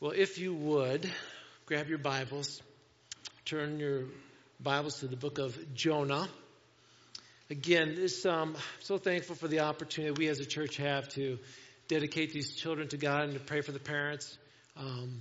Well, 0.00 0.12
if 0.16 0.38
you 0.38 0.54
would, 0.54 1.12
grab 1.66 1.90
your 1.90 1.98
Bibles, 1.98 2.62
turn 3.44 3.78
your 3.78 4.04
Bibles 4.58 5.00
to 5.00 5.08
the 5.08 5.16
book 5.16 5.36
of 5.36 5.74
Jonah. 5.74 6.26
Again, 7.50 7.96
this, 7.96 8.24
um, 8.24 8.54
I'm 8.56 8.62
so 8.80 8.96
thankful 8.96 9.36
for 9.36 9.46
the 9.46 9.60
opportunity 9.60 10.14
we 10.18 10.28
as 10.28 10.40
a 10.40 10.46
church 10.46 10.78
have 10.78 11.06
to 11.10 11.38
dedicate 11.86 12.32
these 12.32 12.54
children 12.54 12.88
to 12.88 12.96
God 12.96 13.24
and 13.24 13.34
to 13.34 13.40
pray 13.40 13.60
for 13.60 13.72
the 13.72 13.78
parents. 13.78 14.38
Um, 14.74 15.18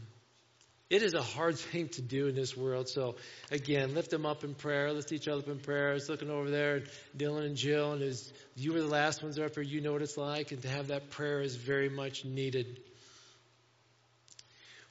it 0.90 1.04
is 1.04 1.14
a 1.14 1.22
hard 1.22 1.58
thing 1.60 1.90
to 1.90 2.02
do 2.02 2.28
in 2.28 2.36
this 2.36 2.56
world. 2.56 2.88
So 2.88 3.18
again, 3.52 3.94
lift 3.96 4.12
them 4.12 4.26
up 4.26 4.46
in 4.46 4.56
prayer. 4.56 4.94
Lift 4.94 5.12
each 5.12 5.28
other 5.28 5.42
up 5.42 5.50
in 5.50 5.60
prayer. 5.60 5.90
I 5.90 5.94
was 5.96 6.08
looking 6.08 6.30
over 6.30 6.50
there, 6.50 6.84
Dylan 7.18 7.48
and 7.48 7.58
Jill, 7.58 7.92
and 7.92 8.02
as 8.02 8.32
you 8.56 8.72
were 8.72 8.80
the 8.80 8.88
last 8.88 9.24
ones 9.24 9.38
up 9.38 9.56
here, 9.56 9.62
you 9.62 9.82
know 9.82 9.92
what 9.92 10.02
it's 10.02 10.16
like, 10.16 10.54
and 10.54 10.62
to 10.62 10.70
have 10.70 10.88
that 10.88 11.10
prayer 11.10 11.42
is 11.42 11.58
very 11.58 11.90
much 11.90 12.24
needed. 12.24 12.80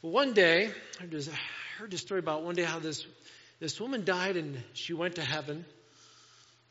Well, 0.01 0.13
one 0.13 0.33
day, 0.33 0.71
I 1.01 1.07
heard 1.77 1.91
this 1.91 2.03
story 2.03 2.21
about 2.21 2.45
one 2.45 2.55
day 2.55 2.63
how 2.63 2.79
this, 2.79 3.05
this 3.59 3.81
woman 3.81 4.05
died 4.05 4.37
and 4.37 4.63
she 4.73 4.93
went 4.93 5.17
to 5.17 5.23
heaven. 5.23 5.65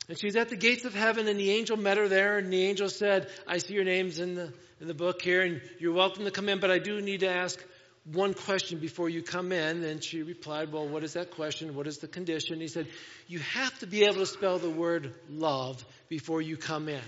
And 0.08 0.18
she's 0.18 0.38
at 0.38 0.48
the 0.48 0.56
gates 0.56 0.86
of 0.86 0.94
heaven 0.94 1.28
and 1.28 1.38
the 1.38 1.52
angel 1.52 1.76
met 1.76 1.98
her 1.98 2.08
there 2.08 2.38
and 2.38 2.54
the 2.54 2.64
angel 2.64 2.88
said, 2.88 3.28
I 3.46 3.58
see 3.58 3.74
your 3.74 3.84
names 3.84 4.20
in 4.20 4.36
the, 4.36 4.54
in 4.80 4.88
the 4.88 4.94
book 4.94 5.22
here 5.22 5.42
and 5.42 5.62
you're 5.78 5.92
welcome 5.92 6.24
to 6.24 6.32
come 6.32 6.48
in, 6.48 6.62
but 6.62 6.72
I 6.72 6.80
do 6.80 7.02
need 7.02 7.20
to 7.20 7.30
ask 7.30 7.62
one 8.06 8.34
question 8.34 8.80
before 8.80 9.10
you 9.10 9.22
come 9.22 9.52
in. 9.52 9.84
And 9.84 10.02
she 10.02 10.22
replied, 10.22 10.72
well, 10.72 10.88
what 10.88 11.04
is 11.04 11.12
that 11.14 11.32
question? 11.32 11.76
What 11.76 11.86
is 11.88 11.98
the 11.98 12.08
condition? 12.08 12.62
He 12.62 12.70
said, 12.70 12.88
you 13.28 13.40
have 13.40 13.78
to 13.80 13.88
be 13.88 14.06
able 14.06 14.20
to 14.20 14.26
spell 14.26 14.58
the 14.58 14.70
word 14.70 15.14
love 15.30 15.84
before 16.08 16.42
you 16.42 16.56
come 16.56 16.88
in. 16.88 17.04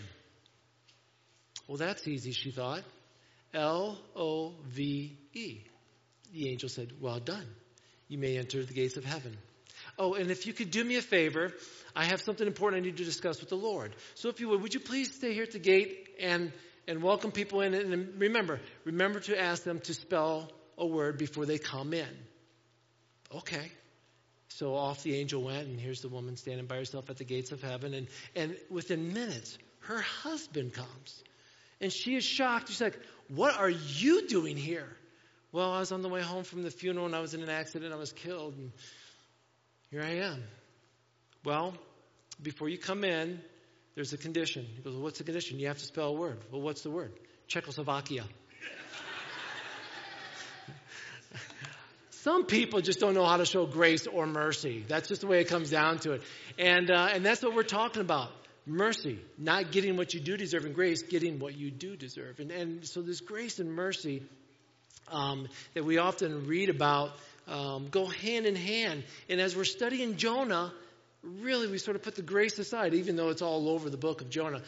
Well, 1.66 1.78
that's 1.78 2.06
easy, 2.10 2.34
she 2.34 2.52
thought. 2.52 2.84
L-O-V-E. 3.54 4.10
The 6.34 6.50
angel 6.50 6.70
said, 6.70 6.94
Well 7.00 7.20
done. 7.20 7.48
You 8.08 8.18
may 8.18 8.38
enter 8.38 8.64
the 8.64 8.74
gates 8.74 8.98
of 8.98 9.06
heaven. 9.06 9.38
Oh, 9.98 10.14
and 10.14 10.32
if 10.32 10.46
you 10.46 10.54
could 10.54 10.72
do 10.72 10.84
me 10.84 10.98
a 10.98 11.02
favor, 11.02 11.54
I 11.96 12.06
have 12.06 12.22
something 12.22 12.46
important 12.46 12.82
I 12.82 12.86
need 12.86 12.98
to 12.98 13.06
discuss 13.06 13.40
with 13.40 13.50
the 13.50 13.56
Lord. 13.56 13.96
So 14.16 14.30
if 14.30 14.40
you 14.40 14.50
would, 14.50 14.62
would 14.62 14.74
you 14.74 14.80
please 14.80 15.14
stay 15.14 15.34
here 15.34 15.44
at 15.44 15.52
the 15.52 15.60
gate 15.60 16.10
and, 16.20 16.52
and 16.88 17.04
welcome 17.04 17.32
people 17.32 17.62
in? 17.62 17.74
And 17.74 18.20
remember, 18.20 18.60
remember 18.84 19.20
to 19.22 19.40
ask 19.40 19.64
them 19.64 19.80
to 19.82 19.94
spell 19.94 20.52
a 20.78 20.86
word 20.86 21.18
before 21.18 21.46
they 21.46 21.58
come 21.58 21.94
in. 21.94 22.08
Okay. 23.36 23.72
So 24.50 24.76
off 24.76 25.04
the 25.04 25.16
angel 25.16 25.44
went, 25.44 25.68
and 25.68 25.80
here's 25.80 26.02
the 26.02 26.10
woman 26.10 26.36
standing 26.36 26.66
by 26.66 26.78
herself 26.78 27.10
at 27.10 27.18
the 27.18 27.24
gates 27.24 27.52
of 27.52 27.62
heaven. 27.62 27.94
And, 27.94 28.08
and 28.36 28.58
within 28.70 29.14
minutes, 29.14 29.58
her 29.82 30.02
husband 30.02 30.74
comes. 30.74 31.24
And 31.80 31.94
she 31.94 32.16
is 32.16 32.24
shocked. 32.24 32.70
She's 32.70 32.82
like, 32.82 33.00
What 33.28 33.56
are 33.56 33.70
you 33.70 34.28
doing 34.28 34.58
here? 34.58 34.90
Well, 35.52 35.72
I 35.72 35.80
was 35.80 35.92
on 35.92 36.04
the 36.04 36.10
way 36.10 36.22
home 36.22 36.44
from 36.44 36.62
the 36.62 36.70
funeral 36.70 37.08
and 37.08 37.16
I 37.16 37.22
was 37.22 37.34
in 37.34 37.42
an 37.42 37.50
accident. 37.50 37.92
I 37.92 37.98
was 37.98 38.12
killed. 38.12 38.56
And 38.56 38.72
here 39.90 40.04
I 40.04 40.18
am. 40.28 40.44
Well, 41.44 41.74
before 42.42 42.70
you 42.70 42.78
come 42.78 43.04
in, 43.04 43.42
there's 43.96 44.14
a 44.14 44.18
condition. 44.18 44.68
He 44.76 44.82
goes, 44.84 44.94
well, 44.94 45.04
What's 45.04 45.18
the 45.18 45.24
condition? 45.24 45.58
You 45.60 45.68
have 45.68 45.80
to 45.80 45.86
spell 45.86 46.10
a 46.10 46.14
word. 46.14 46.38
Well, 46.52 46.62
what's 46.62 46.84
the 46.84 46.92
word? 46.92 47.14
Czechoslovakia. 47.48 48.26
Some 52.12 52.46
people 52.46 52.82
just 52.82 53.00
don't 53.00 53.14
know 53.16 53.26
how 53.26 53.38
to 53.38 53.46
show 53.46 53.66
grace 53.66 54.06
or 54.06 54.28
mercy. 54.28 54.84
That's 54.88 55.08
just 55.08 55.22
the 55.22 55.28
way 55.28 55.40
it 55.40 55.48
comes 55.48 55.70
down 55.72 56.00
to 56.00 56.12
it. 56.12 56.22
And, 56.60 56.92
uh, 56.92 57.10
and 57.14 57.26
that's 57.26 57.42
what 57.42 57.56
we're 57.56 57.64
talking 57.64 58.02
about 58.02 58.30
mercy, 58.66 59.20
not 59.38 59.72
getting 59.72 59.98
what 59.98 60.14
you 60.14 60.20
do 60.20 60.38
deserve, 60.38 60.66
and 60.66 60.76
grace, 60.76 61.02
getting 61.02 61.40
what 61.40 61.58
you 61.58 61.72
do 61.72 61.96
deserve. 61.96 62.40
And, 62.40 62.52
and 62.52 62.86
so 62.86 63.02
this 63.02 63.22
grace 63.22 63.60
and 63.60 63.74
mercy 63.74 64.24
um, 65.12 65.48
that 65.74 65.86
we 65.86 65.98
often 65.98 66.48
read 66.48 66.70
about 66.70 67.12
um, 67.48 67.88
go 67.90 68.06
hand 68.06 68.46
in 68.46 68.56
hand. 68.56 69.04
And 69.28 69.42
as 69.42 69.56
we're 69.56 69.64
studying 69.64 70.18
Jonah, 70.18 70.72
really 71.24 71.68
we 71.68 71.78
sort 71.78 71.96
of 71.96 72.04
put 72.04 72.16
the 72.16 72.22
grace 72.22 72.58
aside, 72.60 72.94
even 72.94 73.16
though 73.16 73.30
it's 73.30 73.42
all 73.42 73.70
over 73.70 73.90
the 73.90 73.98
book 73.98 74.22
of 74.22 74.30
Jonah. 74.30 74.62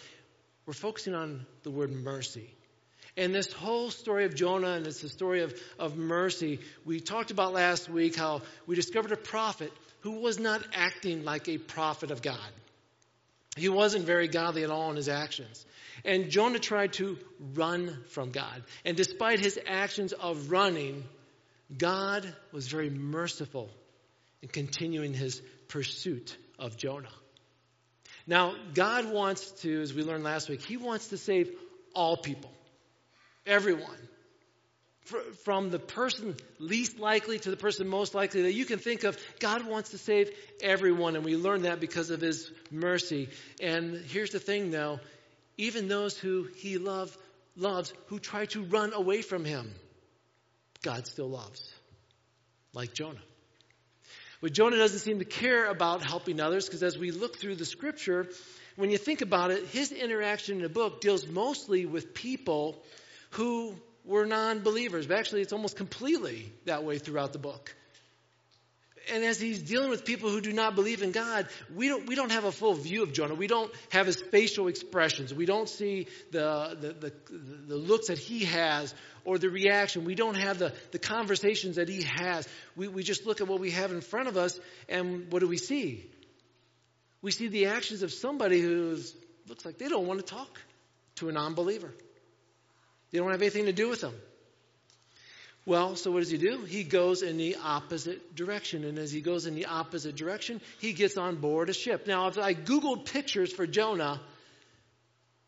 We're 0.66 0.74
focusing 0.74 1.16
on 1.16 1.46
the 1.64 1.72
word 1.72 1.92
mercy. 1.92 2.50
And 3.18 3.36
this 3.36 3.52
whole 3.52 3.92
story 3.92 4.26
of 4.26 4.36
Jonah, 4.36 4.72
and 4.72 4.88
it's 4.88 5.02
the 5.02 5.10
story 5.10 5.42
of, 5.42 5.54
of 5.78 5.98
mercy, 5.98 6.60
we 6.86 7.02
talked 7.02 7.30
about 7.32 7.54
last 7.54 7.90
week 7.90 8.16
how 8.16 8.42
we 8.68 8.76
discovered 8.76 9.12
a 9.12 9.18
prophet 9.18 9.72
who 10.02 10.22
was 10.22 10.40
not 10.40 10.66
acting 10.74 11.24
like 11.24 11.50
a 11.50 11.58
prophet 11.58 12.12
of 12.12 12.22
God. 12.22 12.40
He 13.58 13.70
wasn't 13.70 14.06
very 14.06 14.28
godly 14.28 14.64
at 14.64 14.70
all 14.70 14.90
in 14.90 14.96
his 14.96 15.10
actions. 15.10 15.66
And 16.06 16.30
Jonah 16.30 16.60
tried 16.60 16.94
to 16.94 17.18
run 17.54 17.98
from 18.10 18.32
God. 18.32 18.64
And 18.86 18.96
despite 18.96 19.40
his 19.40 19.60
actions 19.68 20.14
of 20.14 20.52
running, 20.52 21.04
God 21.78 22.34
was 22.52 22.68
very 22.68 22.90
merciful 22.90 23.70
in 24.42 24.50
continuing 24.50 25.14
his 25.14 25.42
pursuit 25.68 26.36
of 26.58 26.78
Jonah. 26.78 27.12
Now, 28.28 28.56
God 28.74 29.12
wants 29.12 29.50
to, 29.62 29.82
as 29.82 29.94
we 29.94 30.04
learned 30.04 30.24
last 30.24 30.48
week, 30.48 30.62
He 30.62 30.78
wants 30.78 31.08
to 31.10 31.18
save 31.18 31.52
all 31.94 32.18
people, 32.18 32.52
everyone. 33.46 33.98
From 35.44 35.72
the 35.72 35.80
person 35.80 36.36
least 36.60 37.00
likely 37.00 37.40
to 37.40 37.50
the 37.50 37.58
person 37.58 37.88
most 37.88 38.14
likely 38.14 38.44
that 38.44 38.54
you 38.54 38.66
can 38.66 38.80
think 38.80 39.04
of, 39.04 39.18
God 39.40 39.66
wants 39.66 39.90
to 39.90 39.98
save 39.98 40.30
everyone, 40.62 41.16
and 41.16 41.26
we 41.26 41.36
learn 41.36 41.64
that 41.64 41.80
because 41.80 42.12
of 42.12 42.22
His 42.22 42.52
mercy. 42.70 43.30
And 43.62 43.98
here's 43.98 44.30
the 44.30 44.40
thing, 44.40 44.72
though 44.72 45.00
even 45.62 45.88
those 45.88 46.18
who 46.18 46.48
he 46.56 46.80
love, 46.80 47.16
loves 47.56 47.94
who 48.08 48.18
try 48.18 48.46
to 48.48 48.64
run 48.64 48.94
away 48.94 49.22
from 49.22 49.46
him, 49.46 49.72
God 50.82 51.06
still 51.06 51.30
loves, 51.30 51.72
like 52.74 52.94
Jonah. 52.94 53.22
But 54.42 54.54
Jonah 54.54 54.78
doesn't 54.78 55.00
seem 55.00 55.20
to 55.20 55.26
care 55.26 55.70
about 55.70 56.02
helping 56.02 56.40
others 56.40 56.66
because 56.66 56.82
as 56.82 56.98
we 56.98 57.12
look 57.12 57.38
through 57.38 57.56
the 57.56 57.66
scripture, 57.66 58.28
when 58.76 58.90
you 58.90 58.98
think 58.98 59.22
about 59.22 59.52
it, 59.52 59.68
his 59.68 59.92
interaction 59.92 60.58
in 60.58 60.64
the 60.64 60.70
book 60.70 61.00
deals 61.00 61.28
mostly 61.28 61.86
with 61.86 62.16
people 62.16 62.82
who 63.32 63.76
were 64.06 64.26
non 64.26 64.62
believers. 64.62 65.08
But 65.08 65.18
actually, 65.18 65.42
it's 65.42 65.54
almost 65.54 65.78
completely 65.78 66.52
that 66.66 66.84
way 66.84 66.98
throughout 66.98 67.34
the 67.34 67.40
book 67.40 67.76
and 69.10 69.24
as 69.24 69.40
he's 69.40 69.62
dealing 69.62 69.90
with 69.90 70.06
people 70.06 70.30
who 70.30 70.42
do 70.42 70.54
not 70.54 70.76
believe 70.76 71.02
in 71.02 71.12
God, 71.12 71.48
we 71.74 71.88
don't, 71.88 72.08
we 72.08 72.16
don't 72.16 72.32
have 72.32 72.46
a 72.46 72.52
full 72.52 72.74
view 72.74 73.04
of 73.04 73.14
Jonah. 73.14 73.36
We 73.36 73.48
don't 73.48 73.72
have 73.90 74.06
his 74.06 74.16
facial 74.16 74.68
expressions. 74.68 75.34
We 75.34 75.46
don't 75.46 75.68
see 75.68 76.08
the, 76.32 76.78
the, 76.80 76.94
the, 76.94 77.14
the, 77.68 77.76
looks 77.76 78.08
that 78.08 78.18
he 78.18 78.46
has 78.46 78.94
or 79.26 79.38
the 79.38 79.50
reaction. 79.50 80.06
We 80.06 80.16
don't 80.16 80.38
have 80.38 80.60
the, 80.60 80.74
the 80.92 81.00
conversations 81.00 81.78
that 81.78 81.90
he 81.90 82.04
has. 82.04 82.48
We, 82.76 82.88
we 82.88 83.04
just 83.04 83.26
look 83.26 83.42
at 83.42 83.48
what 83.48 83.60
we 83.60 83.72
have 83.72 83.92
in 83.92 84.02
front 84.02 84.28
of 84.28 84.38
us 84.38 84.60
and 84.88 85.32
what 85.32 85.40
do 85.40 85.48
we 85.48 85.58
see? 85.58 86.10
We 87.22 87.32
see 87.32 87.48
the 87.48 87.68
actions 87.68 88.04
of 88.04 88.12
somebody 88.12 88.62
who 88.62 88.98
looks 89.48 89.66
like 89.66 89.78
they 89.78 89.90
don't 89.90 90.08
want 90.08 90.20
to 90.20 90.26
talk 90.26 90.60
to 91.16 91.30
a 91.30 91.32
non 91.32 91.54
believer. 91.54 91.94
They 93.12 93.20
don't 93.20 93.32
have 93.32 93.42
anything 93.42 93.66
to 93.66 93.74
do 93.74 93.90
with 93.90 94.02
them. 94.02 94.14
Well, 95.66 95.96
so 95.96 96.12
what 96.12 96.22
does 96.22 96.32
he 96.32 96.38
do? 96.38 96.64
He 96.64 96.84
goes 96.84 97.22
in 97.22 97.38
the 97.38 97.58
opposite 97.64 98.36
direction. 98.36 98.84
And 98.84 98.98
as 98.98 99.12
he 99.12 99.22
goes 99.22 99.46
in 99.46 99.54
the 99.54 99.68
opposite 99.68 100.16
direction, 100.16 100.60
he 100.80 100.94
gets 100.94 101.18
on 101.18 101.36
board 101.36 101.70
a 101.70 101.74
ship. 101.74 102.08
Now, 102.08 102.28
if 102.28 102.38
I 102.40 102.56
Googled 102.56 103.06
pictures 103.06 103.54
for 103.54 103.68
Jonah, 103.68 104.20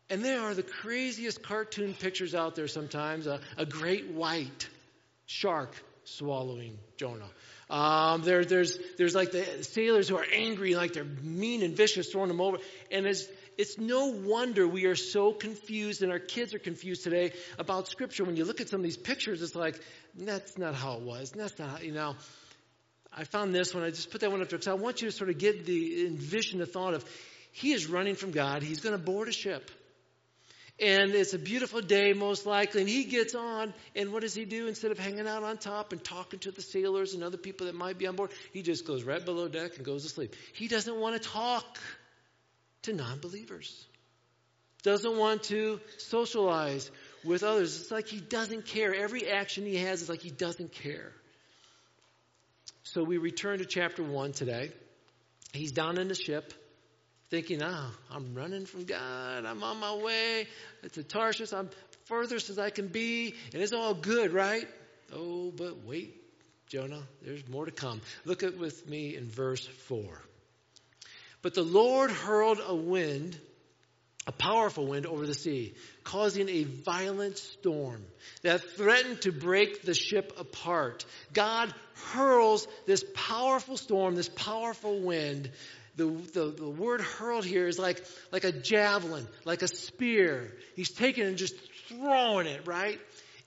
and 0.08 0.24
there 0.24 0.40
are 0.42 0.54
the 0.54 0.62
craziest 0.62 1.42
cartoon 1.42 1.94
pictures 1.94 2.34
out 2.34 2.54
there 2.54 2.68
sometimes 2.68 3.26
a, 3.26 3.40
a 3.56 3.66
great 3.66 4.10
white 4.10 4.68
shark 5.26 5.74
swallowing 6.04 6.78
Jonah. 6.96 7.30
Um, 7.70 8.22
there, 8.22 8.44
there's, 8.44 8.78
there's 8.98 9.14
like 9.14 9.32
the 9.32 9.44
sailors 9.64 10.08
who 10.08 10.16
are 10.16 10.26
angry, 10.32 10.74
like 10.74 10.92
they're 10.92 11.04
mean 11.04 11.62
and 11.62 11.76
vicious, 11.76 12.12
throwing 12.12 12.28
them 12.28 12.40
over. 12.40 12.58
And 12.92 13.06
as 13.06 13.28
it's 13.58 13.78
no 13.78 14.06
wonder 14.06 14.66
we 14.66 14.86
are 14.86 14.96
so 14.96 15.32
confused 15.32 16.02
and 16.02 16.12
our 16.12 16.18
kids 16.18 16.54
are 16.54 16.58
confused 16.58 17.04
today 17.04 17.32
about 17.58 17.88
scripture. 17.88 18.24
When 18.24 18.36
you 18.36 18.44
look 18.44 18.60
at 18.60 18.68
some 18.68 18.80
of 18.80 18.84
these 18.84 18.96
pictures, 18.96 19.42
it's 19.42 19.54
like, 19.54 19.80
that's 20.16 20.58
not 20.58 20.74
how 20.74 20.94
it 20.94 21.02
was. 21.02 21.30
That's 21.30 21.58
not 21.58 21.68
how, 21.68 21.78
you 21.78 21.92
know. 21.92 22.16
I 23.16 23.24
found 23.24 23.54
this 23.54 23.74
one. 23.74 23.84
I 23.84 23.90
just 23.90 24.10
put 24.10 24.22
that 24.22 24.32
one 24.32 24.42
up 24.42 24.48
there 24.48 24.58
because 24.58 24.68
I 24.68 24.74
want 24.74 25.00
you 25.00 25.08
to 25.08 25.16
sort 25.16 25.30
of 25.30 25.38
get 25.38 25.66
the 25.66 26.06
envision 26.06 26.58
the 26.58 26.66
thought 26.66 26.94
of 26.94 27.04
he 27.52 27.72
is 27.72 27.86
running 27.86 28.16
from 28.16 28.32
God. 28.32 28.64
He's 28.64 28.80
going 28.80 28.98
to 28.98 29.02
board 29.02 29.28
a 29.28 29.32
ship. 29.32 29.70
And 30.80 31.12
it's 31.12 31.34
a 31.34 31.38
beautiful 31.38 31.80
day, 31.80 32.14
most 32.14 32.46
likely. 32.46 32.80
And 32.80 32.90
he 32.90 33.04
gets 33.04 33.36
on, 33.36 33.72
and 33.94 34.12
what 34.12 34.22
does 34.22 34.34
he 34.34 34.44
do? 34.44 34.66
Instead 34.66 34.90
of 34.90 34.98
hanging 34.98 35.28
out 35.28 35.44
on 35.44 35.56
top 35.56 35.92
and 35.92 36.02
talking 36.02 36.40
to 36.40 36.50
the 36.50 36.62
sailors 36.62 37.14
and 37.14 37.22
other 37.22 37.36
people 37.36 37.66
that 37.66 37.76
might 37.76 37.96
be 37.96 38.08
on 38.08 38.16
board, 38.16 38.32
he 38.52 38.62
just 38.62 38.84
goes 38.84 39.04
right 39.04 39.24
below 39.24 39.46
deck 39.46 39.76
and 39.76 39.86
goes 39.86 40.02
to 40.02 40.08
sleep. 40.08 40.34
He 40.52 40.66
doesn't 40.66 40.96
want 40.96 41.22
to 41.22 41.28
talk 41.28 41.78
to 42.84 42.92
non 42.92 43.18
believers, 43.18 43.86
doesn't 44.82 45.16
want 45.16 45.44
to 45.44 45.80
socialize 45.98 46.90
with 47.24 47.42
others. 47.42 47.80
It's 47.80 47.90
like 47.90 48.06
he 48.06 48.20
doesn't 48.20 48.66
care. 48.66 48.94
Every 48.94 49.28
action 49.28 49.64
he 49.64 49.76
has 49.76 50.02
is 50.02 50.08
like 50.08 50.20
he 50.20 50.30
doesn't 50.30 50.72
care. 50.72 51.12
So 52.82 53.02
we 53.02 53.16
return 53.16 53.58
to 53.58 53.64
chapter 53.64 54.02
1 54.02 54.32
today. 54.32 54.70
He's 55.52 55.72
down 55.72 55.98
in 55.98 56.08
the 56.08 56.14
ship 56.14 56.52
thinking, 57.30 57.62
ah, 57.62 57.90
oh, 57.90 58.16
I'm 58.16 58.34
running 58.34 58.66
from 58.66 58.84
God. 58.84 59.44
I'm 59.46 59.62
on 59.62 59.80
my 59.80 59.94
way 59.96 60.46
to 60.92 61.02
Tarshish. 61.02 61.52
I'm 61.52 61.70
furthest 62.04 62.50
as 62.50 62.58
I 62.58 62.70
can 62.70 62.88
be. 62.88 63.34
And 63.52 63.62
it's 63.62 63.72
all 63.72 63.94
good, 63.94 64.32
right? 64.32 64.66
Oh, 65.12 65.50
but 65.50 65.84
wait, 65.84 66.14
Jonah, 66.68 67.02
there's 67.22 67.48
more 67.48 67.64
to 67.64 67.72
come. 67.72 68.00
Look 68.24 68.42
at 68.42 68.58
with 68.58 68.88
me 68.88 69.16
in 69.16 69.28
verse 69.28 69.66
4. 69.88 70.00
But 71.44 71.52
the 71.52 71.62
Lord 71.62 72.10
hurled 72.10 72.58
a 72.66 72.74
wind, 72.74 73.38
a 74.26 74.32
powerful 74.32 74.86
wind 74.86 75.04
over 75.04 75.26
the 75.26 75.34
sea, 75.34 75.74
causing 76.02 76.48
a 76.48 76.64
violent 76.64 77.36
storm 77.36 78.02
that 78.40 78.62
threatened 78.62 79.20
to 79.20 79.30
break 79.30 79.82
the 79.82 79.92
ship 79.92 80.32
apart. 80.38 81.04
God 81.34 81.70
hurls 82.12 82.66
this 82.86 83.04
powerful 83.14 83.76
storm, 83.76 84.14
this 84.14 84.30
powerful 84.30 85.00
wind. 85.00 85.50
The, 85.96 86.06
the, 86.06 86.46
the 86.46 86.68
word 86.70 87.02
hurled 87.02 87.44
here 87.44 87.68
is 87.68 87.78
like, 87.78 88.02
like 88.32 88.44
a 88.44 88.50
javelin, 88.50 89.28
like 89.44 89.60
a 89.60 89.68
spear. 89.68 90.50
He's 90.76 90.92
taking 90.92 91.26
and 91.26 91.36
just 91.36 91.56
throwing 91.88 92.46
it, 92.46 92.66
right? 92.66 92.98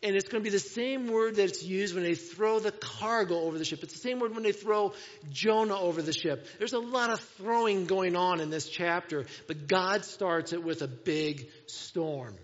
And 0.03 0.15
it's 0.15 0.29
going 0.29 0.43
to 0.43 0.47
be 0.47 0.51
the 0.51 0.59
same 0.59 1.07
word 1.07 1.37
that's 1.37 1.63
used 1.63 1.95
when 1.95 2.03
they 2.03 2.13
throw 2.13 2.59
the 2.59 2.71
cargo 2.71 3.41
over 3.41 3.57
the 3.57 3.65
ship. 3.65 3.81
It's 3.81 3.93
the 3.93 3.99
same 3.99 4.19
word 4.19 4.35
when 4.35 4.43
they 4.43 4.51
throw 4.51 4.93
Jonah 5.31 5.79
over 5.79 6.03
the 6.03 6.13
ship. 6.13 6.45
There's 6.59 6.73
a 6.73 6.79
lot 6.79 7.09
of 7.09 7.19
throwing 7.37 7.87
going 7.87 8.15
on 8.15 8.39
in 8.39 8.51
this 8.51 8.69
chapter, 8.69 9.25
but 9.47 9.67
God 9.67 10.05
starts 10.05 10.53
it 10.53 10.63
with 10.63 10.83
a 10.83 10.87
big 10.87 11.49
storm. 11.65 12.35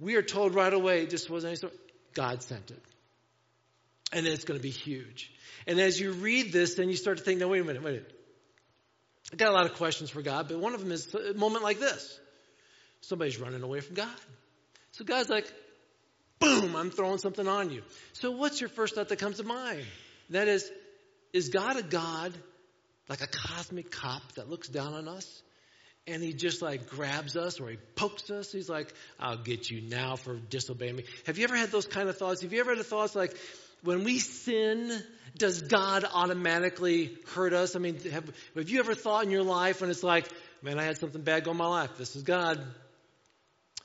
We 0.00 0.16
are 0.16 0.22
told 0.22 0.56
right 0.56 0.72
away 0.72 1.02
it 1.02 1.10
just 1.10 1.30
wasn't 1.30 1.50
any 1.50 1.56
storm. 1.56 1.72
God 2.12 2.42
sent 2.42 2.72
it. 2.72 2.82
And 4.12 4.26
it's 4.26 4.44
going 4.44 4.58
to 4.58 4.62
be 4.62 4.70
huge. 4.70 5.32
And 5.68 5.78
as 5.78 5.98
you 6.00 6.12
read 6.12 6.52
this, 6.52 6.74
then 6.74 6.88
you 6.88 6.96
start 6.96 7.18
to 7.18 7.24
think, 7.24 7.38
no, 7.38 7.48
wait 7.48 7.60
a 7.60 7.64
minute, 7.64 7.82
wait 7.82 7.90
a 7.90 7.94
minute. 7.94 8.20
I 9.32 9.36
got 9.36 9.50
a 9.50 9.52
lot 9.52 9.66
of 9.66 9.74
questions 9.74 10.10
for 10.10 10.22
God, 10.22 10.48
but 10.48 10.58
one 10.58 10.74
of 10.74 10.80
them 10.80 10.92
is 10.92 11.14
a 11.14 11.34
moment 11.34 11.62
like 11.62 11.78
this. 11.78 12.18
Somebody's 13.00 13.38
running 13.38 13.62
away 13.62 13.80
from 13.80 13.94
God. 13.94 14.08
So 14.92 15.04
God's 15.04 15.30
like, 15.30 15.52
boom, 16.44 16.76
I'm 16.76 16.90
throwing 16.90 17.18
something 17.18 17.48
on 17.48 17.70
you. 17.70 17.82
So 18.12 18.30
what's 18.32 18.60
your 18.60 18.70
first 18.70 18.94
thought 18.94 19.08
that 19.08 19.18
comes 19.18 19.38
to 19.38 19.44
mind? 19.44 19.84
That 20.30 20.48
is, 20.48 20.70
is 21.32 21.48
God 21.48 21.76
a 21.76 21.82
God 21.82 22.32
like 23.08 23.20
a 23.20 23.26
cosmic 23.26 23.90
cop 23.90 24.22
that 24.36 24.48
looks 24.48 24.68
down 24.68 24.94
on 24.94 25.08
us? 25.08 25.42
And 26.06 26.22
he 26.22 26.34
just 26.34 26.60
like 26.60 26.90
grabs 26.90 27.34
us 27.34 27.60
or 27.60 27.70
he 27.70 27.78
pokes 27.96 28.30
us. 28.30 28.52
He's 28.52 28.68
like, 28.68 28.92
I'll 29.18 29.38
get 29.38 29.70
you 29.70 29.80
now 29.80 30.16
for 30.16 30.36
disobeying 30.36 30.96
me. 30.96 31.04
Have 31.26 31.38
you 31.38 31.44
ever 31.44 31.56
had 31.56 31.70
those 31.70 31.86
kind 31.86 32.10
of 32.10 32.18
thoughts? 32.18 32.42
Have 32.42 32.52
you 32.52 32.60
ever 32.60 32.74
had 32.76 32.84
thoughts 32.84 33.14
like, 33.14 33.34
when 33.82 34.04
we 34.04 34.18
sin, 34.18 35.02
does 35.36 35.62
God 35.62 36.04
automatically 36.10 37.16
hurt 37.34 37.52
us? 37.52 37.76
I 37.76 37.78
mean, 37.78 37.98
have, 38.10 38.30
have 38.54 38.68
you 38.68 38.80
ever 38.80 38.94
thought 38.94 39.24
in 39.24 39.30
your 39.30 39.42
life 39.42 39.80
when 39.82 39.90
it's 39.90 40.02
like, 40.02 40.26
man, 40.62 40.78
I 40.78 40.84
had 40.84 40.96
something 40.98 41.20
bad 41.20 41.44
go 41.44 41.50
in 41.50 41.58
my 41.58 41.66
life. 41.66 41.96
This 41.98 42.16
is 42.16 42.22
God. 42.22 42.64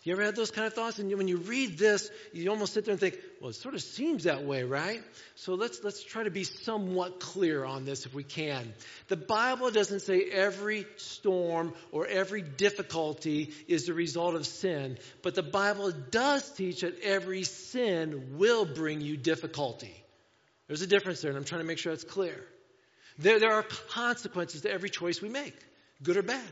You 0.03 0.13
ever 0.13 0.23
had 0.23 0.35
those 0.35 0.51
kind 0.51 0.65
of 0.65 0.73
thoughts? 0.73 0.97
And 0.97 1.13
when 1.17 1.27
you 1.27 1.37
read 1.37 1.77
this, 1.77 2.09
you 2.31 2.49
almost 2.49 2.73
sit 2.73 2.85
there 2.85 2.93
and 2.93 2.99
think, 3.01 3.19
well, 3.41 3.49
it 3.49 3.55
sort 3.55 3.75
of 3.75 3.81
seems 3.81 4.23
that 4.23 4.45
way, 4.45 4.63
right? 4.63 5.01
So 5.35 5.55
let's, 5.55 5.83
let's 5.83 6.01
try 6.01 6.23
to 6.23 6.31
be 6.31 6.45
somewhat 6.45 7.19
clear 7.19 7.65
on 7.65 7.83
this 7.83 8.05
if 8.05 8.13
we 8.13 8.23
can. 8.23 8.73
The 9.09 9.17
Bible 9.17 9.71
doesn't 9.71 9.99
say 9.99 10.23
every 10.31 10.85
storm 10.95 11.73
or 11.91 12.07
every 12.07 12.41
difficulty 12.41 13.53
is 13.67 13.87
the 13.87 13.93
result 13.93 14.35
of 14.35 14.47
sin, 14.47 14.97
but 15.21 15.35
the 15.35 15.43
Bible 15.43 15.91
does 15.91 16.49
teach 16.49 16.81
that 16.81 17.01
every 17.01 17.43
sin 17.43 18.37
will 18.37 18.63
bring 18.63 19.01
you 19.01 19.17
difficulty. 19.17 19.93
There's 20.67 20.81
a 20.81 20.87
difference 20.87 21.21
there, 21.21 21.31
and 21.31 21.37
I'm 21.37 21.45
trying 21.45 21.61
to 21.61 21.67
make 21.67 21.77
sure 21.77 21.91
that's 21.91 22.05
clear. 22.05 22.41
There, 23.17 23.39
there 23.39 23.51
are 23.51 23.63
consequences 23.89 24.61
to 24.61 24.71
every 24.71 24.89
choice 24.89 25.21
we 25.21 25.27
make, 25.27 25.57
good 26.01 26.15
or 26.15 26.21
bad. 26.21 26.47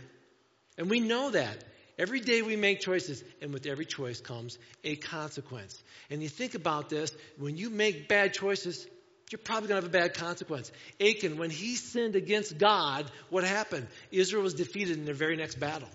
And 0.78 0.90
we 0.90 1.00
know 1.00 1.30
that. 1.30 1.64
Every 1.98 2.20
day 2.20 2.44
we 2.44 2.56
make 2.56 2.80
choices, 2.80 3.24
and 3.42 3.52
with 3.52 3.66
every 3.66 3.86
choice 3.86 4.22
comes 4.22 4.60
a 4.84 4.96
consequence. 4.96 5.82
And 6.10 6.22
you 6.22 6.30
think 6.30 6.54
about 6.54 6.90
this, 6.90 7.12
when 7.38 7.58
you 7.58 7.72
make 7.72 8.08
bad 8.08 8.34
choices, 8.34 8.86
you're 9.32 9.40
probably 9.40 9.70
going 9.70 9.82
to 9.82 9.88
have 9.88 9.96
a 9.96 10.00
bad 10.00 10.14
consequence. 10.14 10.72
Achan, 11.02 11.38
when 11.38 11.50
he 11.50 11.76
sinned 11.76 12.16
against 12.16 12.58
God, 12.58 13.10
what 13.30 13.44
happened? 13.44 13.88
Israel 14.12 14.44
was 14.44 14.54
defeated 14.54 14.98
in 14.98 15.06
their 15.06 15.16
very 15.16 15.36
next 15.36 15.60
battle. 15.60 15.90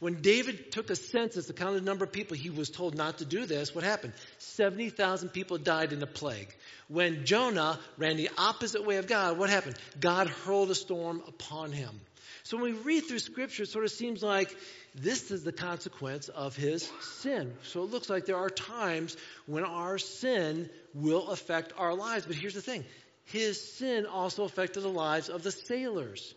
When 0.00 0.20
David 0.20 0.72
took 0.72 0.90
a 0.90 0.96
census 0.96 1.46
the 1.46 1.80
number 1.80 2.04
of 2.04 2.10
people 2.10 2.36
he 2.36 2.50
was 2.50 2.70
told 2.70 2.96
not 2.96 3.18
to 3.18 3.24
do 3.24 3.46
this, 3.46 3.72
what 3.72 3.84
happened? 3.84 4.14
70,000 4.38 5.28
people 5.28 5.58
died 5.58 5.92
in 5.92 6.02
a 6.02 6.08
plague. 6.08 6.52
When 6.88 7.24
Jonah 7.24 7.78
ran 7.98 8.16
the 8.16 8.30
opposite 8.36 8.84
way 8.84 8.96
of 8.96 9.06
God, 9.06 9.38
what 9.38 9.48
happened? 9.48 9.76
God 10.00 10.26
hurled 10.26 10.72
a 10.72 10.74
storm 10.74 11.22
upon 11.28 11.70
him. 11.70 12.00
So 12.44 12.56
when 12.56 12.74
we 12.74 12.78
read 12.80 13.02
through 13.06 13.20
Scripture, 13.20 13.62
it 13.62 13.68
sort 13.68 13.84
of 13.84 13.92
seems 13.92 14.22
like 14.22 14.54
this 14.94 15.30
is 15.30 15.44
the 15.44 15.52
consequence 15.52 16.28
of 16.28 16.56
his 16.56 16.90
sin. 17.00 17.52
So 17.62 17.82
it 17.82 17.90
looks 17.90 18.10
like 18.10 18.26
there 18.26 18.36
are 18.36 18.50
times 18.50 19.16
when 19.46 19.64
our 19.64 19.98
sin 19.98 20.68
will 20.94 21.28
affect 21.28 21.72
our 21.78 21.94
lives. 21.94 22.26
But 22.26 22.36
here's 22.36 22.54
the 22.54 22.62
thing 22.62 22.84
his 23.26 23.60
sin 23.60 24.06
also 24.06 24.44
affected 24.44 24.80
the 24.80 24.88
lives 24.88 25.28
of 25.28 25.42
the 25.42 25.52
sailors. 25.52 26.34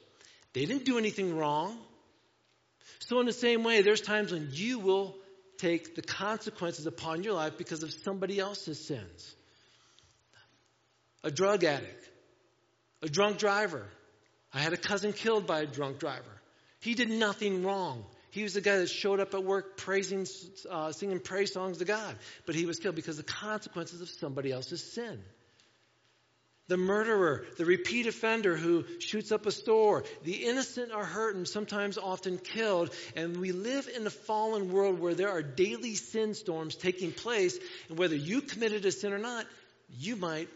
They 0.54 0.66
didn't 0.66 0.86
do 0.86 0.98
anything 0.98 1.36
wrong. 1.36 1.78
So, 3.00 3.19
in 3.19 3.25
the 3.25 3.34
same 3.34 3.63
way, 3.63 3.81
there's 3.81 4.01
times 4.01 4.31
when 4.31 4.50
you 4.51 4.80
will 4.80 5.16
take 5.58 5.96
the 5.96 6.01
consequences 6.01 6.86
upon 6.86 7.24
your 7.24 7.34
life 7.34 7.58
because 7.58 7.84
of 7.84 7.92
somebody 7.92 8.40
else's 8.40 8.80
sins. 8.80 9.36
A 11.24 11.31
drug 11.31 11.63
addict, 11.63 12.10
a 13.01 13.10
drunk 13.10 13.38
driver. 13.38 13.88
I 14.56 14.60
had 14.60 14.72
a 14.72 14.78
cousin 14.78 15.12
killed 15.12 15.46
by 15.46 15.62
a 15.62 15.66
drunk 15.66 16.00
driver. 16.00 16.24
He 16.80 16.96
did 16.96 17.10
nothing 17.10 17.63
wrong. 17.63 18.06
He 18.31 18.42
was 18.44 18.54
the 18.54 18.62
guy 18.62 18.78
that 18.78 18.90
showed 18.90 19.19
up 19.19 19.34
at 19.34 19.44
work 19.44 19.75
praising, 19.78 20.25
uh, 20.69 20.94
singing 20.94 21.19
praise 21.19 21.52
songs 21.54 21.80
to 21.80 21.86
God. 21.86 22.16
But 22.46 22.56
he 22.56 22.66
was 22.66 22.80
killed 22.80 22.96
because 22.96 23.19
of 23.19 23.25
the 23.25 23.31
consequences 23.31 24.02
of 24.02 24.10
somebody 24.10 24.54
else's 24.54 24.81
sin. 24.81 25.22
The 26.68 26.78
murderer, 26.78 27.46
the 27.57 27.66
repeat 27.66 28.07
offender 28.07 28.56
who 28.56 28.86
shoots 29.00 29.31
up 29.31 29.46
a 29.46 29.52
store, 29.52 30.04
the 30.24 30.46
innocent 30.46 30.92
are 30.92 31.06
hurt 31.06 31.36
and 31.36 31.48
sometimes 31.48 31.98
often 31.98 32.38
killed. 32.38 32.92
And 33.16 33.38
we 33.38 33.51
live 33.51 33.90
in 33.94 34.08
a 34.08 34.10
fallen 34.10 34.72
world 34.72 35.00
where 35.00 35.13
there 35.13 35.30
are 35.30 35.44
daily 35.44 35.96
sin 35.96 36.34
storms 36.34 36.75
taking 36.75 37.12
place. 37.12 37.60
And 37.90 38.00
whether 38.00 38.16
you 38.16 38.42
committed 38.42 38.86
a 38.86 38.92
sin 38.92 39.13
or 39.13 39.19
not, 39.19 39.46
you 40.00 40.16
might 40.16 40.50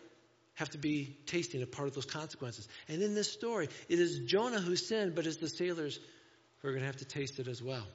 have 0.59 0.69
to 0.71 0.77
be 0.77 1.15
tasting 1.25 1.63
a 1.63 1.65
part 1.65 1.87
of 1.87 1.95
those 1.95 2.05
consequences. 2.05 2.67
And 2.89 3.01
in 3.01 3.15
this 3.15 3.31
story, 3.31 3.69
it 3.87 3.97
is 3.97 4.19
Jonah 4.19 4.59
who 4.59 4.75
sinned, 4.75 5.15
but 5.15 5.25
it's 5.25 5.37
the 5.37 5.47
sailors 5.47 5.97
who 6.61 6.67
are 6.67 6.71
going 6.71 6.81
to 6.81 6.87
have 6.87 6.97
to 6.97 7.05
taste 7.05 7.39
it 7.39 7.47
as 7.47 7.63
well. 7.63 7.87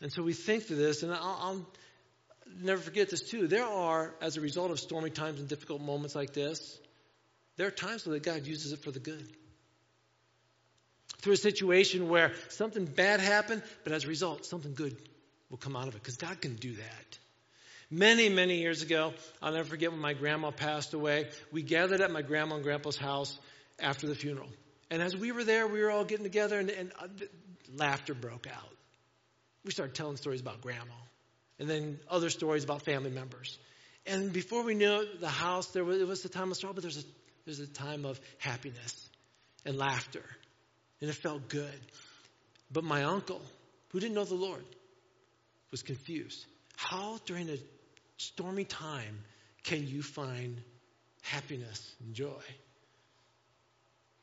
And 0.00 0.12
so 0.12 0.22
we 0.22 0.34
think 0.34 0.64
through 0.64 0.76
this, 0.76 1.02
and 1.02 1.12
I'll, 1.12 1.38
I'll 1.40 1.66
never 2.62 2.80
forget 2.80 3.10
this 3.10 3.28
too. 3.28 3.48
There 3.48 3.64
are, 3.64 4.14
as 4.20 4.36
a 4.36 4.40
result 4.40 4.70
of 4.70 4.78
stormy 4.78 5.10
times 5.10 5.40
and 5.40 5.48
difficult 5.48 5.82
moments 5.82 6.14
like 6.14 6.32
this, 6.32 6.78
there 7.56 7.66
are 7.66 7.72
times 7.72 8.06
where 8.06 8.16
God 8.20 8.46
uses 8.46 8.72
it 8.72 8.78
for 8.78 8.92
the 8.92 9.00
good. 9.00 9.28
Through 11.22 11.32
a 11.32 11.38
situation 11.38 12.08
where 12.08 12.32
something 12.50 12.84
bad 12.84 13.18
happened, 13.18 13.64
but 13.82 13.92
as 13.92 14.04
a 14.04 14.08
result, 14.08 14.46
something 14.46 14.74
good 14.74 14.96
will 15.50 15.58
come 15.58 15.74
out 15.74 15.88
of 15.88 15.96
it, 15.96 16.02
because 16.02 16.18
God 16.18 16.40
can 16.40 16.54
do 16.54 16.72
that. 16.74 17.18
Many, 17.90 18.28
many 18.28 18.58
years 18.58 18.82
ago, 18.82 19.12
I'll 19.42 19.52
never 19.52 19.68
forget 19.68 19.90
when 19.90 20.00
my 20.00 20.14
grandma 20.14 20.50
passed 20.50 20.94
away. 20.94 21.28
We 21.52 21.62
gathered 21.62 22.00
at 22.00 22.10
my 22.10 22.22
grandma 22.22 22.56
and 22.56 22.64
grandpa's 22.64 22.96
house 22.96 23.38
after 23.78 24.06
the 24.06 24.14
funeral. 24.14 24.48
And 24.90 25.02
as 25.02 25.16
we 25.16 25.32
were 25.32 25.44
there, 25.44 25.66
we 25.66 25.80
were 25.80 25.90
all 25.90 26.04
getting 26.04 26.24
together, 26.24 26.58
and, 26.58 26.70
and 26.70 26.92
uh, 26.98 27.08
laughter 27.76 28.14
broke 28.14 28.46
out. 28.46 28.72
We 29.64 29.70
started 29.70 29.94
telling 29.94 30.16
stories 30.16 30.40
about 30.40 30.60
grandma, 30.60 30.94
and 31.58 31.68
then 31.68 31.98
other 32.08 32.30
stories 32.30 32.64
about 32.64 32.82
family 32.82 33.10
members. 33.10 33.58
And 34.06 34.32
before 34.32 34.62
we 34.62 34.74
knew 34.74 35.00
it, 35.00 35.20
the 35.20 35.28
house, 35.28 35.68
there 35.68 35.84
was, 35.84 36.00
it 36.00 36.06
was 36.06 36.24
a 36.24 36.28
time 36.28 36.50
of 36.50 36.56
sorrow, 36.56 36.74
but 36.74 36.82
there's 36.82 36.98
a, 36.98 37.04
there's 37.44 37.60
a 37.60 37.66
time 37.66 38.04
of 38.04 38.20
happiness 38.38 39.08
and 39.64 39.78
laughter. 39.78 40.24
And 41.00 41.08
it 41.08 41.14
felt 41.14 41.48
good. 41.48 41.80
But 42.70 42.84
my 42.84 43.04
uncle, 43.04 43.42
who 43.88 44.00
didn't 44.00 44.14
know 44.14 44.24
the 44.24 44.34
Lord, 44.34 44.64
was 45.70 45.82
confused. 45.82 46.44
How, 46.76 47.18
during 47.26 47.48
a 47.50 47.58
stormy 48.16 48.64
time, 48.64 49.18
can 49.62 49.86
you 49.86 50.02
find 50.02 50.60
happiness 51.22 51.94
and 52.04 52.14
joy? 52.14 52.42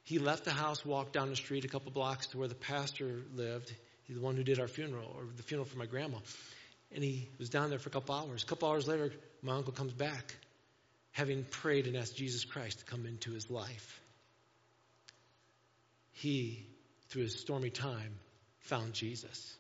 He 0.04 0.20
left 0.20 0.46
the 0.46 0.52
house, 0.52 0.86
walked 0.86 1.14
down 1.14 1.30
the 1.30 1.36
street 1.36 1.66
a 1.66 1.68
couple 1.68 1.92
blocks 1.92 2.28
to 2.28 2.38
where 2.38 2.48
the 2.48 2.56
pastor 2.56 3.22
lived. 3.34 3.74
He's 4.04 4.18
the 4.18 4.22
one 4.22 4.36
who 4.36 4.44
did 4.44 4.60
our 4.60 4.68
funeral, 4.68 5.14
or 5.18 5.24
the 5.36 5.44
funeral 5.44 5.66
for 5.66 5.78
my 5.78 5.86
grandma. 5.86 6.18
And 6.94 7.04
he 7.04 7.30
was 7.40 7.50
down 7.50 7.70
there 7.70 7.80
for 7.80 7.90
a 7.90 7.92
couple 7.92 8.16
hours. 8.16 8.44
A 8.44 8.46
couple 8.46 8.70
hours 8.70 8.88
later, 8.88 9.12
my 9.42 9.54
uncle 9.54 9.74
comes 9.74 9.94
back, 9.94 10.36
having 11.12 11.44
prayed 11.46 11.88
and 11.88 11.96
asked 11.96 12.18
Jesus 12.18 12.44
Christ 12.44 12.80
to 12.80 12.86
come 12.86 13.06
into 13.06 13.32
his 13.32 13.50
life. 13.50 14.02
He, 16.12 16.66
through 17.10 17.24
his 17.24 17.40
stormy 17.40 17.70
time, 17.70 18.14
found 18.60 18.94
Jesus. 18.94 19.56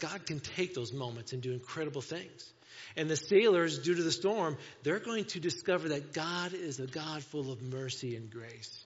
God 0.00 0.26
can 0.26 0.40
take 0.40 0.74
those 0.74 0.92
moments 0.92 1.32
and 1.32 1.42
do 1.42 1.52
incredible 1.52 2.02
things. 2.02 2.52
And 2.96 3.08
the 3.08 3.16
sailors, 3.16 3.78
due 3.78 3.94
to 3.94 4.02
the 4.02 4.12
storm, 4.12 4.56
they're 4.82 4.98
going 4.98 5.24
to 5.26 5.40
discover 5.40 5.88
that 5.88 6.12
God 6.12 6.52
is 6.54 6.80
a 6.80 6.86
God 6.86 7.22
full 7.22 7.50
of 7.50 7.62
mercy 7.62 8.16
and 8.16 8.30
grace. 8.30 8.84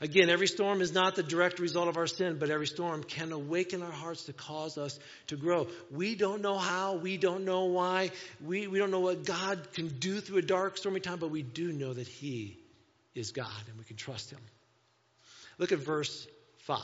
Again, 0.00 0.28
every 0.28 0.48
storm 0.48 0.80
is 0.80 0.92
not 0.92 1.14
the 1.14 1.22
direct 1.22 1.60
result 1.60 1.88
of 1.88 1.96
our 1.96 2.08
sin, 2.08 2.36
but 2.38 2.50
every 2.50 2.66
storm 2.66 3.04
can 3.04 3.32
awaken 3.32 3.82
our 3.82 3.92
hearts 3.92 4.24
to 4.24 4.32
cause 4.32 4.76
us 4.76 4.98
to 5.28 5.36
grow. 5.36 5.68
We 5.90 6.16
don't 6.16 6.42
know 6.42 6.58
how, 6.58 6.96
we 6.96 7.16
don't 7.16 7.44
know 7.44 7.66
why, 7.66 8.10
we, 8.44 8.66
we 8.66 8.78
don't 8.78 8.90
know 8.90 9.00
what 9.00 9.24
God 9.24 9.72
can 9.72 9.88
do 9.88 10.20
through 10.20 10.38
a 10.38 10.42
dark, 10.42 10.76
stormy 10.76 11.00
time, 11.00 11.20
but 11.20 11.30
we 11.30 11.42
do 11.42 11.72
know 11.72 11.92
that 11.92 12.08
He 12.08 12.58
is 13.14 13.30
God 13.30 13.62
and 13.68 13.78
we 13.78 13.84
can 13.84 13.96
trust 13.96 14.30
Him. 14.30 14.40
Look 15.58 15.70
at 15.70 15.78
verse 15.78 16.26
5. 16.66 16.80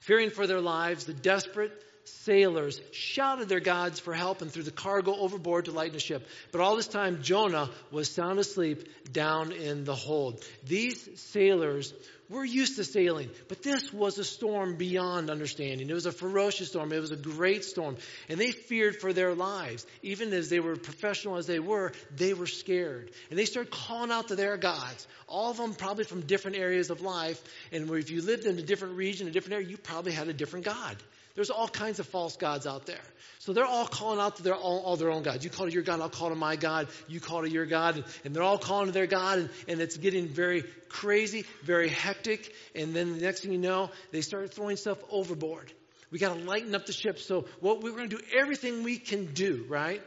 Fearing 0.00 0.30
for 0.30 0.46
their 0.46 0.60
lives, 0.60 1.04
the 1.04 1.12
desperate 1.12 1.72
sailors 2.04 2.80
shouted 2.92 3.48
their 3.48 3.60
gods 3.60 4.00
for 4.00 4.14
help 4.14 4.42
and 4.42 4.50
threw 4.50 4.62
the 4.62 4.70
cargo 4.70 5.14
overboard 5.14 5.66
to 5.66 5.72
lighten 5.72 5.94
the 5.94 6.00
ship. 6.00 6.26
But 6.50 6.60
all 6.60 6.76
this 6.76 6.88
time, 6.88 7.22
Jonah 7.22 7.70
was 7.90 8.10
sound 8.10 8.38
asleep 8.38 8.88
down 9.12 9.52
in 9.52 9.84
the 9.84 9.94
hold. 9.94 10.44
These 10.64 11.08
sailors 11.20 11.92
were 12.28 12.44
used 12.44 12.76
to 12.76 12.84
sailing, 12.84 13.28
but 13.48 13.62
this 13.62 13.92
was 13.92 14.18
a 14.18 14.24
storm 14.24 14.76
beyond 14.76 15.30
understanding. 15.30 15.90
It 15.90 15.94
was 15.94 16.06
a 16.06 16.12
ferocious 16.12 16.68
storm. 16.68 16.92
It 16.92 17.00
was 17.00 17.10
a 17.10 17.16
great 17.16 17.64
storm. 17.64 17.96
And 18.28 18.40
they 18.40 18.52
feared 18.52 18.96
for 18.96 19.12
their 19.12 19.34
lives. 19.34 19.86
Even 20.02 20.32
as 20.32 20.48
they 20.48 20.60
were 20.60 20.76
professional 20.76 21.36
as 21.36 21.46
they 21.46 21.58
were, 21.58 21.92
they 22.16 22.32
were 22.32 22.46
scared. 22.46 23.10
And 23.30 23.38
they 23.38 23.44
started 23.44 23.70
calling 23.70 24.10
out 24.10 24.28
to 24.28 24.36
their 24.36 24.56
gods. 24.56 25.06
All 25.28 25.50
of 25.50 25.58
them 25.58 25.74
probably 25.74 26.04
from 26.04 26.22
different 26.22 26.56
areas 26.56 26.90
of 26.90 27.02
life. 27.02 27.42
And 27.70 27.90
if 27.90 28.10
you 28.10 28.22
lived 28.22 28.46
in 28.46 28.58
a 28.58 28.62
different 28.62 28.96
region, 28.96 29.28
a 29.28 29.30
different 29.30 29.54
area, 29.54 29.68
you 29.68 29.76
probably 29.76 30.12
had 30.12 30.28
a 30.28 30.32
different 30.32 30.64
God. 30.64 30.96
There's 31.34 31.50
all 31.50 31.68
kinds 31.68 31.98
of 31.98 32.06
false 32.06 32.36
gods 32.36 32.66
out 32.66 32.86
there. 32.86 33.00
So 33.38 33.52
they're 33.52 33.66
all 33.66 33.86
calling 33.86 34.20
out 34.20 34.36
to 34.36 34.42
their 34.42 34.54
all, 34.54 34.80
all 34.80 34.96
their 34.96 35.10
own 35.10 35.22
gods. 35.22 35.44
You 35.44 35.50
call 35.50 35.66
to 35.66 35.72
your 35.72 35.82
God, 35.82 36.00
I'll 36.00 36.10
call 36.10 36.28
to 36.28 36.34
my 36.34 36.56
God. 36.56 36.88
You 37.08 37.20
call 37.20 37.42
to 37.42 37.50
your 37.50 37.66
God, 37.66 37.96
and, 37.96 38.04
and 38.24 38.36
they're 38.36 38.42
all 38.42 38.58
calling 38.58 38.86
to 38.86 38.92
their 38.92 39.06
God, 39.06 39.38
and, 39.38 39.50
and 39.66 39.80
it's 39.80 39.96
getting 39.96 40.28
very 40.28 40.62
crazy, 40.88 41.44
very 41.64 41.88
hectic. 41.88 42.54
And 42.74 42.94
then 42.94 43.18
the 43.18 43.24
next 43.24 43.40
thing 43.40 43.52
you 43.52 43.58
know, 43.58 43.90
they 44.10 44.20
start 44.20 44.52
throwing 44.54 44.76
stuff 44.76 44.98
overboard. 45.10 45.72
We 46.10 46.18
got 46.18 46.36
to 46.36 46.44
lighten 46.44 46.74
up 46.74 46.86
the 46.86 46.92
ship. 46.92 47.18
So 47.18 47.46
what 47.60 47.82
we're 47.82 47.96
going 47.96 48.10
to 48.10 48.16
do 48.16 48.22
everything 48.36 48.82
we 48.82 48.98
can 48.98 49.32
do, 49.32 49.64
right? 49.68 50.02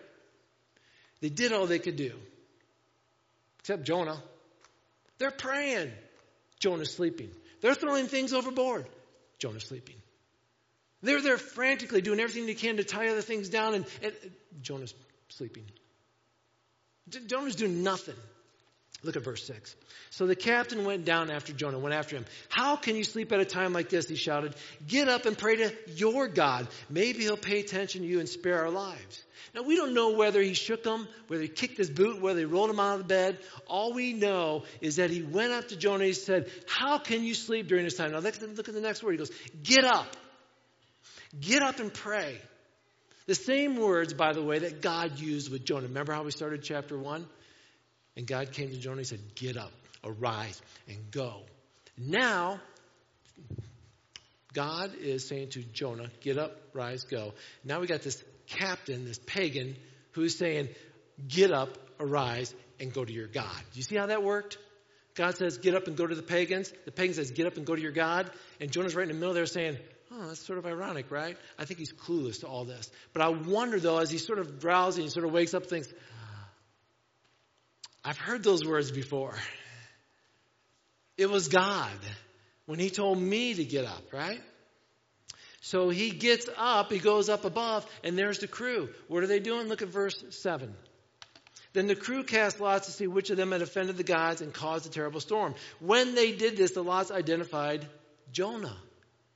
They 1.22 1.30
did 1.30 1.52
all 1.52 1.66
they 1.66 1.80
could 1.80 1.96
do, 1.96 2.14
except 3.60 3.84
Jonah. 3.84 4.22
They're 5.18 5.32
praying. 5.32 5.92
Jonah's 6.60 6.94
sleeping. 6.94 7.32
They're 7.62 7.76
throwing 7.76 8.08
things 8.08 8.34
overboard. 8.34 8.86
Jonah's 9.40 9.66
sleeping. 9.66 9.96
They're 11.02 11.22
there 11.22 11.38
frantically 11.38 12.02
doing 12.02 12.20
everything 12.20 12.46
they 12.46 12.56
can 12.56 12.78
to 12.78 12.84
tie 12.84 13.10
other 13.10 13.22
things 13.22 13.50
down, 13.50 13.76
and, 13.76 13.86
and 14.02 14.14
Jonah's 14.62 14.94
sleeping. 15.30 15.66
Jonah's 17.28 17.56
doing 17.56 17.84
nothing. 17.84 18.16
Look 19.04 19.16
at 19.16 19.24
verse 19.24 19.46
6. 19.46 19.76
So 20.10 20.26
the 20.26 20.36
captain 20.36 20.84
went 20.84 21.06
down 21.06 21.30
after 21.30 21.54
Jonah, 21.54 21.78
went 21.78 21.94
after 21.94 22.16
him. 22.16 22.26
How 22.50 22.76
can 22.76 22.96
you 22.96 23.04
sleep 23.04 23.32
at 23.32 23.40
a 23.40 23.46
time 23.46 23.72
like 23.72 23.90
this? 23.90 24.08
He 24.08 24.16
shouted. 24.16 24.56
Get 24.88 25.08
up 25.08 25.28
and 25.28 25.38
pray 25.38 25.58
to 25.58 25.74
your 25.96 26.28
God. 26.28 26.68
Maybe 26.90 27.20
he'll 27.20 27.38
pay 27.38 27.60
attention 27.60 28.02
to 28.02 28.08
you 28.08 28.20
and 28.20 28.28
spare 28.28 28.62
our 28.64 28.72
lives. 28.72 29.24
Now, 29.54 29.62
we 29.62 29.76
don't 29.76 29.94
know 29.94 30.12
whether 30.12 30.42
he 30.42 30.54
shook 30.54 30.84
him, 30.84 31.08
whether 31.28 31.44
he 31.44 31.48
kicked 31.48 31.78
his 31.78 31.90
boot, 31.90 32.20
whether 32.20 32.40
he 32.40 32.46
rolled 32.46 32.70
him 32.70 32.80
out 32.80 32.94
of 32.94 33.00
the 33.00 33.06
bed. 33.06 33.38
All 33.68 33.94
we 33.94 34.14
know 34.14 34.64
is 34.82 34.96
that 34.96 35.12
he 35.12 35.22
went 35.22 35.54
up 35.54 35.68
to 35.68 35.78
Jonah 35.78 35.96
and 35.96 36.04
he 36.06 36.14
said, 36.14 36.50
How 36.68 36.98
can 36.98 37.24
you 37.24 37.36
sleep 37.36 37.68
during 37.68 37.86
this 37.86 37.96
time? 37.96 38.12
Now, 38.12 38.20
look 38.20 38.36
at 38.36 38.66
the 38.66 38.82
next 38.82 39.04
word. 39.04 39.12
He 39.12 39.18
goes, 39.18 39.32
Get 39.64 39.84
up. 39.84 40.08
Get 41.40 41.62
up 41.62 41.80
and 41.80 41.94
pray. 41.94 42.40
The 43.28 43.36
same 43.36 43.78
words, 43.78 44.14
by 44.14 44.34
the 44.34 44.44
way, 44.44 44.60
that 44.60 44.82
God 44.82 45.20
used 45.20 45.52
with 45.52 45.66
Jonah. 45.66 45.88
Remember 45.88 46.14
how 46.14 46.24
we 46.24 46.32
started 46.32 46.62
chapter 46.64 46.98
1? 46.98 47.26
And 48.18 48.28
God 48.28 48.52
came 48.52 48.70
to 48.70 48.78
Jonah 48.78 48.98
and 48.98 49.08
said, 49.08 49.36
Get 49.36 49.58
up, 49.58 49.72
arise, 50.04 50.62
and 50.88 51.12
go. 51.12 51.42
Now, 51.98 52.60
God 54.54 54.96
is 54.96 55.28
saying 55.28 55.50
to 55.52 55.64
Jonah, 55.64 56.10
Get 56.22 56.38
up, 56.38 56.56
rise, 56.74 57.04
go. 57.04 57.34
Now 57.64 57.80
we 57.80 57.88
got 57.88 58.02
this 58.02 58.24
captain, 58.48 59.06
this 59.06 59.20
pagan, 59.20 59.76
who's 60.12 60.38
saying, 60.38 60.70
Get 61.28 61.52
up, 61.52 61.78
arise, 62.00 62.54
and 62.80 62.94
go 62.94 63.04
to 63.04 63.12
your 63.12 63.28
God. 63.28 63.58
Do 63.74 63.78
you 63.78 63.84
see 63.84 63.96
how 63.96 64.06
that 64.06 64.24
worked? 64.24 64.58
God 65.16 65.36
says, 65.36 65.58
Get 65.58 65.76
up 65.76 65.88
and 65.88 65.98
go 65.98 66.06
to 66.06 66.16
the 66.16 66.24
pagans. 66.24 66.72
The 66.86 66.92
pagan 66.92 67.16
says, 67.16 67.32
Get 67.32 67.48
up 67.48 67.58
and 67.58 67.66
go 67.66 67.76
to 67.76 67.82
your 67.82 67.92
God. 67.92 68.30
And 68.62 68.72
Jonah's 68.72 68.96
right 68.96 69.04
in 69.04 69.10
the 69.10 69.20
middle 69.20 69.34
there 69.34 69.46
saying, 69.46 69.78
Oh, 70.18 70.28
that's 70.28 70.40
sort 70.40 70.60
of 70.60 70.66
ironic, 70.66 71.12
right? 71.12 71.36
I 71.60 71.66
think 71.66 71.80
he's 71.80 71.92
clueless 71.92 72.40
to 72.40 72.48
all 72.48 72.64
this. 72.64 72.90
But 73.12 73.22
I 73.22 73.30
wonder, 73.30 73.80
though, 73.80 73.98
as 73.98 74.10
he's 74.10 74.26
sort 74.26 74.40
of 74.40 74.60
drowsy 74.60 75.02
and 75.02 75.12
sort 75.12 75.26
of 75.26 75.34
wakes 75.34 75.54
up, 75.54 75.66
thinks, 75.66 75.92
I've 78.04 78.18
heard 78.18 78.44
those 78.44 78.64
words 78.64 78.92
before. 78.92 79.36
It 81.18 81.30
was 81.30 81.50
God 81.50 81.98
when 82.66 82.80
he 82.80 82.90
told 82.90 83.20
me 83.20 83.56
to 83.56 83.66
get 83.66 83.84
up, 83.84 84.14
right? 84.14 84.42
So 85.62 85.90
he 85.90 86.12
gets 86.12 86.48
up, 86.56 86.92
he 86.92 87.00
goes 87.00 87.28
up 87.28 87.44
above, 87.44 87.86
and 88.04 88.18
there's 88.18 88.40
the 88.40 88.48
crew. 88.48 88.90
What 89.08 89.24
are 89.24 89.28
they 89.28 89.40
doing? 89.40 89.68
Look 89.68 89.82
at 89.82 89.88
verse 89.90 90.24
7. 90.30 90.74
Then 91.74 91.88
the 91.88 91.96
crew 91.96 92.24
cast 92.24 92.62
lots 92.62 92.86
to 92.86 92.94
see 92.94 93.08
which 93.08 93.32
of 93.32 93.38
them 93.38 93.52
had 93.52 93.62
offended 93.62 93.98
the 93.98 94.04
gods 94.04 94.42
and 94.42 94.54
caused 94.54 94.86
a 94.86 94.90
terrible 94.90 95.20
storm. 95.20 95.56
When 95.80 96.16
they 96.16 96.32
did 96.32 96.56
this, 96.56 96.72
the 96.72 96.84
lots 96.84 97.12
identified 97.12 97.86
Jonah 98.32 98.78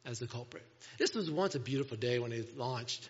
as 0.06 0.20
the 0.20 0.28
culprit. 0.28 0.66
This 0.98 1.14
was 1.14 1.30
once 1.30 1.56
a 1.56 1.60
beautiful 1.60 1.98
day 1.98 2.20
when 2.20 2.32
they 2.32 2.44
launched. 2.56 3.08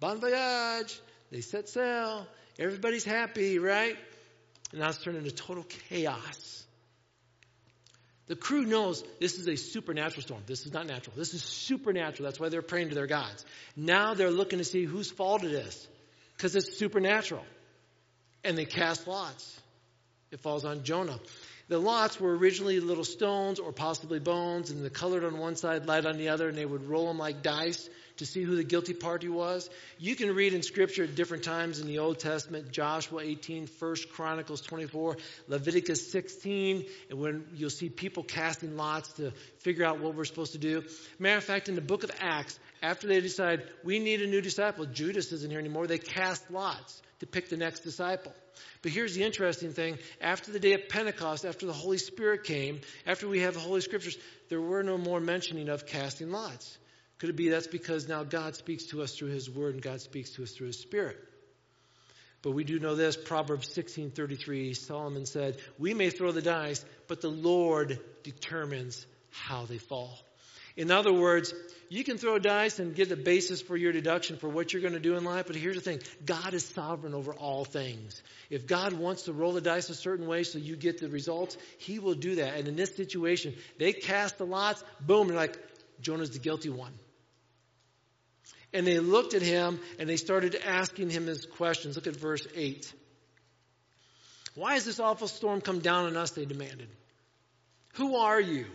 Bon 0.00 0.20
voyage! 0.20 1.00
They 1.30 1.40
set 1.40 1.68
sail. 1.68 2.26
Everybody's 2.58 3.04
happy, 3.04 3.58
right? 3.58 3.96
And 4.72 4.80
now 4.80 4.88
it's 4.88 4.98
turned 4.98 5.16
into 5.16 5.30
total 5.30 5.64
chaos. 5.88 6.64
The 8.26 8.36
crew 8.36 8.64
knows 8.64 9.04
this 9.20 9.38
is 9.38 9.48
a 9.48 9.56
supernatural 9.56 10.22
storm. 10.22 10.42
This 10.46 10.64
is 10.64 10.72
not 10.72 10.86
natural. 10.86 11.16
This 11.16 11.34
is 11.34 11.42
supernatural. 11.42 12.28
That's 12.28 12.40
why 12.40 12.48
they're 12.48 12.62
praying 12.62 12.90
to 12.90 12.94
their 12.94 13.06
gods. 13.06 13.44
Now 13.76 14.14
they're 14.14 14.30
looking 14.30 14.58
to 14.58 14.64
see 14.64 14.84
whose 14.84 15.10
fault 15.10 15.44
it 15.44 15.52
is. 15.52 15.88
Because 16.36 16.56
it's 16.56 16.78
supernatural. 16.78 17.44
And 18.44 18.56
they 18.56 18.64
cast 18.64 19.06
lots. 19.06 19.60
It 20.30 20.40
falls 20.40 20.64
on 20.64 20.82
Jonah. 20.82 21.18
The 21.68 21.78
lots 21.78 22.20
were 22.20 22.36
originally 22.36 22.80
little 22.80 23.04
stones 23.04 23.58
or 23.58 23.72
possibly 23.72 24.18
bones, 24.18 24.70
and 24.70 24.84
the 24.84 24.90
colored 24.90 25.24
on 25.24 25.38
one 25.38 25.56
side, 25.56 25.86
light 25.86 26.04
on 26.06 26.18
the 26.18 26.28
other, 26.28 26.48
and 26.48 26.58
they 26.58 26.66
would 26.66 26.88
roll 26.88 27.06
them 27.06 27.18
like 27.18 27.42
dice 27.42 27.88
to 28.16 28.26
see 28.26 28.42
who 28.42 28.56
the 28.56 28.64
guilty 28.64 28.94
party 28.94 29.28
was. 29.28 29.70
You 29.98 30.16
can 30.16 30.34
read 30.34 30.54
in 30.54 30.62
Scripture 30.62 31.04
at 31.04 31.14
different 31.14 31.44
times 31.44 31.80
in 31.80 31.86
the 31.86 32.00
Old 32.00 32.18
Testament, 32.18 32.70
Joshua 32.70 33.22
18, 33.22 33.68
1 33.78 33.96
Chronicles 34.12 34.60
24, 34.60 35.16
Leviticus 35.48 36.10
16, 36.10 36.84
and 37.10 37.18
when 37.18 37.46
you'll 37.54 37.70
see 37.70 37.88
people 37.88 38.22
casting 38.22 38.76
lots 38.76 39.12
to 39.14 39.32
figure 39.58 39.84
out 39.84 40.00
what 40.00 40.14
we're 40.14 40.24
supposed 40.24 40.52
to 40.52 40.58
do. 40.58 40.84
Matter 41.18 41.38
of 41.38 41.44
fact, 41.44 41.68
in 41.68 41.74
the 41.74 41.80
book 41.80 42.04
of 42.04 42.10
Acts, 42.20 42.58
after 42.82 43.06
they 43.06 43.20
decide 43.20 43.62
we 43.84 43.98
need 43.98 44.20
a 44.20 44.26
new 44.26 44.40
disciple, 44.40 44.84
Judas 44.86 45.32
isn't 45.32 45.50
here 45.50 45.60
anymore, 45.60 45.86
they 45.86 45.98
cast 45.98 46.50
lots 46.50 47.00
to 47.20 47.26
pick 47.26 47.48
the 47.48 47.56
next 47.56 47.80
disciple. 47.80 48.32
But 48.82 48.92
here's 48.92 49.14
the 49.14 49.22
interesting 49.22 49.72
thing. 49.72 49.98
After 50.20 50.52
the 50.52 50.60
day 50.60 50.72
of 50.72 50.88
Pentecost, 50.88 51.44
after 51.44 51.66
the 51.66 51.72
Holy 51.72 51.98
Spirit 51.98 52.44
came, 52.44 52.80
after 53.06 53.28
we 53.28 53.40
have 53.40 53.54
the 53.54 53.60
Holy 53.60 53.80
Scriptures, 53.80 54.18
there 54.48 54.60
were 54.60 54.82
no 54.82 54.98
more 54.98 55.20
mentioning 55.20 55.68
of 55.68 55.86
casting 55.86 56.30
lots. 56.30 56.78
Could 57.18 57.30
it 57.30 57.36
be 57.36 57.50
that's 57.50 57.68
because 57.68 58.08
now 58.08 58.24
God 58.24 58.56
speaks 58.56 58.86
to 58.86 59.02
us 59.02 59.14
through 59.14 59.28
His 59.28 59.48
Word 59.48 59.74
and 59.74 59.82
God 59.82 60.00
speaks 60.00 60.30
to 60.32 60.42
us 60.42 60.52
through 60.52 60.68
His 60.68 60.80
Spirit? 60.80 61.16
But 62.42 62.50
we 62.50 62.64
do 62.64 62.80
know 62.80 62.96
this, 62.96 63.16
Proverbs 63.16 63.68
16:33, 63.72 64.74
Solomon 64.74 65.26
said, 65.26 65.58
"We 65.78 65.94
may 65.94 66.10
throw 66.10 66.32
the 66.32 66.42
dice, 66.42 66.84
but 67.06 67.20
the 67.20 67.30
Lord 67.30 68.00
determines 68.24 69.06
how 69.30 69.66
they 69.66 69.78
fall." 69.78 70.18
In 70.76 70.90
other 70.90 71.12
words, 71.12 71.54
you 71.88 72.04
can 72.04 72.16
throw 72.16 72.38
dice 72.38 72.78
and 72.78 72.94
get 72.94 73.12
a 73.12 73.16
basis 73.16 73.60
for 73.60 73.76
your 73.76 73.92
deduction 73.92 74.38
for 74.38 74.48
what 74.48 74.72
you're 74.72 74.80
going 74.80 74.94
to 74.94 75.00
do 75.00 75.16
in 75.16 75.24
life, 75.24 75.46
but 75.46 75.56
here's 75.56 75.76
the 75.76 75.82
thing 75.82 76.00
God 76.24 76.54
is 76.54 76.64
sovereign 76.64 77.14
over 77.14 77.34
all 77.34 77.64
things. 77.64 78.22
If 78.48 78.66
God 78.66 78.94
wants 78.94 79.24
to 79.24 79.32
roll 79.32 79.52
the 79.52 79.60
dice 79.60 79.90
a 79.90 79.94
certain 79.94 80.26
way 80.26 80.44
so 80.44 80.58
you 80.58 80.76
get 80.76 80.98
the 80.98 81.08
results, 81.08 81.56
He 81.78 81.98
will 81.98 82.14
do 82.14 82.36
that. 82.36 82.54
And 82.54 82.68
in 82.68 82.76
this 82.76 82.96
situation, 82.96 83.54
they 83.78 83.92
cast 83.92 84.38
the 84.38 84.46
lots, 84.46 84.82
boom, 85.00 85.28
they're 85.28 85.36
like, 85.36 85.58
Jonah's 86.00 86.30
the 86.30 86.38
guilty 86.38 86.70
one. 86.70 86.92
And 88.72 88.86
they 88.86 88.98
looked 88.98 89.34
at 89.34 89.42
him 89.42 89.80
and 89.98 90.08
they 90.08 90.16
started 90.16 90.56
asking 90.64 91.10
him 91.10 91.26
his 91.26 91.44
questions. 91.44 91.96
Look 91.96 92.06
at 92.06 92.16
verse 92.16 92.46
8. 92.54 92.92
Why 94.54 94.74
has 94.74 94.84
this 94.84 95.00
awful 95.00 95.28
storm 95.28 95.60
come 95.60 95.80
down 95.80 96.06
on 96.06 96.16
us? 96.16 96.30
They 96.30 96.44
demanded. 96.44 96.88
Who 97.94 98.16
are 98.16 98.40
you? 98.40 98.66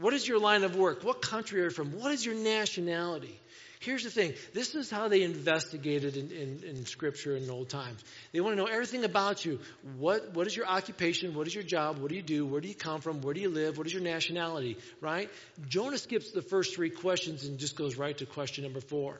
What 0.00 0.14
is 0.14 0.26
your 0.26 0.38
line 0.38 0.64
of 0.64 0.76
work? 0.76 1.04
What 1.04 1.20
country 1.20 1.60
are 1.60 1.64
you 1.64 1.70
from? 1.70 1.92
What 1.92 2.12
is 2.12 2.24
your 2.24 2.34
nationality? 2.34 3.38
Here's 3.80 4.04
the 4.04 4.10
thing. 4.10 4.34
This 4.52 4.74
is 4.74 4.90
how 4.90 5.08
they 5.08 5.22
investigated 5.22 6.16
in, 6.16 6.30
in, 6.30 6.62
in, 6.64 6.84
Scripture 6.84 7.34
in 7.34 7.48
old 7.48 7.70
times. 7.70 8.04
They 8.30 8.40
want 8.40 8.52
to 8.54 8.62
know 8.62 8.68
everything 8.68 9.04
about 9.04 9.42
you. 9.46 9.58
What, 9.96 10.34
what 10.34 10.46
is 10.46 10.54
your 10.54 10.66
occupation? 10.66 11.34
What 11.34 11.46
is 11.46 11.54
your 11.54 11.64
job? 11.64 11.96
What 11.98 12.10
do 12.10 12.14
you 12.14 12.22
do? 12.22 12.44
Where 12.44 12.60
do 12.60 12.68
you 12.68 12.74
come 12.74 13.00
from? 13.00 13.22
Where 13.22 13.32
do 13.32 13.40
you 13.40 13.48
live? 13.48 13.78
What 13.78 13.86
is 13.86 13.94
your 13.94 14.02
nationality? 14.02 14.76
Right? 15.00 15.30
Jonah 15.66 15.96
skips 15.96 16.30
the 16.30 16.42
first 16.42 16.74
three 16.74 16.90
questions 16.90 17.44
and 17.44 17.58
just 17.58 17.74
goes 17.74 17.96
right 17.96 18.16
to 18.18 18.26
question 18.26 18.64
number 18.64 18.82
four. 18.82 19.18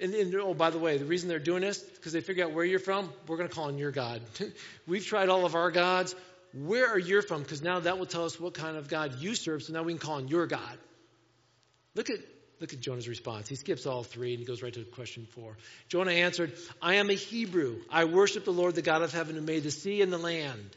And, 0.00 0.12
and, 0.12 0.34
oh, 0.34 0.54
by 0.54 0.70
the 0.70 0.78
way, 0.78 0.98
the 0.98 1.04
reason 1.04 1.28
they're 1.28 1.38
doing 1.38 1.60
this 1.60 1.78
because 1.78 2.12
they 2.12 2.20
figure 2.20 2.44
out 2.44 2.52
where 2.52 2.64
you're 2.64 2.80
from. 2.80 3.12
We're 3.28 3.36
going 3.36 3.48
to 3.48 3.54
call 3.54 3.66
on 3.66 3.78
your 3.78 3.92
God. 3.92 4.20
We've 4.88 5.06
tried 5.06 5.28
all 5.28 5.46
of 5.46 5.54
our 5.54 5.70
gods 5.70 6.16
where 6.54 6.88
are 6.88 6.98
you 6.98 7.20
from? 7.22 7.42
Because 7.42 7.62
now 7.62 7.80
that 7.80 7.98
will 7.98 8.06
tell 8.06 8.24
us 8.24 8.38
what 8.38 8.54
kind 8.54 8.76
of 8.76 8.88
God 8.88 9.16
you 9.18 9.34
serve, 9.34 9.62
so 9.62 9.72
now 9.72 9.82
we 9.82 9.92
can 9.92 9.98
call 9.98 10.16
on 10.16 10.28
your 10.28 10.46
God. 10.46 10.78
Look 11.96 12.10
at, 12.10 12.18
look 12.60 12.72
at 12.72 12.80
Jonah's 12.80 13.08
response. 13.08 13.48
He 13.48 13.56
skips 13.56 13.86
all 13.86 14.04
three 14.04 14.30
and 14.30 14.38
he 14.38 14.44
goes 14.44 14.62
right 14.62 14.72
to 14.72 14.84
question 14.84 15.26
four. 15.32 15.56
Jonah 15.88 16.12
answered, 16.12 16.52
I 16.80 16.96
am 16.96 17.10
a 17.10 17.14
Hebrew. 17.14 17.80
I 17.90 18.04
worship 18.04 18.44
the 18.44 18.52
Lord, 18.52 18.76
the 18.76 18.82
God 18.82 19.02
of 19.02 19.12
heaven, 19.12 19.34
who 19.34 19.42
made 19.42 19.64
the 19.64 19.70
sea 19.70 20.00
and 20.00 20.12
the 20.12 20.18
land. 20.18 20.76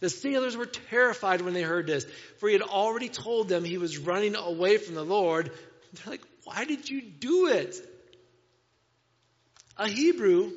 The 0.00 0.10
sailors 0.10 0.56
were 0.56 0.66
terrified 0.66 1.42
when 1.42 1.54
they 1.54 1.62
heard 1.62 1.86
this, 1.86 2.06
for 2.38 2.48
he 2.48 2.54
had 2.54 2.62
already 2.62 3.08
told 3.08 3.48
them 3.48 3.64
he 3.64 3.78
was 3.78 3.98
running 3.98 4.34
away 4.34 4.78
from 4.78 4.94
the 4.94 5.04
Lord. 5.04 5.50
They're 5.92 6.12
like, 6.12 6.22
Why 6.44 6.64
did 6.64 6.88
you 6.88 7.02
do 7.02 7.48
it? 7.48 7.76
A 9.78 9.88
Hebrew, 9.88 10.52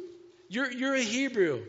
you're, 0.48 0.72
you're 0.72 0.96
a 0.96 1.02
Hebrew. 1.02 1.64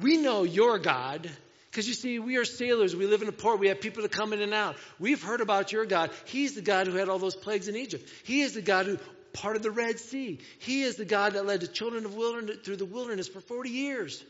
We 0.00 0.16
know 0.16 0.44
your 0.44 0.78
God. 0.78 1.28
Because 1.76 1.88
you 1.88 1.92
see, 1.92 2.18
we 2.18 2.38
are 2.38 2.46
sailors. 2.46 2.96
We 2.96 3.06
live 3.06 3.20
in 3.20 3.28
a 3.28 3.32
port. 3.32 3.60
We 3.60 3.68
have 3.68 3.82
people 3.82 4.02
to 4.02 4.08
come 4.08 4.32
in 4.32 4.40
and 4.40 4.54
out. 4.54 4.76
We've 4.98 5.22
heard 5.22 5.42
about 5.42 5.72
your 5.72 5.84
God. 5.84 6.10
He's 6.24 6.54
the 6.54 6.62
God 6.62 6.86
who 6.86 6.94
had 6.94 7.10
all 7.10 7.18
those 7.18 7.36
plagues 7.36 7.68
in 7.68 7.76
Egypt. 7.76 8.08
He 8.24 8.40
is 8.40 8.54
the 8.54 8.62
God 8.62 8.86
who 8.86 8.98
parted 9.34 9.62
the 9.62 9.70
Red 9.70 10.00
Sea. 10.00 10.38
He 10.58 10.84
is 10.84 10.96
the 10.96 11.04
God 11.04 11.34
that 11.34 11.44
led 11.44 11.60
the 11.60 11.66
children 11.66 12.06
of 12.06 12.14
wilderness 12.14 12.60
through 12.64 12.76
the 12.76 12.86
wilderness 12.86 13.28
for 13.28 13.42
40 13.42 13.68
years, 13.68 14.24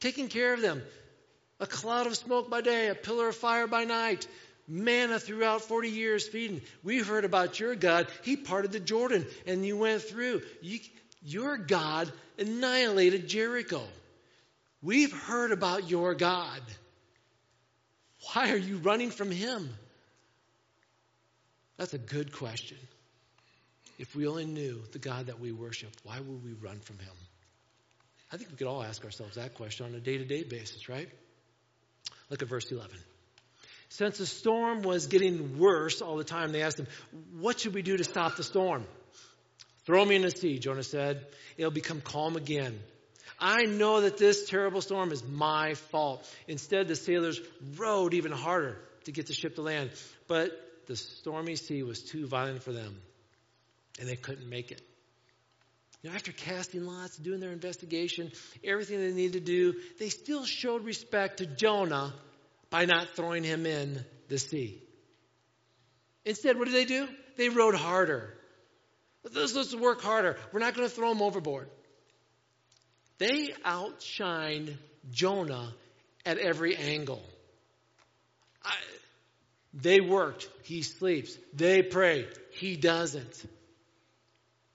taking 0.00 0.26
care 0.26 0.52
of 0.52 0.62
them. 0.62 0.82
A 1.60 1.66
cloud 1.68 2.08
of 2.08 2.16
smoke 2.16 2.50
by 2.50 2.60
day, 2.60 2.88
a 2.88 2.96
pillar 2.96 3.28
of 3.28 3.36
fire 3.36 3.68
by 3.68 3.84
night, 3.84 4.26
manna 4.66 5.20
throughout 5.20 5.62
40 5.62 5.90
years 5.90 6.26
feeding. 6.26 6.60
We've 6.82 7.06
heard 7.06 7.24
about 7.24 7.60
your 7.60 7.76
God. 7.76 8.08
He 8.24 8.34
parted 8.34 8.72
the 8.72 8.80
Jordan 8.80 9.28
and 9.46 9.64
you 9.64 9.76
went 9.76 10.02
through. 10.02 10.42
You, 10.60 10.80
your 11.22 11.56
God 11.56 12.10
annihilated 12.36 13.28
Jericho. 13.28 13.84
We've 14.82 15.12
heard 15.12 15.52
about 15.52 15.88
your 15.88 16.16
God. 16.16 16.60
Why 18.32 18.50
are 18.52 18.56
you 18.56 18.78
running 18.78 19.10
from 19.10 19.30
him? 19.30 19.70
That's 21.76 21.94
a 21.94 21.98
good 21.98 22.32
question. 22.32 22.76
If 23.98 24.14
we 24.14 24.26
only 24.26 24.46
knew 24.46 24.82
the 24.92 24.98
God 24.98 25.26
that 25.26 25.40
we 25.40 25.52
worship, 25.52 25.90
why 26.04 26.18
would 26.18 26.44
we 26.44 26.52
run 26.52 26.80
from 26.80 26.98
him? 26.98 27.14
I 28.32 28.36
think 28.36 28.50
we 28.50 28.56
could 28.56 28.66
all 28.66 28.82
ask 28.82 29.04
ourselves 29.04 29.36
that 29.36 29.54
question 29.54 29.86
on 29.86 29.94
a 29.94 30.00
day 30.00 30.18
to 30.18 30.24
day 30.24 30.42
basis, 30.42 30.88
right? 30.88 31.08
Look 32.28 32.42
at 32.42 32.48
verse 32.48 32.70
11. 32.70 32.96
Since 33.88 34.18
the 34.18 34.26
storm 34.26 34.82
was 34.82 35.08
getting 35.08 35.58
worse 35.58 36.00
all 36.00 36.16
the 36.16 36.24
time, 36.24 36.52
they 36.52 36.62
asked 36.62 36.78
him, 36.78 36.86
What 37.40 37.58
should 37.58 37.74
we 37.74 37.82
do 37.82 37.96
to 37.96 38.04
stop 38.04 38.36
the 38.36 38.44
storm? 38.44 38.86
Throw 39.84 40.04
me 40.04 40.16
in 40.16 40.22
the 40.22 40.30
sea, 40.30 40.58
Jonah 40.58 40.84
said. 40.84 41.26
It'll 41.56 41.72
become 41.72 42.00
calm 42.00 42.36
again. 42.36 42.78
I 43.40 43.62
know 43.62 44.02
that 44.02 44.18
this 44.18 44.48
terrible 44.48 44.82
storm 44.82 45.12
is 45.12 45.24
my 45.26 45.74
fault. 45.74 46.28
Instead, 46.46 46.88
the 46.88 46.96
sailors 46.96 47.40
rowed 47.76 48.12
even 48.12 48.32
harder 48.32 48.76
to 49.04 49.12
get 49.12 49.26
the 49.26 49.32
ship 49.32 49.54
to 49.56 49.62
land. 49.62 49.90
But 50.28 50.52
the 50.86 50.96
stormy 50.96 51.56
sea 51.56 51.82
was 51.82 52.02
too 52.02 52.26
violent 52.26 52.62
for 52.62 52.72
them, 52.72 53.00
and 53.98 54.08
they 54.08 54.16
couldn't 54.16 54.48
make 54.48 54.70
it. 54.70 54.82
You 56.02 56.10
know, 56.10 56.16
after 56.16 56.32
casting 56.32 56.86
lots, 56.86 57.16
doing 57.16 57.40
their 57.40 57.52
investigation, 57.52 58.32
everything 58.64 59.00
they 59.00 59.12
needed 59.12 59.32
to 59.34 59.40
do, 59.40 59.74
they 59.98 60.08
still 60.08 60.44
showed 60.44 60.84
respect 60.84 61.38
to 61.38 61.46
Jonah 61.46 62.14
by 62.70 62.86
not 62.86 63.10
throwing 63.16 63.44
him 63.44 63.66
in 63.66 64.04
the 64.28 64.38
sea. 64.38 64.82
Instead, 66.24 66.58
what 66.58 66.66
did 66.66 66.74
they 66.74 66.84
do? 66.84 67.08
They 67.36 67.48
rowed 67.48 67.74
harder. 67.74 68.34
Let's, 69.34 69.54
let's 69.54 69.74
work 69.74 70.00
harder. 70.00 70.36
We're 70.52 70.60
not 70.60 70.74
going 70.74 70.88
to 70.88 70.94
throw 70.94 71.10
him 71.10 71.20
overboard. 71.20 71.68
They 73.20 73.48
outshined 73.66 74.74
Jonah 75.12 75.74
at 76.24 76.38
every 76.38 76.74
angle. 76.74 77.22
I, 78.64 78.72
they 79.74 80.00
worked, 80.00 80.48
he 80.62 80.80
sleeps. 80.80 81.36
They 81.52 81.82
prayed, 81.82 82.28
he 82.52 82.76
doesn't. 82.76 83.44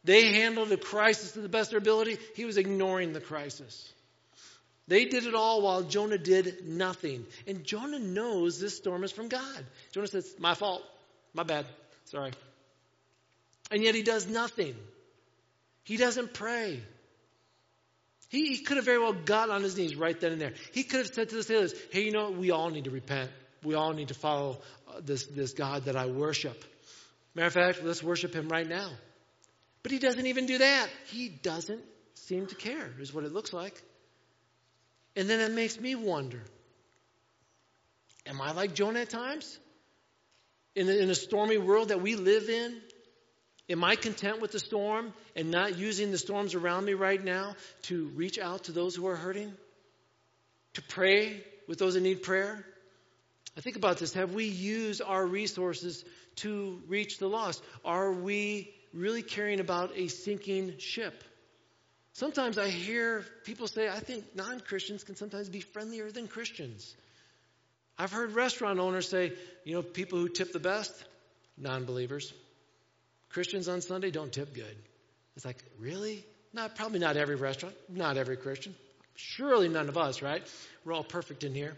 They 0.03 0.33
handled 0.33 0.69
the 0.69 0.77
crisis 0.77 1.31
to 1.31 1.41
the 1.41 1.49
best 1.49 1.69
of 1.69 1.71
their 1.71 1.79
ability, 1.79 2.19
he 2.35 2.45
was 2.45 2.57
ignoring 2.57 3.13
the 3.13 3.19
crisis. 3.19 3.91
They 4.87 5.05
did 5.05 5.25
it 5.25 5.33
all 5.33 5.63
while 5.63 5.81
Jonah 5.81 6.19
did 6.19 6.67
nothing. 6.67 7.25
And 7.47 7.63
Jonah 7.63 7.97
knows 7.97 8.59
this 8.59 8.77
storm 8.77 9.03
is 9.03 9.11
from 9.11 9.27
God. 9.27 9.65
Jonah 9.91 10.05
says, 10.05 10.35
My 10.37 10.53
fault. 10.53 10.83
My 11.33 11.41
bad. 11.41 11.65
Sorry. 12.05 12.31
And 13.71 13.81
yet 13.81 13.95
he 13.95 14.03
does 14.03 14.27
nothing. 14.27 14.75
He 15.85 15.97
doesn't 15.97 16.35
pray. 16.35 16.83
He, 18.29 18.47
he 18.47 18.57
could 18.57 18.77
have 18.77 18.85
very 18.85 18.99
well 18.99 19.13
got 19.13 19.49
on 19.49 19.61
his 19.63 19.77
knees 19.77 19.95
right 19.95 20.19
then 20.19 20.33
and 20.33 20.41
there. 20.41 20.53
He 20.73 20.83
could 20.83 20.99
have 20.99 21.13
said 21.13 21.29
to 21.29 21.35
the 21.35 21.43
sailors, 21.43 21.73
hey, 21.91 22.03
you 22.05 22.11
know 22.11 22.29
what? 22.29 22.37
We 22.37 22.51
all 22.51 22.69
need 22.69 22.85
to 22.85 22.91
repent. 22.91 23.31
We 23.63 23.75
all 23.75 23.93
need 23.93 24.09
to 24.09 24.13
follow 24.13 24.57
uh, 24.89 25.01
this, 25.03 25.25
this 25.25 25.53
God 25.53 25.85
that 25.85 25.95
I 25.95 26.07
worship. 26.07 26.63
Matter 27.33 27.47
of 27.47 27.53
fact, 27.53 27.83
let's 27.83 28.03
worship 28.03 28.33
him 28.33 28.49
right 28.49 28.67
now. 28.67 28.91
But 29.83 29.91
he 29.91 29.99
doesn't 29.99 30.25
even 30.25 30.45
do 30.45 30.57
that. 30.57 30.89
He 31.07 31.29
doesn't 31.29 31.81
seem 32.15 32.47
to 32.47 32.55
care, 32.55 32.89
is 32.99 33.13
what 33.13 33.23
it 33.23 33.33
looks 33.33 33.53
like. 33.53 33.81
And 35.15 35.29
then 35.29 35.39
it 35.39 35.53
makes 35.53 35.79
me 35.79 35.95
wonder 35.95 36.41
Am 38.27 38.41
I 38.41 38.53
like 38.53 38.73
Jonah 38.73 39.01
at 39.01 39.09
times? 39.09 39.59
In 40.73 40.89
in 40.89 41.09
a 41.09 41.15
stormy 41.15 41.57
world 41.57 41.89
that 41.89 42.01
we 42.01 42.15
live 42.15 42.49
in, 42.49 42.81
Am 43.67 43.83
I 43.83 43.95
content 43.95 44.41
with 44.41 44.51
the 44.51 44.59
storm 44.59 45.13
and 45.35 45.49
not 45.49 45.77
using 45.77 46.11
the 46.11 46.17
storms 46.17 46.53
around 46.53 46.85
me 46.85 46.93
right 46.93 47.23
now 47.23 47.55
to 47.83 48.05
reach 48.15 48.37
out 48.37 48.65
to 48.65 48.71
those 48.71 48.95
who 48.95 49.07
are 49.07 49.15
hurting? 49.15 49.51
To 50.73 50.81
pray 50.83 51.43
with 51.67 51.79
those 51.79 51.95
that 51.95 52.01
need 52.01 52.21
prayer? 52.21 52.63
I 53.57 53.61
think 53.61 53.75
about 53.75 53.97
this. 53.97 54.13
Have 54.13 54.33
we 54.33 54.45
used 54.45 55.01
our 55.01 55.25
resources 55.25 56.03
to 56.37 56.81
reach 56.87 57.17
the 57.17 57.27
lost? 57.27 57.63
Are 57.83 58.11
we 58.11 58.71
really 58.93 59.23
caring 59.23 59.59
about 59.59 59.93
a 59.95 60.09
sinking 60.09 60.77
ship? 60.77 61.23
Sometimes 62.13 62.57
I 62.57 62.69
hear 62.69 63.25
people 63.45 63.67
say, 63.67 63.89
I 63.89 63.99
think 63.99 64.35
non 64.35 64.59
Christians 64.59 65.03
can 65.03 65.15
sometimes 65.15 65.49
be 65.49 65.61
friendlier 65.61 66.11
than 66.11 66.27
Christians. 66.27 66.95
I've 67.97 68.11
heard 68.11 68.33
restaurant 68.33 68.79
owners 68.79 69.09
say, 69.09 69.33
you 69.63 69.73
know, 69.73 69.81
people 69.81 70.19
who 70.19 70.29
tip 70.29 70.53
the 70.53 70.59
best, 70.59 70.93
non 71.57 71.85
believers. 71.85 72.33
Christians 73.35 73.67
on 73.67 73.81
Sunday 73.81 74.11
don't 74.11 74.31
tip 74.31 74.53
good. 74.53 74.77
It's 75.35 75.43
like, 75.43 75.61
really? 75.77 76.25
Not 76.53 76.77
probably 76.77 76.99
not 76.99 77.17
every 77.17 77.35
restaurant, 77.35 77.75
not 77.89 78.15
every 78.15 78.37
Christian. 78.37 78.73
Surely 79.15 79.67
none 79.67 79.89
of 79.89 79.97
us, 79.97 80.21
right? 80.21 80.41
We're 80.85 80.93
all 80.93 81.03
perfect 81.03 81.43
in 81.43 81.53
here. 81.53 81.75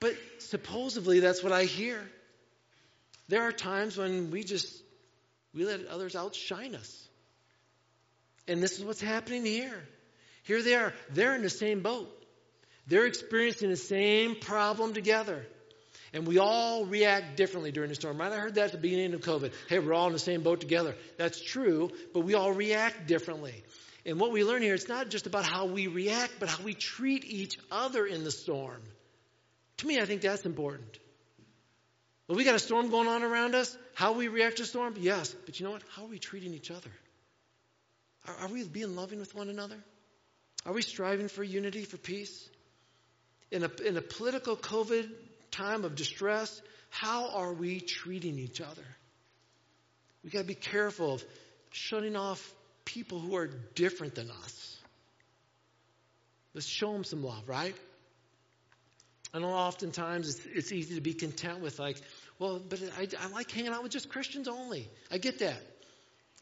But 0.00 0.14
supposedly 0.38 1.20
that's 1.20 1.42
what 1.42 1.52
I 1.52 1.64
hear. 1.64 2.02
There 3.28 3.42
are 3.42 3.52
times 3.52 3.98
when 3.98 4.30
we 4.30 4.44
just 4.44 4.82
we 5.52 5.66
let 5.66 5.88
others 5.88 6.16
outshine 6.16 6.74
us. 6.74 7.06
And 8.48 8.62
this 8.62 8.78
is 8.78 8.84
what's 8.84 9.02
happening 9.02 9.44
here. 9.44 9.86
Here 10.44 10.62
they 10.62 10.74
are. 10.74 10.94
They're 11.10 11.34
in 11.34 11.42
the 11.42 11.50
same 11.50 11.82
boat. 11.82 12.08
They're 12.86 13.04
experiencing 13.04 13.68
the 13.68 13.76
same 13.76 14.36
problem 14.36 14.94
together. 14.94 15.44
And 16.16 16.26
we 16.26 16.38
all 16.38 16.86
react 16.86 17.36
differently 17.36 17.72
during 17.72 17.90
the 17.90 17.94
storm. 17.94 18.16
Right? 18.16 18.32
I 18.32 18.38
heard 18.38 18.54
that 18.54 18.64
at 18.64 18.72
the 18.72 18.78
beginning 18.78 19.12
of 19.12 19.20
COVID. 19.20 19.52
Hey, 19.68 19.80
we're 19.80 19.92
all 19.92 20.06
in 20.06 20.14
the 20.14 20.18
same 20.18 20.42
boat 20.42 20.60
together. 20.60 20.94
That's 21.18 21.38
true, 21.38 21.90
but 22.14 22.20
we 22.20 22.32
all 22.32 22.52
react 22.52 23.06
differently. 23.06 23.62
And 24.06 24.18
what 24.18 24.32
we 24.32 24.42
learn 24.42 24.62
here, 24.62 24.72
it's 24.72 24.88
not 24.88 25.10
just 25.10 25.26
about 25.26 25.44
how 25.44 25.66
we 25.66 25.88
react, 25.88 26.32
but 26.40 26.48
how 26.48 26.64
we 26.64 26.72
treat 26.72 27.26
each 27.26 27.58
other 27.70 28.06
in 28.06 28.24
the 28.24 28.30
storm. 28.30 28.80
To 29.76 29.86
me, 29.86 30.00
I 30.00 30.06
think 30.06 30.22
that's 30.22 30.46
important. 30.46 30.98
Well, 32.28 32.38
we 32.38 32.44
got 32.44 32.54
a 32.54 32.60
storm 32.60 32.88
going 32.88 33.08
on 33.08 33.22
around 33.22 33.54
us. 33.54 33.76
How 33.92 34.12
we 34.12 34.28
react 34.28 34.56
to 34.56 34.64
storm? 34.64 34.94
Yes. 34.98 35.34
But 35.44 35.60
you 35.60 35.66
know 35.66 35.72
what? 35.72 35.82
How 35.94 36.04
are 36.04 36.08
we 36.08 36.18
treating 36.18 36.54
each 36.54 36.70
other? 36.70 36.90
Are, 38.26 38.36
are 38.36 38.48
we 38.48 38.64
being 38.64 38.96
loving 38.96 39.18
with 39.18 39.34
one 39.34 39.50
another? 39.50 39.76
Are 40.64 40.72
we 40.72 40.80
striving 40.80 41.28
for 41.28 41.44
unity, 41.44 41.84
for 41.84 41.98
peace? 41.98 42.48
In 43.50 43.64
a, 43.64 43.70
in 43.84 43.98
a 43.98 44.02
political 44.02 44.56
COVID 44.56 45.10
time 45.56 45.84
of 45.84 45.94
distress, 45.94 46.60
how 46.90 47.30
are 47.30 47.52
we 47.52 47.80
treating 47.80 48.38
each 48.38 48.60
other? 48.60 48.84
We 50.24 50.30
got 50.30 50.40
to 50.40 50.44
be 50.44 50.54
careful 50.54 51.14
of 51.14 51.24
shutting 51.70 52.16
off 52.16 52.54
people 52.84 53.20
who 53.20 53.36
are 53.36 53.48
different 53.74 54.14
than 54.14 54.30
us. 54.30 54.76
Let's 56.54 56.66
show 56.66 56.92
them 56.92 57.04
some 57.04 57.22
love, 57.22 57.48
right? 57.48 57.74
I 59.34 59.38
know 59.38 59.48
oftentimes 59.48 60.28
it's, 60.28 60.46
it's 60.46 60.72
easy 60.72 60.94
to 60.94 61.00
be 61.00 61.12
content 61.12 61.60
with, 61.60 61.78
like, 61.78 62.00
well, 62.38 62.58
but 62.66 62.80
I, 62.98 63.08
I 63.20 63.28
like 63.28 63.50
hanging 63.50 63.72
out 63.72 63.82
with 63.82 63.92
just 63.92 64.08
Christians 64.08 64.48
only. 64.48 64.88
I 65.10 65.18
get 65.18 65.40
that. 65.40 65.60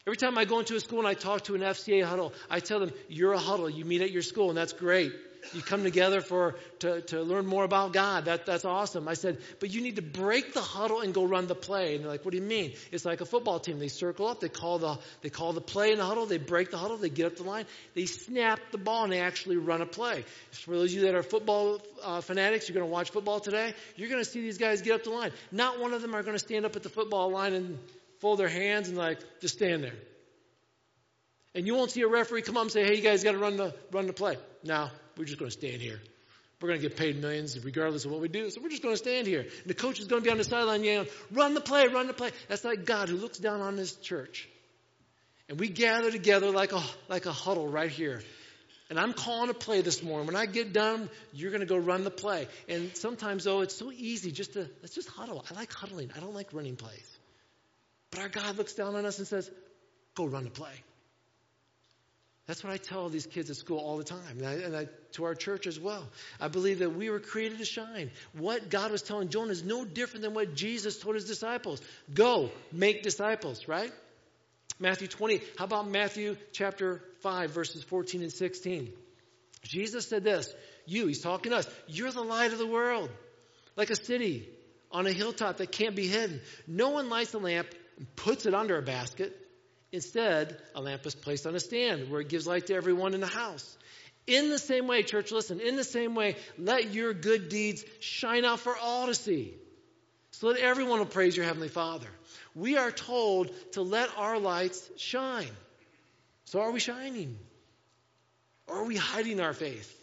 Every 0.07 0.17
time 0.17 0.37
I 0.37 0.45
go 0.45 0.59
into 0.59 0.75
a 0.75 0.79
school 0.79 0.99
and 0.99 1.07
I 1.07 1.15
talk 1.15 1.45
to 1.45 1.55
an 1.55 1.61
FCA 1.61 2.03
huddle, 2.03 2.31
I 2.49 2.59
tell 2.59 2.79
them, 2.79 2.91
you're 3.09 3.33
a 3.33 3.39
huddle. 3.39 3.69
You 3.69 3.85
meet 3.85 4.01
at 4.01 4.11
your 4.11 4.21
school, 4.21 4.49
and 4.49 4.57
that's 4.57 4.73
great. 4.73 5.11
You 5.53 5.61
come 5.61 5.83
together 5.83 6.21
for 6.21 6.55
to, 6.79 7.01
to 7.01 7.21
learn 7.21 7.45
more 7.45 7.63
about 7.63 7.93
God. 7.93 8.25
That, 8.25 8.45
that's 8.45 8.65
awesome. 8.65 9.07
I 9.07 9.13
said, 9.13 9.39
but 9.59 9.71
you 9.71 9.81
need 9.81 9.97
to 9.97 10.01
break 10.01 10.53
the 10.53 10.61
huddle 10.61 11.01
and 11.01 11.13
go 11.13 11.25
run 11.25 11.47
the 11.47 11.55
play. 11.55 11.95
And 11.95 12.03
they're 12.03 12.11
like, 12.11 12.25
what 12.25 12.31
do 12.31 12.37
you 12.37 12.43
mean? 12.43 12.73
It's 12.91 13.05
like 13.05 13.21
a 13.21 13.25
football 13.25 13.59
team. 13.59 13.79
They 13.79 13.87
circle 13.87 14.27
up, 14.27 14.39
they 14.39 14.49
call 14.49 14.79
the 14.79 14.97
they 15.21 15.29
call 15.29 15.53
the 15.53 15.61
play 15.61 15.91
in 15.91 15.97
the 15.97 16.05
huddle, 16.05 16.25
they 16.25 16.37
break 16.37 16.71
the 16.71 16.77
huddle, 16.77 16.97
they 16.97 17.09
get 17.09 17.27
up 17.27 17.35
the 17.35 17.43
line, 17.43 17.65
they 17.93 18.05
snap 18.05 18.59
the 18.71 18.77
ball 18.77 19.03
and 19.03 19.13
they 19.13 19.21
actually 19.21 19.57
run 19.57 19.81
a 19.81 19.85
play. 19.85 20.25
For 20.51 20.71
those 20.71 20.91
of 20.91 20.99
you 20.99 21.01
that 21.05 21.15
are 21.15 21.23
football 21.23 21.81
uh, 22.03 22.21
fanatics, 22.21 22.67
you're 22.67 22.73
going 22.75 22.87
to 22.87 22.91
watch 22.91 23.11
football 23.11 23.39
today. 23.39 23.73
You're 23.95 24.09
going 24.09 24.23
to 24.23 24.29
see 24.29 24.41
these 24.41 24.57
guys 24.57 24.81
get 24.81 24.95
up 24.95 25.03
the 25.03 25.11
line. 25.11 25.31
Not 25.51 25.79
one 25.79 25.93
of 25.93 26.01
them 26.01 26.15
are 26.15 26.23
going 26.23 26.35
to 26.35 26.39
stand 26.39 26.65
up 26.65 26.75
at 26.75 26.83
the 26.83 26.89
football 26.89 27.29
line 27.31 27.53
and 27.53 27.79
fold 28.19 28.39
their 28.39 28.49
hands 28.49 28.89
and 28.89 28.97
like 28.97 29.19
just 29.41 29.55
stand 29.55 29.83
there. 29.83 29.95
And 31.53 31.65
you 31.65 31.73
won't 31.73 31.91
see 31.91 32.01
a 32.01 32.07
referee 32.07 32.41
come 32.41 32.57
up 32.57 32.63
and 32.63 32.71
say, 32.71 32.83
"Hey, 32.83 32.95
you 32.95 33.01
guys 33.01 33.23
got 33.23 33.31
to 33.31 33.37
run 33.37 33.55
the 33.55 33.73
run 33.91 34.07
the 34.07 34.13
play." 34.13 34.37
No, 34.65 34.89
we're 35.15 35.25
just 35.25 35.37
going 35.37 35.51
to 35.51 35.57
stand 35.57 35.79
here. 35.79 36.01
We're 36.59 36.69
going 36.69 36.81
to 36.81 36.89
get 36.89 36.97
paid 36.97 37.21
millions 37.21 37.63
regardless 37.63 38.05
of 38.05 38.11
what 38.11 38.21
we 38.21 38.27
do. 38.27 38.49
So 38.49 38.59
we're 38.61 38.69
just 38.69 38.81
going 38.81 38.95
to 38.95 38.97
stand 38.97 39.27
here. 39.27 39.41
And 39.41 39.67
the 39.67 39.75
coach 39.75 39.99
is 39.99 40.07
going 40.07 40.23
to 40.23 40.25
be 40.25 40.31
on 40.31 40.39
the 40.39 40.43
sideline 40.43 40.83
yelling, 40.83 41.07
"Run 41.31 41.53
the 41.53 41.61
play, 41.61 41.87
run 41.87 42.07
the 42.07 42.13
play." 42.13 42.31
That's 42.47 42.63
like 42.65 42.85
God 42.85 43.07
who 43.07 43.17
looks 43.17 43.37
down 43.37 43.61
on 43.61 43.75
this 43.75 43.95
church. 43.97 44.49
And 45.47 45.59
we 45.59 45.67
gather 45.67 46.09
together 46.09 46.49
like 46.49 46.71
a 46.71 46.81
like 47.07 47.27
a 47.27 47.31
huddle 47.31 47.67
right 47.67 47.91
here. 47.91 48.23
And 48.89 48.99
I'm 48.99 49.13
calling 49.13 49.49
a 49.51 49.53
play 49.53 49.81
this 49.81 50.01
morning. 50.01 50.25
When 50.25 50.35
I 50.35 50.47
get 50.47 50.73
done, 50.73 51.09
you're 51.33 51.51
going 51.51 51.61
to 51.61 51.67
go 51.67 51.77
run 51.77 52.03
the 52.03 52.11
play. 52.11 52.47
And 52.67 52.95
sometimes, 52.97 53.43
though, 53.43 53.61
it's 53.61 53.75
so 53.75 53.91
easy 53.91 54.31
just 54.31 54.53
to 54.53 54.67
let's 54.81 54.95
just 54.95 55.09
huddle. 55.09 55.45
I 55.51 55.53
like 55.53 55.71
huddling. 55.71 56.11
I 56.15 56.19
don't 56.19 56.33
like 56.33 56.53
running 56.53 56.75
plays. 56.75 57.17
But 58.09 58.21
our 58.21 58.29
God 58.29 58.57
looks 58.57 58.73
down 58.73 58.95
on 58.95 59.05
us 59.05 59.19
and 59.19 59.27
says, 59.27 59.51
"Go 60.15 60.25
run 60.25 60.45
the 60.45 60.49
play." 60.49 60.73
That's 62.47 62.63
what 62.63 62.71
I 62.71 62.77
tell 62.77 63.09
these 63.09 63.25
kids 63.25 63.49
at 63.49 63.55
school 63.55 63.79
all 63.79 63.97
the 63.97 64.03
time, 64.03 64.37
and, 64.37 64.45
I, 64.47 64.53
and 64.53 64.75
I, 64.75 64.87
to 65.13 65.23
our 65.23 65.33
church 65.33 65.65
as 65.65 65.79
well. 65.79 66.07
I 66.39 66.47
believe 66.47 66.79
that 66.79 66.95
we 66.95 67.09
were 67.09 67.19
created 67.19 67.57
to 67.57 67.65
shine. 67.65 68.11
What 68.33 68.69
God 68.69 68.91
was 68.91 69.01
telling 69.01 69.29
Jonah 69.29 69.51
is 69.51 69.63
no 69.63 69.83
different 69.83 70.21
than 70.21 70.35
what 70.35 70.53
Jesus 70.53 70.99
told 70.99 71.15
his 71.15 71.25
disciples. 71.25 71.81
Go, 72.13 72.51
make 72.71 73.01
disciples, 73.01 73.67
right? 73.67 73.91
Matthew 74.79 75.07
20. 75.07 75.41
How 75.57 75.65
about 75.65 75.89
Matthew 75.89 76.37
chapter 76.51 77.01
5, 77.21 77.49
verses 77.49 77.83
14 77.83 78.21
and 78.21 78.31
16? 78.31 78.93
Jesus 79.63 80.07
said 80.07 80.23
this 80.23 80.53
You, 80.85 81.07
he's 81.07 81.21
talking 81.21 81.51
to 81.51 81.57
us, 81.57 81.67
you're 81.87 82.11
the 82.11 82.21
light 82.21 82.51
of 82.51 82.59
the 82.59 82.67
world, 82.67 83.09
like 83.75 83.89
a 83.89 83.95
city 83.95 84.47
on 84.91 85.07
a 85.07 85.11
hilltop 85.11 85.57
that 85.57 85.71
can't 85.71 85.95
be 85.95 86.07
hidden. 86.07 86.41
No 86.67 86.89
one 86.89 87.09
lights 87.09 87.33
a 87.33 87.39
lamp 87.39 87.67
and 87.97 88.15
puts 88.15 88.45
it 88.45 88.53
under 88.53 88.77
a 88.77 88.83
basket 88.83 89.35
Instead, 89.95 90.57
a 90.75 90.81
lamp 90.81 91.05
is 91.05 91.15
placed 91.15 91.47
on 91.47 91.55
a 91.55 91.59
stand 91.59 92.11
where 92.11 92.19
it 92.19 92.27
gives 92.27 92.45
light 92.45 92.67
to 92.67 92.75
everyone 92.75 93.13
in 93.13 93.21
the 93.21 93.27
house. 93.27 93.77
In 94.27 94.49
the 94.49 94.59
same 94.59 94.87
way, 94.87 95.03
church, 95.03 95.31
listen, 95.31 95.61
in 95.61 95.77
the 95.77 95.85
same 95.85 96.15
way, 96.15 96.35
let 96.57 96.93
your 96.93 97.13
good 97.13 97.47
deeds 97.47 97.85
shine 98.01 98.43
out 98.43 98.59
for 98.59 98.75
all 98.75 99.07
to 99.07 99.15
see. 99.15 99.53
So 100.31 100.51
that 100.51 100.61
everyone 100.61 100.99
will 100.99 101.05
praise 101.05 101.37
your 101.37 101.45
Heavenly 101.45 101.69
Father. 101.69 102.09
We 102.53 102.75
are 102.75 102.91
told 102.91 103.51
to 103.71 103.83
let 103.83 104.09
our 104.17 104.37
lights 104.37 104.85
shine. 104.97 105.55
So 106.43 106.59
are 106.59 106.71
we 106.71 106.81
shining? 106.81 107.39
Or 108.67 108.79
are 108.79 108.85
we 108.85 108.97
hiding 108.97 109.39
our 109.39 109.53
faith? 109.53 109.97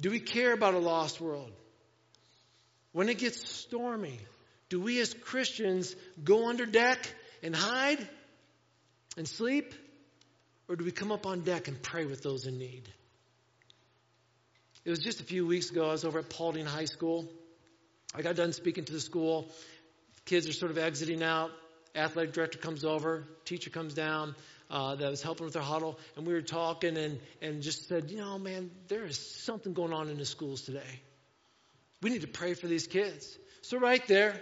Do 0.00 0.10
we 0.10 0.18
care 0.18 0.52
about 0.52 0.74
a 0.74 0.80
lost 0.80 1.20
world? 1.20 1.52
When 2.90 3.08
it 3.08 3.18
gets 3.18 3.48
stormy, 3.48 4.18
do 4.68 4.80
we 4.80 4.98
as 4.98 5.14
Christians 5.14 5.94
go 6.24 6.48
under 6.48 6.66
deck 6.66 6.98
and 7.42 7.54
hide 7.54 8.06
and 9.16 9.26
sleep? 9.26 9.74
Or 10.68 10.76
do 10.76 10.84
we 10.84 10.92
come 10.92 11.10
up 11.10 11.26
on 11.26 11.40
deck 11.40 11.68
and 11.68 11.80
pray 11.82 12.06
with 12.06 12.22
those 12.22 12.46
in 12.46 12.58
need? 12.58 12.88
It 14.84 14.90
was 14.90 15.00
just 15.00 15.20
a 15.20 15.24
few 15.24 15.46
weeks 15.46 15.70
ago, 15.70 15.88
I 15.88 15.92
was 15.92 16.04
over 16.04 16.20
at 16.20 16.30
Paulding 16.30 16.64
High 16.64 16.86
School. 16.86 17.28
I 18.14 18.22
got 18.22 18.36
done 18.36 18.52
speaking 18.52 18.84
to 18.84 18.92
the 18.92 19.00
school. 19.00 19.50
Kids 20.24 20.48
are 20.48 20.52
sort 20.52 20.70
of 20.70 20.78
exiting 20.78 21.22
out. 21.22 21.50
Athletic 21.94 22.32
director 22.32 22.58
comes 22.58 22.84
over, 22.84 23.24
teacher 23.44 23.68
comes 23.68 23.94
down 23.94 24.36
uh, 24.70 24.94
that 24.94 25.10
was 25.10 25.22
helping 25.22 25.44
with 25.44 25.54
their 25.54 25.62
huddle, 25.62 25.98
and 26.16 26.24
we 26.24 26.32
were 26.32 26.42
talking 26.42 26.96
and, 26.96 27.18
and 27.42 27.62
just 27.62 27.88
said, 27.88 28.10
you 28.10 28.18
know, 28.18 28.38
man, 28.38 28.70
there 28.86 29.04
is 29.04 29.18
something 29.18 29.72
going 29.72 29.92
on 29.92 30.08
in 30.08 30.16
the 30.16 30.24
schools 30.24 30.62
today. 30.62 31.00
We 32.00 32.10
need 32.10 32.20
to 32.20 32.28
pray 32.28 32.54
for 32.54 32.68
these 32.68 32.86
kids. 32.86 33.36
So 33.62 33.78
right 33.78 34.06
there, 34.06 34.40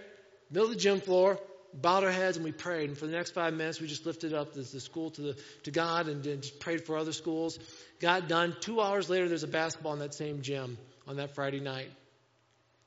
middle 0.50 0.68
of 0.68 0.74
the 0.74 0.80
gym 0.80 1.00
floor, 1.00 1.40
bowed 1.74 2.04
our 2.04 2.10
heads 2.10 2.36
and 2.36 2.44
we 2.44 2.52
prayed. 2.52 2.88
And 2.88 2.98
for 2.98 3.06
the 3.06 3.12
next 3.12 3.32
five 3.32 3.54
minutes, 3.54 3.80
we 3.80 3.86
just 3.86 4.06
lifted 4.06 4.32
up 4.32 4.52
the, 4.52 4.62
the 4.62 4.80
school 4.80 5.10
to, 5.10 5.22
the, 5.22 5.36
to 5.64 5.70
God 5.70 6.08
and, 6.08 6.24
and 6.26 6.42
just 6.42 6.60
prayed 6.60 6.84
for 6.84 6.96
other 6.96 7.12
schools. 7.12 7.58
Got 8.00 8.28
done. 8.28 8.56
Two 8.60 8.80
hours 8.80 9.10
later, 9.10 9.28
there's 9.28 9.42
a 9.42 9.48
basketball 9.48 9.92
in 9.92 9.98
that 10.00 10.14
same 10.14 10.42
gym 10.42 10.78
on 11.06 11.16
that 11.16 11.34
Friday 11.34 11.60
night. 11.60 11.90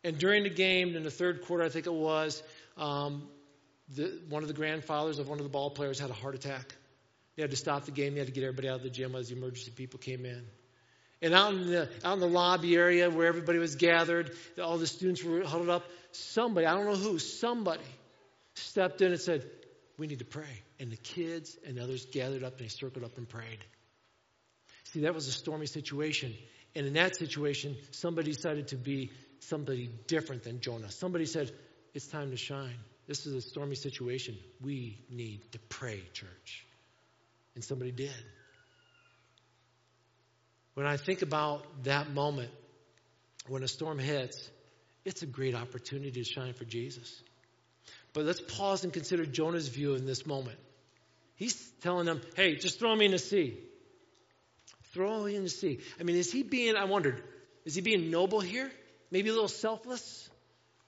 And 0.04 0.18
during 0.18 0.44
the 0.44 0.50
game, 0.50 0.96
in 0.96 1.04
the 1.04 1.12
third 1.12 1.44
quarter, 1.44 1.64
I 1.64 1.70
think 1.70 1.86
it 1.86 1.94
was, 1.94 2.42
um, 2.78 3.28
the, 3.96 4.20
one 4.30 4.42
of 4.42 4.48
the 4.48 4.54
grandfathers 4.54 5.20
of 5.20 5.28
one 5.28 5.38
of 5.38 5.44
the 5.44 5.50
ball 5.50 5.70
players 5.70 6.00
had 6.00 6.10
a 6.10 6.14
heart 6.14 6.36
attack. 6.36 6.76
They 7.36 7.44
had 7.44 7.52
to 7.52 7.58
stop 7.58 7.86
the 7.86 7.92
game. 7.92 8.14
They 8.14 8.20
had 8.20 8.28
to 8.28 8.34
get 8.34 8.44
everybody 8.44 8.70
out 8.70 8.78
of 8.78 8.84
the 8.84 8.90
gym 8.90 9.16
as 9.16 9.30
the 9.30 9.36
emergency 9.36 9.72
people 9.72 10.00
came 10.00 10.26
in. 10.26 10.44
And 11.22 11.36
out 11.36 11.54
in 11.54 11.68
the 11.68 11.90
out 12.04 12.16
in 12.16 12.20
the 12.20 12.28
lobby 12.28 12.76
area 12.76 13.10
where 13.10 13.28
everybody 13.28 13.60
was 13.60 13.76
gathered, 13.76 14.32
all 14.62 14.80
the 14.80 14.88
students 14.88 15.24
were 15.24 15.44
huddled 15.44 15.70
up. 15.70 15.84
Somebody, 16.14 16.66
I 16.66 16.74
don't 16.74 16.86
know 16.86 16.96
who, 16.96 17.20
somebody 17.20 17.84
stepped 18.62 19.02
in 19.02 19.12
and 19.12 19.22
said, 19.22 19.46
We 19.98 20.08
need 20.08 20.20
to 20.20 20.26
pray. 20.26 20.62
And 20.80 20.92
the 20.92 20.98
kids 20.98 21.58
and 21.66 21.80
others 21.80 22.06
gathered 22.06 22.44
up 22.44 22.54
and 22.54 22.62
they 22.62 22.68
circled 22.70 23.06
up 23.06 23.18
and 23.18 23.28
prayed. 23.28 23.60
See, 24.86 25.02
that 25.02 25.14
was 25.14 25.28
a 25.28 25.32
stormy 25.32 25.68
situation. 25.68 26.34
And 26.76 26.86
in 26.88 26.94
that 26.94 27.16
situation, 27.16 27.78
somebody 27.92 28.32
decided 28.32 28.70
to 28.70 28.78
be 28.78 29.12
somebody 29.40 29.90
different 30.08 30.44
than 30.44 30.62
Jonah. 30.62 30.92
Somebody 30.92 31.26
said, 31.26 31.52
It's 31.94 32.08
time 32.08 32.32
to 32.32 32.38
shine. 32.38 32.76
This 33.08 33.26
is 33.26 33.34
a 33.34 33.42
stormy 33.42 33.76
situation. 33.76 34.38
We 34.62 35.04
need 35.10 35.52
to 35.52 35.60
pray, 35.60 36.02
church. 36.14 36.66
And 37.56 37.64
somebody 37.64 37.92
did. 37.92 38.16
When 40.76 40.86
I 40.86 40.98
think 40.98 41.22
about 41.22 41.84
that 41.84 42.10
moment, 42.12 42.52
when 43.48 43.64
a 43.64 43.68
storm 43.68 44.00
hits, 44.00 44.50
it's 45.04 45.24
a 45.24 45.26
great 45.26 45.56
opportunity 45.56 46.12
to 46.12 46.24
shine 46.24 46.54
for 46.54 46.64
Jesus. 46.64 47.22
But 48.14 48.26
let's 48.26 48.42
pause 48.42 48.84
and 48.84 48.92
consider 48.92 49.26
Jonah's 49.26 49.68
view 49.68 49.96
in 49.96 50.06
this 50.06 50.26
moment. 50.26 50.58
He's 51.36 51.56
telling 51.82 52.06
them, 52.06 52.22
hey, 52.36 52.56
just 52.56 52.80
throw 52.80 52.96
me 52.96 53.06
in 53.06 53.12
the 53.12 53.20
sea. 53.20 53.58
Throw 54.94 55.24
me 55.24 55.36
in 55.36 55.44
the 55.44 55.50
sea. 55.50 55.80
I 56.00 56.04
mean, 56.04 56.18
is 56.18 56.32
he 56.32 56.44
being, 56.44 56.76
I 56.76 56.84
wondered, 56.86 57.24
is 57.66 57.76
he 57.76 57.82
being 57.82 58.12
noble 58.12 58.42
here? 58.42 58.70
Maybe 59.10 59.30
a 59.30 59.34
little 59.34 59.48
selfless? 59.48 60.30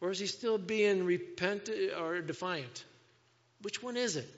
Or 0.01 0.11
is 0.11 0.19
he 0.19 0.27
still 0.27 0.57
being 0.57 1.05
repentant 1.05 1.93
or 1.97 2.21
defiant? 2.21 2.83
Which 3.61 3.81
one 3.81 3.95
is 3.95 4.17
it? 4.17 4.29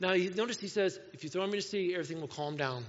Now, 0.00 0.12
you 0.12 0.30
notice 0.30 0.58
he 0.58 0.68
says, 0.68 0.98
if 1.12 1.22
you 1.22 1.30
throw 1.30 1.42
me 1.42 1.50
in 1.50 1.56
the 1.56 1.62
sea, 1.62 1.92
everything 1.92 2.20
will 2.20 2.28
calm 2.28 2.56
down. 2.56 2.84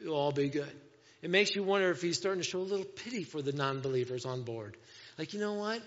It'll 0.00 0.14
all 0.14 0.32
be 0.32 0.48
good. 0.48 0.72
It 1.20 1.30
makes 1.30 1.56
you 1.56 1.64
wonder 1.64 1.90
if 1.90 2.00
he's 2.00 2.16
starting 2.16 2.40
to 2.40 2.48
show 2.48 2.60
a 2.60 2.60
little 2.60 2.84
pity 2.84 3.24
for 3.24 3.42
the 3.42 3.52
non 3.52 3.80
believers 3.80 4.24
on 4.24 4.44
board. 4.44 4.76
Like, 5.18 5.34
you 5.34 5.40
know 5.40 5.54
what? 5.54 5.82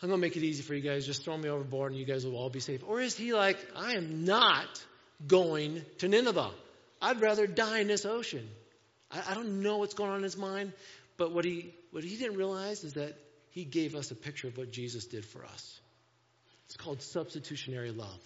I'm 0.00 0.08
going 0.08 0.20
to 0.20 0.26
make 0.26 0.36
it 0.36 0.44
easy 0.44 0.62
for 0.62 0.74
you 0.74 0.80
guys. 0.80 1.06
Just 1.06 1.24
throw 1.24 1.36
me 1.36 1.48
overboard 1.48 1.92
and 1.92 2.00
you 2.00 2.06
guys 2.06 2.24
will 2.24 2.36
all 2.36 2.50
be 2.50 2.60
safe. 2.60 2.82
Or 2.86 3.00
is 3.00 3.16
he 3.16 3.32
like, 3.32 3.58
I 3.74 3.94
am 3.94 4.24
not 4.24 4.68
going 5.26 5.82
to 5.98 6.08
Nineveh. 6.08 6.50
I'd 7.02 7.20
rather 7.20 7.46
die 7.46 7.80
in 7.80 7.88
this 7.88 8.06
ocean. 8.06 8.48
I, 9.10 9.22
I 9.30 9.34
don't 9.34 9.62
know 9.62 9.78
what's 9.78 9.94
going 9.94 10.10
on 10.10 10.18
in 10.18 10.22
his 10.22 10.36
mind, 10.36 10.72
but 11.16 11.32
what 11.32 11.44
he, 11.44 11.74
what 11.90 12.04
he 12.04 12.16
didn't 12.16 12.36
realize 12.36 12.84
is 12.84 12.94
that 12.94 13.14
he 13.50 13.64
gave 13.64 13.96
us 13.96 14.10
a 14.12 14.14
picture 14.14 14.46
of 14.46 14.56
what 14.56 14.70
Jesus 14.70 15.06
did 15.06 15.24
for 15.24 15.44
us. 15.44 15.80
It's 16.66 16.76
called 16.76 17.02
substitutionary 17.02 17.90
love. 17.90 18.20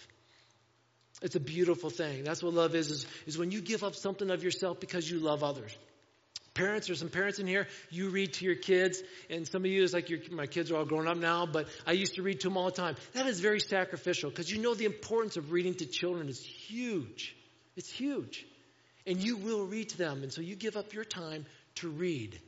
It's 1.23 1.37
a 1.37 1.41
beautiful 1.41 1.89
thing. 1.89 2.25
That's 2.25 2.43
what 2.43 2.53
love 2.53 2.75
is, 2.75 2.91
is, 2.91 3.07
is 3.27 3.39
when 3.39 3.51
you 3.51 3.61
give 3.61 3.85
up 3.85 3.95
something 3.95 4.31
of 4.31 4.43
yourself 4.43 4.81
because 4.81 5.09
you 5.09 5.21
love 5.21 5.45
others. 5.45 5.75
Parents, 6.55 6.87
there's 6.87 6.99
some 6.99 7.09
parents 7.09 7.39
in 7.39 7.47
here, 7.47 7.67
you 7.91 8.11
read 8.11 8.35
to 8.35 8.45
your 8.45 8.57
kids, 8.57 9.03
and 9.31 9.49
some 9.49 9.65
of 9.65 9.71
you 9.71 9.83
is 9.83 9.95
like, 9.95 10.11
your, 10.11 10.19
my 10.31 10.47
kids 10.47 10.71
are 10.71 10.77
all 10.77 10.85
grown 10.85 11.09
up 11.09 11.17
now, 11.17 11.47
but 11.47 11.67
I 11.87 11.93
used 11.93 12.17
to 12.17 12.23
read 12.23 12.41
to 12.41 12.49
them 12.49 12.59
all 12.59 12.67
the 12.67 12.73
time. 12.73 12.97
That 13.15 13.27
is 13.27 13.41
very 13.41 13.61
sacrificial 13.61 14.29
because 14.29 14.51
you 14.51 14.61
know 14.61 14.75
the 14.75 14.85
importance 14.85 15.39
of 15.39 15.51
reading 15.51 15.75
to 15.77 15.87
children 15.87 16.29
is 16.29 16.45
huge. 16.45 17.35
It's 17.75 17.91
huge. 17.91 18.47
And 19.07 19.19
you 19.23 19.39
will 19.39 19.65
read 19.65 19.89
to 19.91 19.99
them, 19.99 20.23
and 20.23 20.31
so 20.33 20.43
you 20.43 20.55
give 20.55 20.77
up 20.77 20.93
your 20.93 21.05
time 21.05 21.47
to 21.77 21.89
read. 21.89 22.39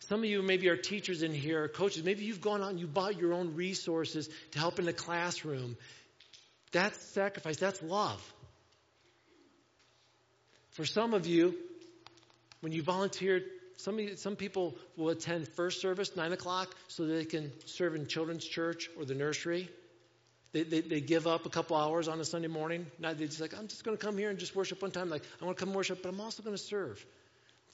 Some 0.00 0.20
of 0.20 0.26
you 0.26 0.42
maybe 0.42 0.68
are 0.68 0.76
teachers 0.76 1.22
in 1.22 1.32
here, 1.32 1.64
or 1.64 1.68
coaches. 1.68 2.04
Maybe 2.04 2.24
you've 2.24 2.42
gone 2.42 2.62
out 2.62 2.70
and 2.70 2.78
you 2.78 2.86
bought 2.86 3.18
your 3.18 3.32
own 3.32 3.56
resources 3.56 4.28
to 4.52 4.58
help 4.58 4.78
in 4.78 4.84
the 4.84 4.92
classroom. 4.92 5.76
That's 6.72 7.00
sacrifice, 7.12 7.56
that's 7.56 7.82
love. 7.82 8.22
For 10.72 10.84
some 10.84 11.14
of 11.14 11.26
you, 11.26 11.54
when 12.60 12.72
you 12.72 12.82
volunteer, 12.82 13.42
some, 13.76 14.16
some 14.16 14.36
people 14.36 14.76
will 14.96 15.10
attend 15.10 15.48
first 15.48 15.80
service, 15.80 16.16
9 16.16 16.32
o'clock, 16.32 16.74
so 16.88 17.06
that 17.06 17.12
they 17.12 17.24
can 17.24 17.52
serve 17.66 17.94
in 17.94 18.06
children's 18.06 18.44
church 18.44 18.90
or 18.98 19.04
the 19.04 19.14
nursery. 19.14 19.68
They, 20.52 20.62
they, 20.62 20.80
they 20.80 21.00
give 21.00 21.26
up 21.26 21.44
a 21.44 21.50
couple 21.50 21.76
hours 21.76 22.08
on 22.08 22.18
a 22.20 22.24
Sunday 22.24 22.48
morning. 22.48 22.86
Now 22.98 23.12
they're 23.12 23.26
just 23.26 23.40
like, 23.40 23.56
I'm 23.56 23.68
just 23.68 23.84
going 23.84 23.96
to 23.96 24.02
come 24.02 24.16
here 24.16 24.30
and 24.30 24.38
just 24.38 24.56
worship 24.56 24.80
one 24.80 24.90
time. 24.90 25.10
Like, 25.10 25.22
I 25.40 25.44
want 25.44 25.58
to 25.58 25.64
come 25.64 25.74
worship, 25.74 26.02
but 26.02 26.08
I'm 26.08 26.20
also 26.20 26.42
going 26.42 26.56
to 26.56 26.62
serve. 26.62 27.04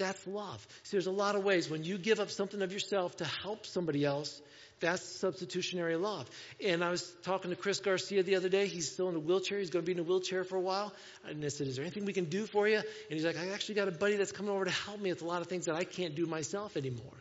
That's 0.02 0.26
love. 0.26 0.66
See, 0.82 0.96
there's 0.96 1.06
a 1.06 1.12
lot 1.12 1.36
of 1.36 1.44
ways 1.44 1.70
when 1.70 1.84
you 1.84 1.96
give 1.96 2.18
up 2.18 2.28
something 2.28 2.60
of 2.60 2.72
yourself 2.72 3.18
to 3.18 3.24
help 3.24 3.66
somebody 3.66 4.04
else, 4.04 4.42
that's 4.80 5.00
substitutionary 5.20 5.94
love. 5.94 6.28
And 6.64 6.82
I 6.82 6.90
was 6.90 7.08
talking 7.22 7.52
to 7.52 7.56
Chris 7.56 7.78
Garcia 7.78 8.24
the 8.24 8.34
other 8.34 8.48
day. 8.48 8.66
He's 8.66 8.90
still 8.90 9.08
in 9.10 9.14
a 9.14 9.20
wheelchair. 9.20 9.60
He's 9.60 9.70
going 9.70 9.84
to 9.84 9.86
be 9.86 9.92
in 9.92 10.00
a 10.00 10.02
wheelchair 10.02 10.42
for 10.42 10.56
a 10.56 10.60
while. 10.60 10.92
And 11.24 11.44
I 11.44 11.48
said, 11.48 11.68
Is 11.68 11.76
there 11.76 11.84
anything 11.84 12.04
we 12.04 12.12
can 12.12 12.24
do 12.24 12.46
for 12.46 12.66
you? 12.66 12.78
And 12.78 12.84
he's 13.10 13.24
like, 13.24 13.38
I 13.38 13.50
actually 13.50 13.76
got 13.76 13.86
a 13.86 13.92
buddy 13.92 14.16
that's 14.16 14.32
coming 14.32 14.50
over 14.50 14.64
to 14.64 14.72
help 14.72 15.00
me 15.00 15.10
with 15.10 15.22
a 15.22 15.24
lot 15.24 15.40
of 15.40 15.46
things 15.46 15.66
that 15.66 15.76
I 15.76 15.84
can't 15.84 16.16
do 16.16 16.26
myself 16.26 16.76
anymore. 16.76 17.14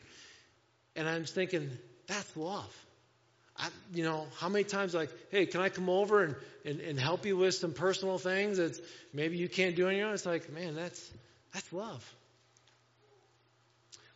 And 0.96 1.08
I'm 1.08 1.26
thinking, 1.26 1.70
That's 2.08 2.36
love. 2.36 2.76
I, 3.58 3.70
you 3.94 4.04
know, 4.04 4.26
how 4.39 4.50
many 4.50 4.63
times 4.63 4.96
like, 4.96 5.12
hey, 5.30 5.46
can 5.46 5.62
I 5.62 5.70
come 5.70 5.88
over 5.88 6.24
and, 6.24 6.36
and, 6.65 6.80
and 6.80 7.00
help 7.00 7.28
you 7.28 7.38
with 7.38 7.54
some 7.54 7.74
personal 7.74 8.17
things 8.17 8.58
that 8.58 8.76
maybe 9.13 9.38
you 9.38 9.50
can't 9.50 9.76
do 9.76 9.88
on 9.88 9.96
your 9.96 10.08
own? 10.08 10.15
It's 10.15 10.26
like, 10.26 10.52
man, 10.52 10.74
that's 10.74 11.12
that's 11.54 11.72
love. 11.72 12.04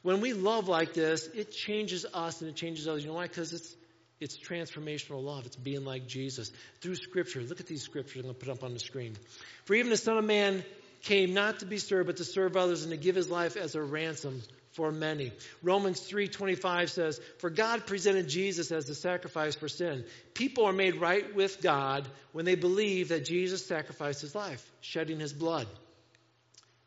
When 0.05 0.21
we 0.21 0.33
love 0.33 0.67
like 0.67 0.93
this, 0.93 1.25
it 1.33 1.51
changes 1.51 2.05
us 2.13 2.41
and 2.41 2.51
it 2.51 2.55
changes 2.55 2.87
others. 2.87 3.01
You 3.01 3.09
know 3.09 3.15
why? 3.15 3.23
Because 3.23 3.53
it's 3.53 3.75
it's 4.19 4.37
transformational 4.37 5.23
love. 5.23 5.47
It's 5.47 5.55
being 5.55 5.83
like 5.83 6.05
Jesus. 6.05 6.51
Through 6.79 6.97
Scripture. 6.97 7.41
Look 7.41 7.59
at 7.59 7.65
these 7.65 7.81
scriptures 7.81 8.17
I'm 8.17 8.21
going 8.21 8.35
to 8.35 8.45
put 8.45 8.55
up 8.55 8.63
on 8.63 8.73
the 8.73 8.79
screen. 8.79 9.17
For 9.65 9.73
even 9.73 9.89
the 9.89 9.97
Son 9.97 10.19
of 10.19 10.23
Man 10.23 10.63
came 11.01 11.33
not 11.33 11.61
to 11.61 11.65
be 11.65 11.79
served, 11.79 12.05
but 12.05 12.17
to 12.17 12.23
serve 12.23 12.55
others 12.55 12.83
and 12.83 12.91
to 12.91 12.97
give 12.97 13.15
his 13.15 13.31
life 13.31 13.57
as 13.57 13.73
a 13.73 13.81
ransom 13.81 14.43
for 14.73 14.91
many. 14.91 15.31
Romans 15.63 15.99
3:25 16.01 16.91
says, 16.91 17.19
"For 17.39 17.49
God 17.49 17.87
presented 17.87 18.29
Jesus 18.29 18.71
as 18.71 18.85
the 18.85 18.93
sacrifice 18.93 19.55
for 19.55 19.67
sin. 19.67 20.05
People 20.35 20.65
are 20.65 20.73
made 20.73 20.97
right 20.97 21.33
with 21.33 21.61
God 21.61 22.07
when 22.31 22.45
they 22.45 22.53
believe 22.53 23.09
that 23.09 23.25
Jesus 23.25 23.65
sacrificed 23.65 24.21
his 24.21 24.35
life, 24.35 24.63
shedding 24.81 25.19
his 25.19 25.33
blood." 25.33 25.67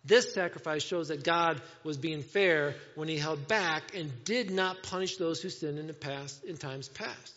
This 0.08 0.32
sacrifice 0.32 0.82
shows 0.82 1.08
that 1.08 1.22
God 1.22 1.60
was 1.84 1.98
being 1.98 2.22
fair 2.22 2.74
when 2.94 3.08
he 3.08 3.18
held 3.18 3.46
back 3.46 3.94
and 3.94 4.24
did 4.24 4.50
not 4.50 4.82
punish 4.82 5.18
those 5.18 5.42
who 5.42 5.50
sinned 5.50 5.78
in 5.78 5.86
the 5.86 5.92
past 5.92 6.44
in 6.44 6.56
times 6.56 6.88
past. 6.88 7.34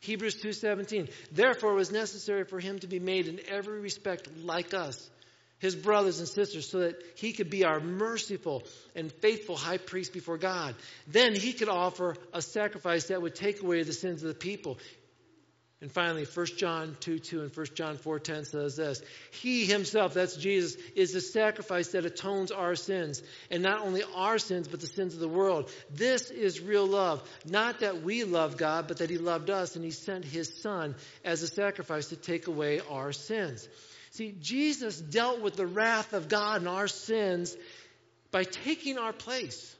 Hebrews 0.00 0.36
2:17 0.42 1.10
Therefore 1.32 1.72
it 1.72 1.76
was 1.76 1.90
necessary 1.90 2.44
for 2.44 2.60
him 2.60 2.78
to 2.80 2.86
be 2.86 3.00
made 3.00 3.28
in 3.28 3.40
every 3.48 3.80
respect 3.80 4.28
like 4.44 4.74
us 4.74 5.10
his 5.62 5.76
brothers 5.76 6.18
and 6.18 6.28
sisters 6.28 6.68
so 6.68 6.80
that 6.80 7.00
he 7.14 7.32
could 7.32 7.48
be 7.48 7.64
our 7.64 7.78
merciful 7.78 8.64
and 8.96 9.12
faithful 9.12 9.56
high 9.56 9.78
priest 9.78 10.12
before 10.12 10.36
God. 10.36 10.74
Then 11.06 11.36
he 11.36 11.52
could 11.52 11.68
offer 11.68 12.16
a 12.34 12.42
sacrifice 12.42 13.06
that 13.06 13.22
would 13.22 13.36
take 13.36 13.62
away 13.62 13.84
the 13.84 13.92
sins 13.92 14.24
of 14.24 14.28
the 14.28 14.34
people. 14.34 14.78
And 15.82 15.90
finally, 15.90 16.24
1 16.24 16.46
John 16.58 16.96
2 17.00 17.18
2 17.18 17.40
and 17.42 17.56
1 17.56 17.66
John 17.74 17.96
4 17.96 18.20
10 18.20 18.44
says 18.44 18.76
this 18.76 19.02
He 19.32 19.66
himself, 19.66 20.14
that's 20.14 20.36
Jesus, 20.36 20.80
is 20.94 21.12
the 21.12 21.20
sacrifice 21.20 21.88
that 21.88 22.06
atones 22.06 22.52
our 22.52 22.76
sins. 22.76 23.20
And 23.50 23.64
not 23.64 23.80
only 23.80 24.04
our 24.14 24.38
sins, 24.38 24.68
but 24.68 24.78
the 24.78 24.86
sins 24.86 25.12
of 25.12 25.18
the 25.18 25.28
world. 25.28 25.72
This 25.90 26.30
is 26.30 26.60
real 26.60 26.86
love. 26.86 27.28
Not 27.44 27.80
that 27.80 28.02
we 28.02 28.22
love 28.22 28.56
God, 28.56 28.86
but 28.86 28.98
that 28.98 29.10
He 29.10 29.18
loved 29.18 29.50
us 29.50 29.74
and 29.74 29.84
He 29.84 29.90
sent 29.90 30.24
His 30.24 30.62
Son 30.62 30.94
as 31.24 31.42
a 31.42 31.48
sacrifice 31.48 32.10
to 32.10 32.16
take 32.16 32.46
away 32.46 32.80
our 32.88 33.10
sins. 33.10 33.68
See, 34.12 34.36
Jesus 34.40 35.00
dealt 35.00 35.40
with 35.40 35.56
the 35.56 35.66
wrath 35.66 36.12
of 36.12 36.28
God 36.28 36.60
and 36.60 36.68
our 36.68 36.86
sins 36.86 37.56
by 38.30 38.44
taking 38.44 38.98
our 38.98 39.12
place. 39.12 39.74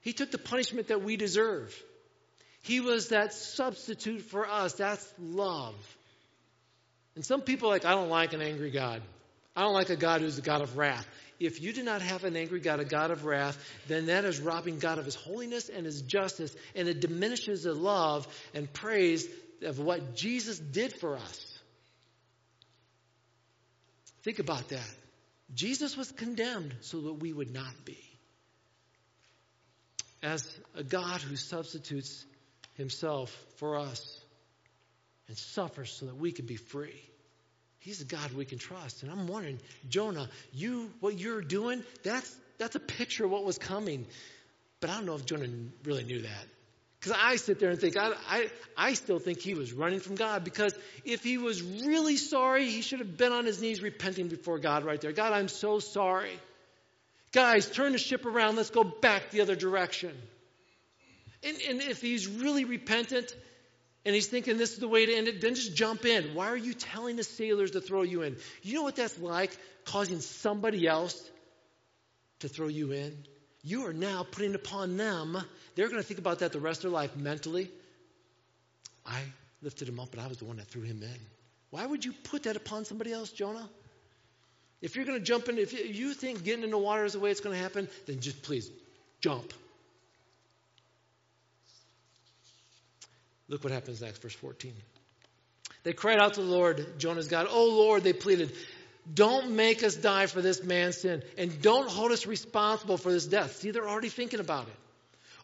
He 0.00 0.12
took 0.12 0.32
the 0.32 0.38
punishment 0.38 0.88
that 0.88 1.02
we 1.02 1.16
deserve. 1.16 1.80
He 2.62 2.80
was 2.80 3.08
that 3.08 3.32
substitute 3.32 4.22
for 4.22 4.48
us. 4.48 4.74
That's 4.74 5.12
love. 5.18 5.74
And 7.14 7.24
some 7.24 7.40
people 7.40 7.68
are 7.68 7.72
like, 7.72 7.84
I 7.84 7.92
don't 7.92 8.10
like 8.10 8.32
an 8.32 8.42
angry 8.42 8.70
God. 8.70 9.02
I 9.56 9.62
don't 9.62 9.74
like 9.74 9.90
a 9.90 9.96
God 9.96 10.20
who's 10.20 10.38
a 10.38 10.42
God 10.42 10.60
of 10.60 10.76
wrath. 10.76 11.06
If 11.40 11.60
you 11.60 11.72
do 11.72 11.82
not 11.82 12.02
have 12.02 12.24
an 12.24 12.36
angry 12.36 12.60
God, 12.60 12.80
a 12.80 12.84
God 12.84 13.10
of 13.10 13.24
wrath, 13.24 13.58
then 13.86 14.06
that 14.06 14.24
is 14.24 14.40
robbing 14.40 14.78
God 14.78 14.98
of 14.98 15.04
his 15.04 15.14
holiness 15.14 15.68
and 15.68 15.86
his 15.86 16.02
justice, 16.02 16.54
and 16.74 16.88
it 16.88 17.00
diminishes 17.00 17.62
the 17.62 17.74
love 17.74 18.26
and 18.54 18.72
praise 18.72 19.26
of 19.62 19.78
what 19.78 20.14
Jesus 20.14 20.58
did 20.58 20.92
for 20.94 21.16
us. 21.16 21.58
Think 24.22 24.40
about 24.40 24.68
that. 24.68 24.94
Jesus 25.54 25.96
was 25.96 26.10
condemned 26.12 26.74
so 26.80 27.00
that 27.02 27.14
we 27.14 27.32
would 27.32 27.52
not 27.52 27.84
be. 27.84 27.98
As 30.22 30.58
a 30.74 30.82
God 30.82 31.20
who 31.20 31.36
substitutes 31.36 32.24
himself 32.78 33.36
for 33.56 33.76
us 33.76 34.18
and 35.28 35.36
suffers 35.36 35.92
so 35.92 36.06
that 36.06 36.16
we 36.16 36.32
can 36.32 36.46
be 36.46 36.56
free. 36.56 37.02
He's 37.80 38.00
a 38.00 38.04
God 38.04 38.32
we 38.32 38.44
can 38.44 38.58
trust. 38.58 39.02
And 39.02 39.12
I'm 39.12 39.26
wondering, 39.26 39.58
Jonah, 39.88 40.28
you 40.52 40.90
what 41.00 41.18
you're 41.18 41.42
doing, 41.42 41.84
that's 42.02 42.34
that's 42.56 42.74
a 42.74 42.80
picture 42.80 43.26
of 43.26 43.30
what 43.30 43.44
was 43.44 43.58
coming. 43.58 44.06
But 44.80 44.90
I 44.90 44.94
don't 44.94 45.06
know 45.06 45.14
if 45.14 45.26
Jonah 45.26 45.48
really 45.84 46.04
knew 46.04 46.22
that. 46.22 46.46
Because 46.98 47.16
I 47.20 47.36
sit 47.36 47.60
there 47.60 47.70
and 47.70 47.80
think, 47.80 47.96
I, 47.96 48.12
I, 48.28 48.50
I 48.76 48.94
still 48.94 49.20
think 49.20 49.40
he 49.40 49.54
was 49.54 49.72
running 49.72 50.00
from 50.00 50.16
God. 50.16 50.42
Because 50.42 50.74
if 51.04 51.22
he 51.22 51.38
was 51.38 51.62
really 51.62 52.16
sorry, 52.16 52.68
he 52.68 52.82
should 52.82 52.98
have 52.98 53.16
been 53.16 53.32
on 53.32 53.44
his 53.44 53.60
knees 53.60 53.80
repenting 53.80 54.26
before 54.26 54.58
God 54.58 54.84
right 54.84 55.00
there. 55.00 55.12
God, 55.12 55.32
I'm 55.32 55.46
so 55.46 55.78
sorry. 55.78 56.32
Guys, 57.32 57.70
turn 57.70 57.92
the 57.92 57.98
ship 57.98 58.26
around. 58.26 58.56
Let's 58.56 58.70
go 58.70 58.82
back 58.82 59.30
the 59.30 59.42
other 59.42 59.54
direction. 59.54 60.12
And, 61.42 61.56
and 61.68 61.82
if 61.82 62.00
he's 62.00 62.26
really 62.26 62.64
repentant 62.64 63.34
and 64.04 64.14
he's 64.14 64.26
thinking 64.26 64.56
this 64.56 64.72
is 64.72 64.78
the 64.78 64.88
way 64.88 65.06
to 65.06 65.14
end 65.14 65.28
it, 65.28 65.40
then 65.40 65.54
just 65.54 65.74
jump 65.74 66.04
in. 66.04 66.34
Why 66.34 66.48
are 66.48 66.56
you 66.56 66.74
telling 66.74 67.16
the 67.16 67.24
sailors 67.24 67.72
to 67.72 67.80
throw 67.80 68.02
you 68.02 68.22
in? 68.22 68.36
You 68.62 68.74
know 68.74 68.82
what 68.82 68.96
that's 68.96 69.18
like? 69.18 69.56
Causing 69.84 70.20
somebody 70.20 70.86
else 70.86 71.30
to 72.40 72.48
throw 72.48 72.68
you 72.68 72.92
in. 72.92 73.16
You 73.62 73.86
are 73.86 73.92
now 73.92 74.24
putting 74.30 74.54
upon 74.54 74.96
them, 74.96 75.36
they're 75.74 75.88
going 75.88 76.00
to 76.00 76.06
think 76.06 76.18
about 76.18 76.40
that 76.40 76.52
the 76.52 76.60
rest 76.60 76.84
of 76.84 76.90
their 76.90 77.00
life 77.00 77.16
mentally. 77.16 77.70
I 79.04 79.20
lifted 79.62 79.88
him 79.88 79.98
up, 79.98 80.10
but 80.10 80.20
I 80.20 80.26
was 80.26 80.38
the 80.38 80.44
one 80.44 80.56
that 80.58 80.68
threw 80.68 80.82
him 80.82 81.02
in. 81.02 81.20
Why 81.70 81.84
would 81.84 82.04
you 82.04 82.12
put 82.12 82.44
that 82.44 82.56
upon 82.56 82.84
somebody 82.84 83.12
else, 83.12 83.30
Jonah? 83.30 83.68
If 84.80 84.94
you're 84.94 85.04
going 85.04 85.18
to 85.18 85.24
jump 85.24 85.48
in, 85.48 85.58
if 85.58 85.72
you 85.72 86.14
think 86.14 86.44
getting 86.44 86.64
in 86.64 86.70
the 86.70 86.78
water 86.78 87.04
is 87.04 87.14
the 87.14 87.18
way 87.18 87.30
it's 87.30 87.40
going 87.40 87.56
to 87.56 87.62
happen, 87.62 87.88
then 88.06 88.20
just 88.20 88.42
please 88.42 88.70
jump. 89.20 89.52
Look 93.48 93.64
what 93.64 93.72
happens 93.72 94.02
next, 94.02 94.22
verse 94.22 94.34
14. 94.34 94.72
They 95.82 95.92
cried 95.92 96.18
out 96.18 96.34
to 96.34 96.42
the 96.42 96.50
Lord, 96.50 96.98
Jonah's 96.98 97.28
God. 97.28 97.46
Oh 97.48 97.70
Lord, 97.70 98.02
they 98.02 98.12
pleaded, 98.12 98.52
don't 99.12 99.52
make 99.52 99.82
us 99.82 99.94
die 99.94 100.26
for 100.26 100.42
this 100.42 100.62
man's 100.62 100.98
sin, 100.98 101.22
and 101.38 101.62
don't 101.62 101.88
hold 101.88 102.12
us 102.12 102.26
responsible 102.26 102.98
for 102.98 103.10
this 103.10 103.26
death. 103.26 103.56
See, 103.56 103.70
they're 103.70 103.88
already 103.88 104.10
thinking 104.10 104.40
about 104.40 104.66
it. 104.66 104.74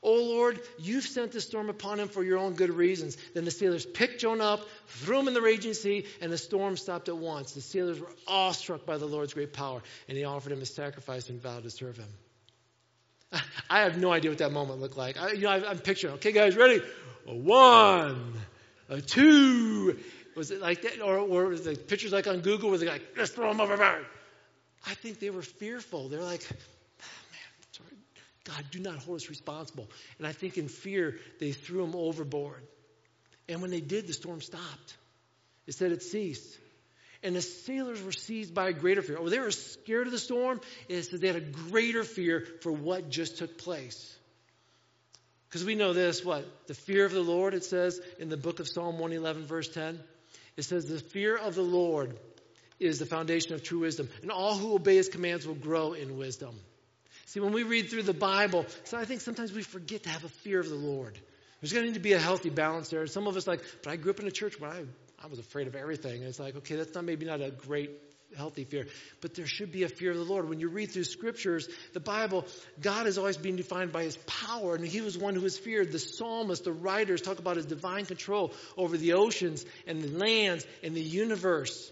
Oh 0.02 0.22
Lord, 0.22 0.60
you've 0.78 1.04
sent 1.04 1.32
this 1.32 1.46
storm 1.46 1.70
upon 1.70 1.98
him 1.98 2.08
for 2.08 2.22
your 2.22 2.36
own 2.36 2.52
good 2.52 2.68
reasons. 2.68 3.16
Then 3.32 3.46
the 3.46 3.50
sailors 3.50 3.86
picked 3.86 4.20
Jonah 4.20 4.44
up, 4.44 4.68
threw 4.86 5.20
him 5.20 5.28
in 5.28 5.34
the 5.34 5.40
raging 5.40 5.72
sea, 5.72 6.04
and 6.20 6.30
the 6.30 6.36
storm 6.36 6.76
stopped 6.76 7.08
at 7.08 7.16
once. 7.16 7.52
The 7.52 7.62
sailors 7.62 7.98
were 7.98 8.10
awestruck 8.26 8.84
by 8.84 8.98
the 8.98 9.06
Lord's 9.06 9.32
great 9.32 9.54
power, 9.54 9.80
and 10.06 10.18
he 10.18 10.24
offered 10.24 10.52
him 10.52 10.60
a 10.60 10.66
sacrifice 10.66 11.30
and 11.30 11.40
vowed 11.40 11.62
to 11.62 11.70
serve 11.70 11.96
him. 11.96 12.08
I 13.70 13.80
have 13.80 13.98
no 13.98 14.12
idea 14.12 14.30
what 14.30 14.38
that 14.38 14.52
moment 14.52 14.80
looked 14.80 14.96
like. 14.96 15.20
I, 15.20 15.32
you 15.32 15.42
know, 15.42 15.50
I, 15.50 15.70
am 15.70 15.78
picturing, 15.78 16.14
okay, 16.14 16.32
guys, 16.32 16.56
ready? 16.56 16.80
A 17.26 17.34
one, 17.34 18.34
a 18.88 19.00
two. 19.00 19.98
Was 20.36 20.50
it 20.50 20.60
like 20.60 20.82
that? 20.82 21.00
Or, 21.00 21.18
or 21.18 21.46
was 21.46 21.64
the 21.64 21.76
pictures 21.76 22.12
like 22.12 22.26
on 22.26 22.40
Google 22.40 22.70
where 22.70 22.78
they're 22.78 22.88
like, 22.88 23.14
let's 23.16 23.30
throw 23.30 23.48
them 23.48 23.60
overboard? 23.60 24.04
I 24.86 24.94
think 24.94 25.20
they 25.20 25.30
were 25.30 25.42
fearful. 25.42 26.08
They're 26.08 26.22
like, 26.22 26.46
oh, 26.50 27.06
man. 27.32 27.98
God, 28.44 28.64
do 28.70 28.78
not 28.78 28.96
hold 28.96 29.16
us 29.16 29.30
responsible. 29.30 29.88
And 30.18 30.26
I 30.26 30.32
think 30.32 30.58
in 30.58 30.68
fear, 30.68 31.18
they 31.40 31.52
threw 31.52 31.82
him 31.82 31.94
overboard. 31.94 32.62
And 33.48 33.62
when 33.62 33.70
they 33.70 33.80
did, 33.80 34.06
the 34.06 34.12
storm 34.12 34.40
stopped. 34.40 34.96
It 35.66 35.74
said 35.74 35.92
it 35.92 36.02
ceased. 36.02 36.58
And 37.24 37.34
the 37.34 37.42
sailors 37.42 38.02
were 38.02 38.12
seized 38.12 38.54
by 38.54 38.68
a 38.68 38.72
greater 38.72 39.00
fear. 39.00 39.16
Oh, 39.18 39.30
they 39.30 39.40
were 39.40 39.50
scared 39.50 40.06
of 40.06 40.12
the 40.12 40.18
storm. 40.18 40.60
It 40.88 41.02
said 41.02 41.22
they 41.22 41.26
had 41.26 41.36
a 41.36 41.40
greater 41.40 42.04
fear 42.04 42.46
for 42.60 42.70
what 42.70 43.08
just 43.08 43.38
took 43.38 43.58
place. 43.58 44.14
Because 45.48 45.64
we 45.64 45.74
know 45.74 45.94
this, 45.94 46.22
what? 46.22 46.44
The 46.66 46.74
fear 46.74 47.06
of 47.06 47.12
the 47.12 47.22
Lord, 47.22 47.54
it 47.54 47.64
says 47.64 48.00
in 48.18 48.28
the 48.28 48.36
book 48.36 48.60
of 48.60 48.68
Psalm 48.68 48.98
111, 48.98 49.46
verse 49.46 49.68
10. 49.68 49.98
It 50.56 50.64
says, 50.64 50.86
The 50.86 50.98
fear 50.98 51.36
of 51.36 51.54
the 51.54 51.62
Lord 51.62 52.18
is 52.78 52.98
the 52.98 53.06
foundation 53.06 53.54
of 53.54 53.62
true 53.62 53.80
wisdom, 53.80 54.08
and 54.22 54.30
all 54.30 54.56
who 54.56 54.74
obey 54.74 54.96
his 54.96 55.08
commands 55.08 55.46
will 55.46 55.54
grow 55.54 55.92
in 55.92 56.18
wisdom. 56.18 56.54
See, 57.26 57.40
when 57.40 57.52
we 57.52 57.62
read 57.62 57.88
through 57.88 58.02
the 58.02 58.12
Bible, 58.12 58.66
so 58.84 58.98
I 58.98 59.04
think 59.04 59.20
sometimes 59.20 59.52
we 59.52 59.62
forget 59.62 60.02
to 60.02 60.10
have 60.10 60.24
a 60.24 60.28
fear 60.28 60.60
of 60.60 60.68
the 60.68 60.74
Lord. 60.74 61.18
There's 61.60 61.72
going 61.72 61.84
to 61.84 61.90
need 61.90 61.94
to 61.94 62.00
be 62.00 62.12
a 62.12 62.18
healthy 62.18 62.50
balance 62.50 62.90
there. 62.90 63.06
Some 63.06 63.26
of 63.26 63.36
us 63.36 63.46
like, 63.46 63.62
but 63.82 63.90
I 63.90 63.96
grew 63.96 64.10
up 64.10 64.20
in 64.20 64.26
a 64.26 64.32
church 64.32 64.60
where 64.60 64.70
I, 64.70 64.84
I 65.24 65.26
was 65.26 65.38
afraid 65.38 65.68
of 65.68 65.74
everything. 65.74 66.16
And 66.16 66.24
it's 66.24 66.38
like, 66.38 66.54
okay, 66.54 66.76
that's 66.76 66.94
not 66.94 67.04
maybe 67.04 67.24
not 67.24 67.40
a 67.40 67.50
great 67.50 67.90
healthy 68.36 68.64
fear. 68.64 68.86
But 69.22 69.34
there 69.34 69.46
should 69.46 69.72
be 69.72 69.82
a 69.84 69.88
fear 69.88 70.10
of 70.10 70.18
the 70.18 70.24
Lord. 70.24 70.50
When 70.50 70.60
you 70.60 70.68
read 70.68 70.90
through 70.90 71.04
scriptures, 71.04 71.66
the 71.94 72.00
Bible, 72.00 72.44
God 72.82 73.06
is 73.06 73.16
always 73.16 73.38
being 73.38 73.56
defined 73.56 73.90
by 73.90 74.02
his 74.02 74.18
power, 74.26 74.74
and 74.74 74.84
he 74.84 75.00
was 75.00 75.16
one 75.16 75.34
who 75.34 75.40
was 75.40 75.56
feared. 75.58 75.92
The 75.92 75.98
psalmists, 75.98 76.66
the 76.66 76.72
writers 76.72 77.22
talk 77.22 77.38
about 77.38 77.56
his 77.56 77.64
divine 77.64 78.04
control 78.04 78.52
over 78.76 78.98
the 78.98 79.14
oceans 79.14 79.64
and 79.86 80.02
the 80.02 80.18
lands 80.18 80.66
and 80.82 80.94
the 80.94 81.00
universe. 81.00 81.90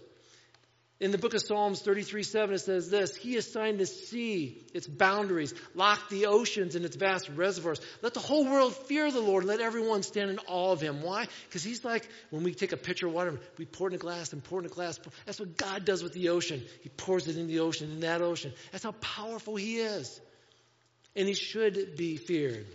In 1.03 1.11
the 1.11 1.17
book 1.17 1.33
of 1.33 1.41
Psalms 1.41 1.81
33 1.81 2.23
7, 2.23 2.55
it 2.55 2.59
says 2.59 2.89
this 2.89 3.13
He 3.13 3.35
assigned 3.35 3.77
the 3.77 3.85
sea 3.85 4.63
its 4.73 4.87
boundaries, 4.87 5.53
locked 5.75 6.09
the 6.09 6.27
oceans 6.27 6.77
in 6.77 6.85
its 6.85 6.95
vast 6.95 7.27
reservoirs. 7.27 7.81
Let 8.01 8.13
the 8.13 8.21
whole 8.21 8.45
world 8.45 8.73
fear 8.73 9.11
the 9.11 9.19
Lord, 9.19 9.43
let 9.43 9.59
everyone 9.59 10.03
stand 10.03 10.29
in 10.29 10.39
awe 10.47 10.71
of 10.71 10.79
him. 10.79 11.01
Why? 11.01 11.27
Because 11.49 11.61
he's 11.61 11.83
like 11.83 12.07
when 12.29 12.43
we 12.43 12.53
take 12.53 12.71
a 12.71 12.77
pitcher 12.77 13.07
of 13.07 13.13
water, 13.13 13.37
we 13.57 13.65
pour 13.65 13.89
it 13.89 13.91
in 13.91 13.95
a 13.95 13.99
glass 13.99 14.31
and 14.31 14.41
pour 14.41 14.59
it 14.59 14.61
in 14.61 14.71
a 14.71 14.73
glass. 14.73 14.97
That's 15.25 15.41
what 15.41 15.57
God 15.57 15.83
does 15.83 16.03
with 16.03 16.13
the 16.13 16.29
ocean. 16.29 16.63
He 16.83 16.87
pours 16.87 17.27
it 17.27 17.35
in 17.35 17.47
the 17.47 17.59
ocean, 17.59 17.91
in 17.91 17.99
that 17.99 18.21
ocean. 18.21 18.53
That's 18.71 18.85
how 18.85 18.93
powerful 18.93 19.57
he 19.57 19.79
is. 19.79 20.21
And 21.17 21.27
he 21.27 21.33
should 21.33 21.97
be 21.97 22.15
feared. 22.15 22.65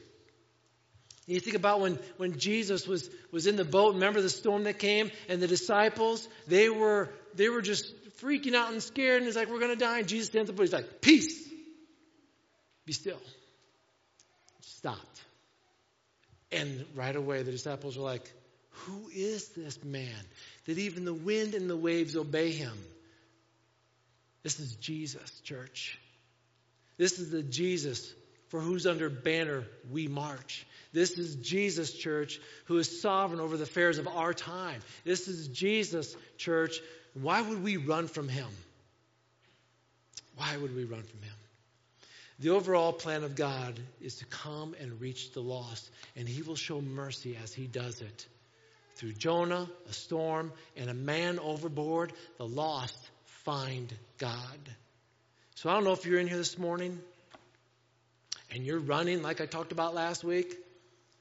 You 1.29 1.41
think 1.41 1.57
about 1.57 1.81
when, 1.81 1.99
when 2.17 2.38
Jesus 2.38 2.87
was, 2.87 3.11
was 3.31 3.47
in 3.47 3.57
the 3.57 3.64
boat, 3.64 3.95
remember 3.95 4.23
the 4.23 4.31
storm 4.31 4.64
that 4.64 4.79
came, 4.79 5.11
and 5.29 5.43
the 5.43 5.47
disciples, 5.47 6.27
they 6.47 6.71
were, 6.71 7.11
they 7.35 7.51
were 7.51 7.61
just 7.61 7.93
freaking 8.21 8.55
out 8.55 8.73
and 8.73 8.83
scared, 8.83 9.19
and 9.19 9.27
he's 9.27 9.37
like, 9.37 9.49
we're 9.49 9.61
going 9.61 9.73
to 9.73 9.85
die. 9.85 10.01
And 10.01 10.09
Jesus 10.09 10.29
stands 10.29 10.51
up 10.51 10.57
and 10.57 10.61
he's 10.67 10.73
like, 10.73 11.01
peace. 11.01 11.49
Be 12.85 12.93
still. 12.93 13.21
Stopped. 14.61 15.23
And 16.51 16.85
right 16.95 17.15
away 17.15 17.43
the 17.43 17.53
disciples 17.53 17.97
were 17.97 18.05
like, 18.05 18.33
who 18.71 19.11
is 19.15 19.49
this 19.51 19.83
man 19.83 20.15
that 20.67 20.79
even 20.79 21.05
the 21.05 21.15
wind 21.15 21.55
and 21.55 21.69
the 21.69 21.77
waves 21.77 22.17
obey 22.17 22.53
him? 22.53 22.77
This 24.43 24.61
is 24.61 24.75
Jesus, 24.77 25.41
church. 25.41 25.99
This 26.97 27.19
is 27.19 27.31
the 27.31 27.43
Jesus 27.43 28.13
for 28.49 28.61
whose 28.61 28.87
under 28.87 29.11
banner 29.11 29.65
we 29.91 30.09
march. 30.09 30.67
This 30.93 31.19
is 31.19 31.35
Jesus, 31.37 31.93
church, 31.93 32.41
who 32.65 32.79
is 32.79 33.03
sovereign 33.03 33.41
over 33.41 33.57
the 33.57 33.65
affairs 33.65 33.99
of 33.99 34.09
our 34.09 34.33
time. 34.33 34.81
This 35.05 35.29
is 35.29 35.49
Jesus, 35.49 36.17
church, 36.39 36.81
why 37.23 37.41
would 37.41 37.63
we 37.63 37.77
run 37.77 38.09
from 38.09 38.29
him? 38.29 38.49
Why 40.37 40.57
would 40.57 40.75
we 40.75 40.85
run 40.85 41.03
from 41.03 41.23
him? 41.23 41.33
The 42.41 42.51
overall 42.51 42.93
plan 42.93 43.25
of 43.25 43.35
God 43.35 43.79
is 44.01 44.17
to 44.17 44.25
come 44.27 44.77
and 44.81 45.01
reach 45.01 45.33
the 45.33 45.41
lost, 45.41 45.91
and 46.17 46.29
he 46.29 46.43
will 46.43 46.55
show 46.57 46.81
mercy 46.81 47.37
as 47.43 47.53
he 47.53 47.67
does 47.67 48.01
it. 48.01 48.27
Through 48.95 49.15
Jonah, 49.15 49.69
a 49.89 49.93
storm, 49.93 50.53
and 50.77 50.89
a 50.89 50.95
man 50.95 51.39
overboard, 51.41 52.13
the 52.37 52.47
lost 52.47 52.97
find 53.45 53.93
God. 54.19 54.59
So 55.57 55.69
I 55.69 55.75
don't 55.75 55.85
know 55.85 55.93
if 55.93 56.07
you're 56.07 56.21
in 56.21 56.29
here 56.29 56.37
this 56.37 56.59
morning 56.59 57.01
and 58.53 58.65
you're 58.65 58.79
running 58.79 59.23
like 59.23 59.41
I 59.41 59.47
talked 59.47 59.73
about 59.73 59.95
last 59.95 60.23
week. 60.23 60.57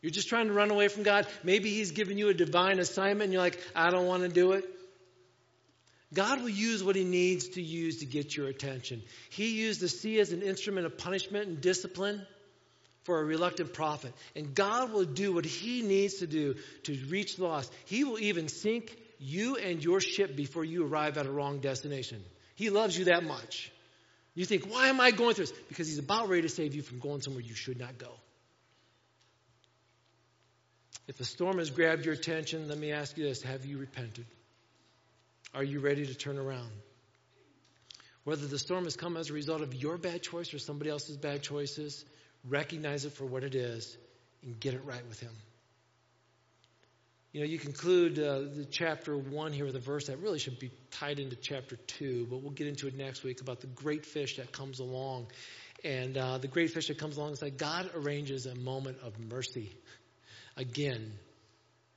You're 0.01 0.11
just 0.11 0.29
trying 0.29 0.47
to 0.47 0.53
run 0.53 0.69
away 0.69 0.87
from 0.87 1.03
God. 1.03 1.25
Maybe 1.43 1.69
He's 1.69 1.91
given 1.91 2.17
you 2.17 2.29
a 2.29 2.33
divine 2.33 2.79
assignment 2.79 3.23
and 3.23 3.33
you're 3.33 3.41
like, 3.41 3.59
I 3.75 3.89
don't 3.89 4.05
want 4.05 4.23
to 4.23 4.29
do 4.29 4.51
it. 4.51 4.65
God 6.13 6.41
will 6.41 6.49
use 6.49 6.83
what 6.83 6.95
he 6.95 7.03
needs 7.03 7.49
to 7.49 7.61
use 7.61 7.97
to 7.97 8.05
get 8.05 8.35
your 8.35 8.47
attention. 8.47 9.01
He 9.29 9.59
used 9.59 9.81
the 9.81 9.89
sea 9.89 10.19
as 10.19 10.31
an 10.31 10.41
instrument 10.41 10.85
of 10.85 10.97
punishment 10.97 11.47
and 11.47 11.59
discipline 11.59 12.25
for 13.03 13.19
a 13.19 13.23
reluctant 13.25 13.73
prophet. 13.73 14.13
And 14.35 14.55
God 14.55 14.93
will 14.93 15.05
do 15.05 15.33
what 15.33 15.45
he 15.45 15.81
needs 15.81 16.15
to 16.15 16.27
do 16.27 16.55
to 16.83 16.97
reach 17.09 17.35
the 17.35 17.43
lost. 17.43 17.73
He 17.85 18.03
will 18.03 18.19
even 18.19 18.47
sink 18.47 18.95
you 19.19 19.57
and 19.57 19.83
your 19.83 19.99
ship 19.99 20.35
before 20.35 20.63
you 20.63 20.85
arrive 20.85 21.17
at 21.17 21.25
a 21.25 21.31
wrong 21.31 21.59
destination. 21.59 22.23
He 22.55 22.69
loves 22.69 22.97
you 22.97 23.05
that 23.05 23.23
much. 23.23 23.71
You 24.33 24.45
think, 24.45 24.71
why 24.71 24.87
am 24.87 25.01
I 25.01 25.11
going 25.11 25.35
through 25.35 25.47
this? 25.47 25.57
Because 25.67 25.87
he's 25.87 25.99
about 25.99 26.29
ready 26.29 26.43
to 26.43 26.49
save 26.49 26.75
you 26.75 26.83
from 26.83 26.99
going 26.99 27.21
somewhere 27.21 27.41
you 27.41 27.55
should 27.55 27.79
not 27.79 27.97
go. 27.97 28.11
If 31.07 31.19
a 31.19 31.25
storm 31.25 31.57
has 31.57 31.69
grabbed 31.69 32.05
your 32.05 32.13
attention, 32.13 32.67
let 32.67 32.77
me 32.77 32.91
ask 32.91 33.17
you 33.17 33.23
this 33.23 33.41
have 33.41 33.65
you 33.65 33.77
repented? 33.77 34.25
Are 35.57 35.63
you 35.63 35.79
ready 35.79 36.05
to 36.05 36.13
turn 36.13 36.37
around? 36.37 36.69
Whether 38.25 38.45
the 38.45 38.59
storm 38.59 38.83
has 38.83 38.95
come 38.95 39.17
as 39.17 39.31
a 39.31 39.33
result 39.33 39.61
of 39.61 39.73
your 39.73 39.97
bad 39.97 40.21
choice 40.21 40.53
or 40.53 40.59
somebody 40.59 40.91
else's 40.91 41.17
bad 41.17 41.41
choices, 41.41 42.05
recognize 42.47 43.05
it 43.05 43.13
for 43.13 43.25
what 43.25 43.43
it 43.43 43.55
is 43.55 43.97
and 44.43 44.59
get 44.59 44.75
it 44.75 44.85
right 44.85 45.01
with 45.09 45.19
Him. 45.19 45.31
You 47.31 47.39
know, 47.39 47.47
you 47.47 47.57
conclude 47.57 48.19
uh, 48.19 48.41
the 48.41 48.67
chapter 48.69 49.17
one 49.17 49.51
here 49.51 49.65
with 49.65 49.75
a 49.75 49.79
verse 49.79 50.05
that 50.05 50.19
really 50.19 50.37
should 50.37 50.59
be 50.59 50.69
tied 50.91 51.17
into 51.17 51.35
chapter 51.35 51.75
two, 51.75 52.27
but 52.29 52.43
we'll 52.43 52.51
get 52.51 52.67
into 52.67 52.85
it 52.85 52.95
next 52.95 53.23
week 53.23 53.41
about 53.41 53.59
the 53.59 53.67
great 53.67 54.05
fish 54.05 54.37
that 54.37 54.51
comes 54.51 54.77
along. 54.77 55.25
And 55.83 56.15
uh, 56.19 56.37
the 56.37 56.47
great 56.47 56.69
fish 56.69 56.89
that 56.89 56.99
comes 56.99 57.17
along 57.17 57.31
is 57.31 57.41
like 57.41 57.57
God 57.57 57.89
arranges 57.95 58.45
a 58.45 58.53
moment 58.53 58.99
of 59.03 59.19
mercy 59.19 59.75
again. 60.55 61.13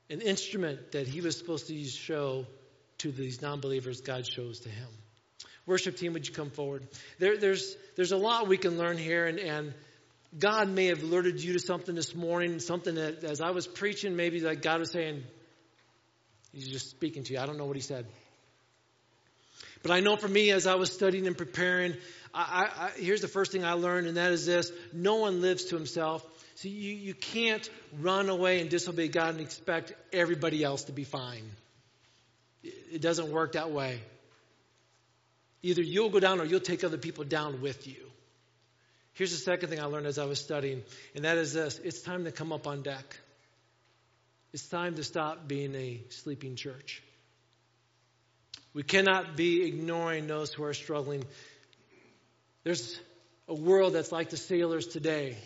An 0.09 0.21
instrument 0.21 0.93
that 0.93 1.07
he 1.07 1.21
was 1.21 1.37
supposed 1.37 1.67
to 1.67 1.83
show 1.85 2.47
to 3.01 3.11
these 3.11 3.41
non 3.41 3.59
believers 3.59 4.01
God 4.01 4.25
shows 4.25 4.59
to 4.61 4.69
him. 4.69 4.87
Worship 5.65 5.95
team, 5.95 6.13
would 6.13 6.27
you 6.27 6.33
come 6.33 6.49
forward? 6.49 6.87
There, 7.19 7.37
there's, 7.37 7.75
there's 7.95 8.11
a 8.11 8.17
lot 8.17 8.47
we 8.47 8.57
can 8.57 8.77
learn 8.77 8.97
here, 8.97 9.27
and, 9.27 9.39
and 9.39 9.73
God 10.37 10.69
may 10.69 10.87
have 10.87 11.03
alerted 11.03 11.43
you 11.43 11.53
to 11.53 11.59
something 11.59 11.93
this 11.93 12.15
morning, 12.15 12.59
something 12.59 12.95
that 12.95 13.23
as 13.23 13.41
I 13.41 13.51
was 13.51 13.67
preaching, 13.67 14.15
maybe 14.15 14.39
like 14.39 14.61
God 14.61 14.79
was 14.79 14.91
saying, 14.91 15.23
He's 16.51 16.67
just 16.67 16.89
speaking 16.89 17.23
to 17.23 17.33
you. 17.33 17.39
I 17.39 17.45
don't 17.45 17.57
know 17.57 17.65
what 17.65 17.75
He 17.75 17.81
said. 17.81 18.05
But 19.83 19.91
I 19.91 19.99
know 19.99 20.15
for 20.15 20.27
me, 20.27 20.51
as 20.51 20.67
I 20.67 20.75
was 20.75 20.91
studying 20.91 21.27
and 21.27 21.37
preparing, 21.37 21.95
I, 22.33 22.69
I, 22.75 22.99
here's 22.99 23.21
the 23.21 23.27
first 23.27 23.51
thing 23.51 23.65
I 23.65 23.73
learned, 23.73 24.07
and 24.07 24.17
that 24.17 24.31
is 24.31 24.45
this 24.45 24.71
no 24.93 25.15
one 25.15 25.41
lives 25.41 25.65
to 25.65 25.75
himself. 25.75 26.25
So 26.55 26.67
you, 26.67 26.93
you 26.93 27.13
can't 27.13 27.67
run 27.99 28.29
away 28.29 28.61
and 28.61 28.69
disobey 28.69 29.07
God 29.07 29.29
and 29.29 29.41
expect 29.41 29.93
everybody 30.13 30.63
else 30.63 30.83
to 30.83 30.91
be 30.91 31.03
fine. 31.03 31.49
It 32.63 33.01
doesn't 33.01 33.31
work 33.31 33.53
that 33.53 33.71
way. 33.71 33.99
Either 35.63 35.81
you'll 35.81 36.09
go 36.09 36.19
down 36.19 36.39
or 36.39 36.45
you'll 36.45 36.59
take 36.59 36.83
other 36.83 36.97
people 36.97 37.23
down 37.23 37.61
with 37.61 37.87
you. 37.87 38.11
Here's 39.13 39.31
the 39.31 39.37
second 39.37 39.69
thing 39.69 39.79
I 39.79 39.85
learned 39.85 40.07
as 40.07 40.17
I 40.17 40.25
was 40.25 40.39
studying, 40.39 40.83
and 41.15 41.25
that 41.25 41.37
is 41.37 41.53
this 41.53 41.79
it's 41.83 42.01
time 42.01 42.23
to 42.25 42.31
come 42.31 42.51
up 42.51 42.67
on 42.67 42.81
deck. 42.81 43.19
It's 44.53 44.67
time 44.67 44.95
to 44.95 45.03
stop 45.03 45.47
being 45.47 45.75
a 45.75 46.01
sleeping 46.09 46.55
church. 46.55 47.01
We 48.73 48.83
cannot 48.83 49.35
be 49.35 49.63
ignoring 49.63 50.27
those 50.27 50.53
who 50.53 50.63
are 50.63 50.73
struggling. 50.73 51.23
There's 52.63 52.99
a 53.47 53.53
world 53.53 53.93
that's 53.93 54.11
like 54.11 54.29
the 54.29 54.37
sailors 54.37 54.87
today 54.87 55.37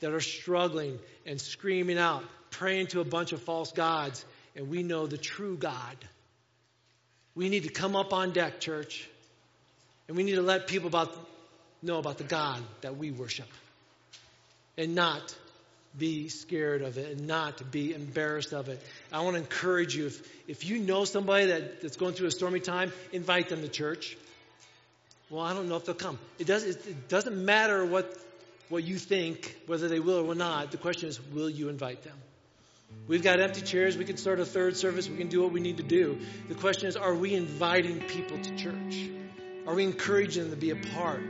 that 0.00 0.12
are 0.12 0.20
struggling 0.20 0.98
and 1.26 1.40
screaming 1.40 1.98
out, 1.98 2.24
praying 2.50 2.88
to 2.88 3.00
a 3.00 3.04
bunch 3.04 3.32
of 3.32 3.42
false 3.42 3.72
gods, 3.72 4.24
and 4.56 4.68
we 4.68 4.82
know 4.82 5.06
the 5.06 5.18
true 5.18 5.56
God. 5.56 5.96
We 7.34 7.48
need 7.48 7.62
to 7.64 7.70
come 7.70 7.96
up 7.96 8.12
on 8.12 8.32
deck, 8.32 8.60
church, 8.60 9.08
and 10.08 10.16
we 10.16 10.22
need 10.22 10.34
to 10.34 10.42
let 10.42 10.66
people 10.66 10.88
about, 10.88 11.12
know 11.82 11.98
about 11.98 12.18
the 12.18 12.24
God 12.24 12.62
that 12.82 12.96
we 12.96 13.10
worship 13.10 13.48
and 14.76 14.94
not 14.94 15.34
be 15.98 16.28
scared 16.28 16.82
of 16.82 16.96
it 16.96 17.16
and 17.16 17.26
not 17.26 17.70
be 17.70 17.94
embarrassed 17.94 18.52
of 18.52 18.68
it. 18.68 18.80
I 19.12 19.20
want 19.20 19.36
to 19.36 19.42
encourage 19.42 19.94
you 19.94 20.06
if, 20.06 20.48
if 20.48 20.66
you 20.66 20.78
know 20.78 21.04
somebody 21.04 21.46
that, 21.46 21.82
that's 21.82 21.96
going 21.96 22.14
through 22.14 22.28
a 22.28 22.30
stormy 22.30 22.60
time, 22.60 22.92
invite 23.12 23.48
them 23.48 23.60
to 23.60 23.68
church. 23.68 24.16
Well, 25.30 25.42
I 25.42 25.54
don't 25.54 25.68
know 25.68 25.76
if 25.76 25.84
they'll 25.84 25.94
come. 25.94 26.18
It, 26.38 26.46
does, 26.46 26.64
it, 26.64 26.86
it 26.86 27.08
doesn't 27.08 27.42
matter 27.42 27.84
what, 27.84 28.14
what 28.68 28.84
you 28.84 28.96
think, 28.96 29.56
whether 29.66 29.88
they 29.88 30.00
will 30.00 30.18
or 30.18 30.24
will 30.24 30.34
not. 30.34 30.70
The 30.70 30.78
question 30.78 31.08
is, 31.08 31.20
will 31.32 31.50
you 31.50 31.68
invite 31.68 32.02
them? 32.02 32.16
We've 33.08 33.22
got 33.22 33.40
empty 33.40 33.62
chairs. 33.62 33.96
We 33.96 34.04
can 34.04 34.16
start 34.16 34.40
a 34.40 34.44
third 34.44 34.76
service. 34.76 35.08
We 35.08 35.16
can 35.16 35.28
do 35.28 35.42
what 35.42 35.52
we 35.52 35.60
need 35.60 35.78
to 35.78 35.82
do. 35.82 36.20
The 36.48 36.54
question 36.54 36.88
is, 36.88 36.96
are 36.96 37.14
we 37.14 37.34
inviting 37.34 38.00
people 38.00 38.38
to 38.38 38.56
church? 38.56 39.10
Are 39.66 39.74
we 39.74 39.84
encouraging 39.84 40.44
them 40.44 40.50
to 40.50 40.56
be 40.56 40.70
a 40.70 40.76
part 40.76 41.22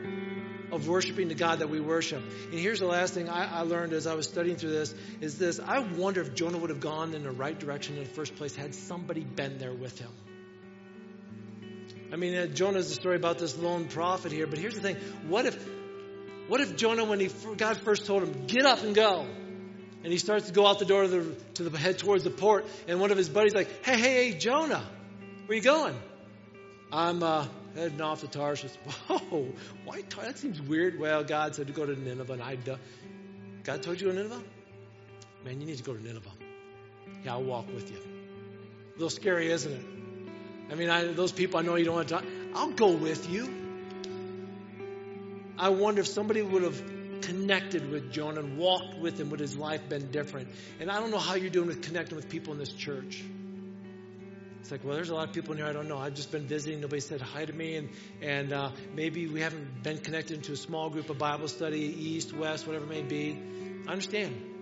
of 0.71 0.89
worshiping 0.89 1.29
the 1.29 1.35
God 1.35 1.59
that 1.59 1.71
we 1.71 1.81
worship? 1.81 2.23
And 2.51 2.55
here's 2.59 2.81
the 2.81 2.87
last 2.87 3.15
thing 3.15 3.29
I, 3.29 3.59
I 3.59 3.61
learned 3.63 3.93
as 3.95 4.07
I 4.07 4.15
was 4.15 4.29
studying 4.29 4.57
through 4.57 4.71
this 4.71 4.95
is 5.21 5.39
this. 5.39 5.61
I 5.61 5.81
wonder 5.81 6.21
if 6.21 6.35
Jonah 6.35 6.59
would 6.59 6.71
have 6.71 6.81
gone 6.81 7.15
in 7.15 7.23
the 7.23 7.31
right 7.31 7.59
direction 7.59 7.97
in 7.97 8.05
the 8.05 8.11
first 8.11 8.37
place 8.37 8.55
had 8.55 8.75
somebody 8.75 9.23
been 9.23 9.59
there 9.59 9.75
with 9.75 9.99
him. 9.99 10.11
I 12.13 12.17
mean, 12.17 12.35
uh, 12.35 12.47
Jonah's 12.47 12.89
the 12.89 12.95
story 12.95 13.17
about 13.17 13.39
this 13.39 13.57
lone 13.57 13.87
prophet 13.89 14.33
here, 14.33 14.47
but 14.47 14.59
here's 14.59 14.75
the 14.75 14.83
thing. 14.83 14.97
What 15.29 15.47
if, 15.47 15.69
what 16.47 16.61
if 16.61 16.77
Jonah, 16.77 17.05
when 17.05 17.21
he, 17.21 17.31
God 17.57 17.79
first 17.79 18.05
told 18.05 18.23
him, 18.23 18.47
get 18.47 18.67
up 18.67 18.83
and 18.83 18.95
go, 18.95 19.27
and 20.03 20.13
he 20.13 20.19
starts 20.19 20.47
to 20.47 20.53
go 20.53 20.67
out 20.67 20.79
the 20.79 20.85
door 20.85 21.03
to 21.03 21.09
the, 21.09 21.35
to 21.55 21.63
the 21.65 21.79
head 21.79 21.99
towards 21.99 22.25
the 22.25 22.31
port. 22.31 22.67
And 22.89 23.01
one 23.01 23.11
of 23.11 23.17
his 23.17 23.29
buddies 23.29 23.55
like, 23.55 23.85
hey, 23.85 23.97
hey, 23.97 24.31
hey, 24.31 24.39
Jonah, 24.39 24.85
where 25.47 25.57
you 25.57 25.63
going? 25.63 25.95
I'm 26.93 27.23
uh, 27.23 27.47
heading 27.75 28.01
off 28.01 28.21
to 28.21 28.29
Tarshish. 28.29 28.73
Whoa, 29.09 29.49
why? 29.85 30.03
Tar- 30.03 30.25
that 30.25 30.39
seems 30.39 30.61
weird. 30.61 30.99
Well, 30.99 31.25
God 31.25 31.55
said 31.55 31.69
to 31.69 31.73
go 31.73 31.87
to 31.87 31.99
Nineveh, 31.99 32.33
and 32.33 32.43
I. 32.43 32.59
God 33.65 33.83
told 33.83 34.01
you 34.01 34.09
to 34.09 34.15
Nineveh? 34.15 34.43
Man, 35.45 35.61
you 35.61 35.67
need 35.67 35.79
to 35.79 35.85
go 35.85 35.95
to 35.95 36.03
Nineveh. 36.03 36.31
Yeah, 37.25 37.33
I'll 37.33 37.43
walk 37.43 37.73
with 37.73 37.91
you. 37.91 37.97
A 37.97 38.93
little 38.95 39.11
scary, 39.11 39.51
isn't 39.51 39.73
it? 39.73 39.85
I 40.71 40.75
mean, 40.75 40.91
I, 40.91 41.05
those 41.05 41.33
people 41.33 41.61
I 41.61 41.63
know 41.63 41.77
you 41.77 41.85
don't 41.85 41.95
want 41.95 42.09
to 42.09 42.15
talk. 42.15 42.25
I'll 42.55 42.71
go 42.71 42.91
with 42.91 43.31
you. 43.31 43.49
I 45.59 45.69
wonder 45.69 46.01
if 46.01 46.07
somebody 46.09 46.43
would 46.43 46.63
have 46.63 46.83
connected 47.23 47.91
with 47.91 48.13
Jonah 48.13 48.41
and 48.41 48.59
walked 48.59 48.99
with 48.99 49.19
him, 49.19 49.31
would 49.31 49.41
his 49.41 49.57
life 49.57 49.89
been 49.89 50.11
different? 50.11 50.49
And 50.81 50.91
I 50.91 51.01
don't 51.01 51.11
know 51.11 51.19
how 51.19 51.35
you're 51.35 51.51
doing 51.51 51.69
with 51.69 51.83
connecting 51.83 52.17
with 52.17 52.29
people 52.29 52.53
in 52.53 52.59
this 52.59 52.73
church. 52.73 53.23
It's 54.61 54.71
like, 54.71 54.85
well, 54.85 54.95
there's 54.95 55.11
a 55.11 55.15
lot 55.15 55.29
of 55.29 55.35
people 55.35 55.53
in 55.53 55.59
here 55.59 55.67
I 55.67 55.73
don't 55.73 55.89
know. 55.89 55.99
I've 55.99 56.15
just 56.15 56.31
been 56.31 56.47
visiting. 56.47 56.81
Nobody 56.81 57.01
said 57.01 57.21
hi 57.21 57.45
to 57.45 57.53
me, 57.53 57.75
and 57.75 57.89
and 58.21 58.53
uh, 58.53 58.71
maybe 58.95 59.27
we 59.27 59.41
haven't 59.41 59.83
been 59.83 59.99
connected 59.99 60.37
into 60.37 60.53
a 60.53 60.57
small 60.57 60.89
group 60.89 61.11
of 61.11 61.19
Bible 61.19 61.49
study, 61.49 61.81
east, 61.81 62.33
west, 62.33 62.67
whatever 62.67 62.85
it 62.85 62.91
may 62.91 63.03
be. 63.03 63.37
I 63.89 63.91
understand. 63.91 64.53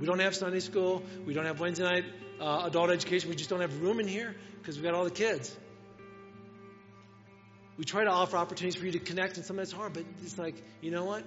We 0.00 0.06
don't 0.06 0.20
have 0.20 0.34
Sunday 0.34 0.60
school. 0.60 1.02
We 1.26 1.34
don't 1.34 1.44
have 1.44 1.60
Wednesday 1.60 1.84
night 1.84 2.04
uh, 2.40 2.62
adult 2.64 2.90
education. 2.90 3.28
We 3.28 3.36
just 3.36 3.50
don't 3.50 3.60
have 3.60 3.82
room 3.82 4.00
in 4.00 4.08
here 4.08 4.34
because 4.60 4.76
we've 4.76 4.84
got 4.84 4.94
all 4.94 5.04
the 5.04 5.10
kids. 5.10 5.54
We 7.76 7.84
try 7.84 8.04
to 8.04 8.10
offer 8.10 8.36
opportunities 8.36 8.80
for 8.80 8.86
you 8.86 8.92
to 8.92 8.98
connect, 8.98 9.36
and 9.36 9.44
sometimes 9.44 9.68
it's 9.68 9.76
hard. 9.76 9.92
But 9.92 10.04
it's 10.22 10.38
like, 10.38 10.56
you 10.80 10.90
know 10.90 11.04
what? 11.04 11.22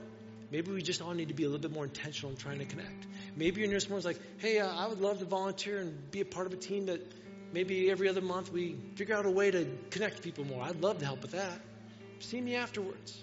Maybe 0.51 0.71
we 0.71 0.81
just 0.81 1.01
all 1.01 1.13
need 1.13 1.29
to 1.29 1.33
be 1.33 1.43
a 1.43 1.47
little 1.47 1.61
bit 1.61 1.71
more 1.71 1.85
intentional 1.85 2.31
in 2.31 2.37
trying 2.37 2.59
to 2.59 2.65
connect. 2.65 3.07
Maybe 3.37 3.61
you're 3.61 3.69
in 3.69 3.73
this 3.73 3.89
morning 3.89 4.05
like, 4.05 4.19
hey, 4.39 4.59
uh, 4.59 4.67
I 4.67 4.87
would 4.87 4.99
love 4.99 5.19
to 5.19 5.25
volunteer 5.25 5.79
and 5.79 6.11
be 6.11 6.19
a 6.19 6.25
part 6.25 6.45
of 6.45 6.53
a 6.53 6.57
team 6.57 6.87
that 6.87 7.01
maybe 7.53 7.89
every 7.89 8.09
other 8.09 8.21
month 8.21 8.51
we 8.51 8.75
figure 8.95 9.15
out 9.15 9.25
a 9.25 9.29
way 9.29 9.49
to 9.49 9.65
connect 9.91 10.21
people 10.21 10.43
more. 10.43 10.61
I'd 10.61 10.81
love 10.81 10.99
to 10.99 11.05
help 11.05 11.21
with 11.21 11.31
that. 11.31 11.57
See 12.19 12.41
me 12.41 12.55
afterwards. 12.55 13.17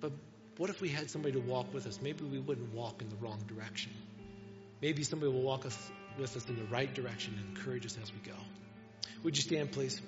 But 0.00 0.12
what 0.56 0.70
if 0.70 0.80
we 0.80 0.88
had 0.88 1.10
somebody 1.10 1.32
to 1.32 1.40
walk 1.40 1.74
with 1.74 1.86
us? 1.88 1.98
Maybe 2.00 2.24
we 2.24 2.38
wouldn't 2.38 2.72
walk 2.72 3.02
in 3.02 3.08
the 3.08 3.16
wrong 3.16 3.42
direction. 3.48 3.92
Maybe 4.80 5.02
somebody 5.02 5.32
will 5.32 5.42
walk 5.42 5.66
us 5.66 5.76
with 6.18 6.36
us 6.36 6.48
in 6.48 6.56
the 6.56 6.64
right 6.64 6.92
direction 6.92 7.34
and 7.36 7.56
encourage 7.56 7.84
us 7.84 7.98
as 8.00 8.12
we 8.12 8.18
go. 8.20 8.36
Would 9.24 9.36
you 9.36 9.42
stand, 9.42 9.72
please? 9.72 10.00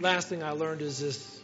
Last 0.00 0.28
thing 0.28 0.42
I 0.42 0.50
learned 0.50 0.82
is 0.82 0.98
this 0.98 1.40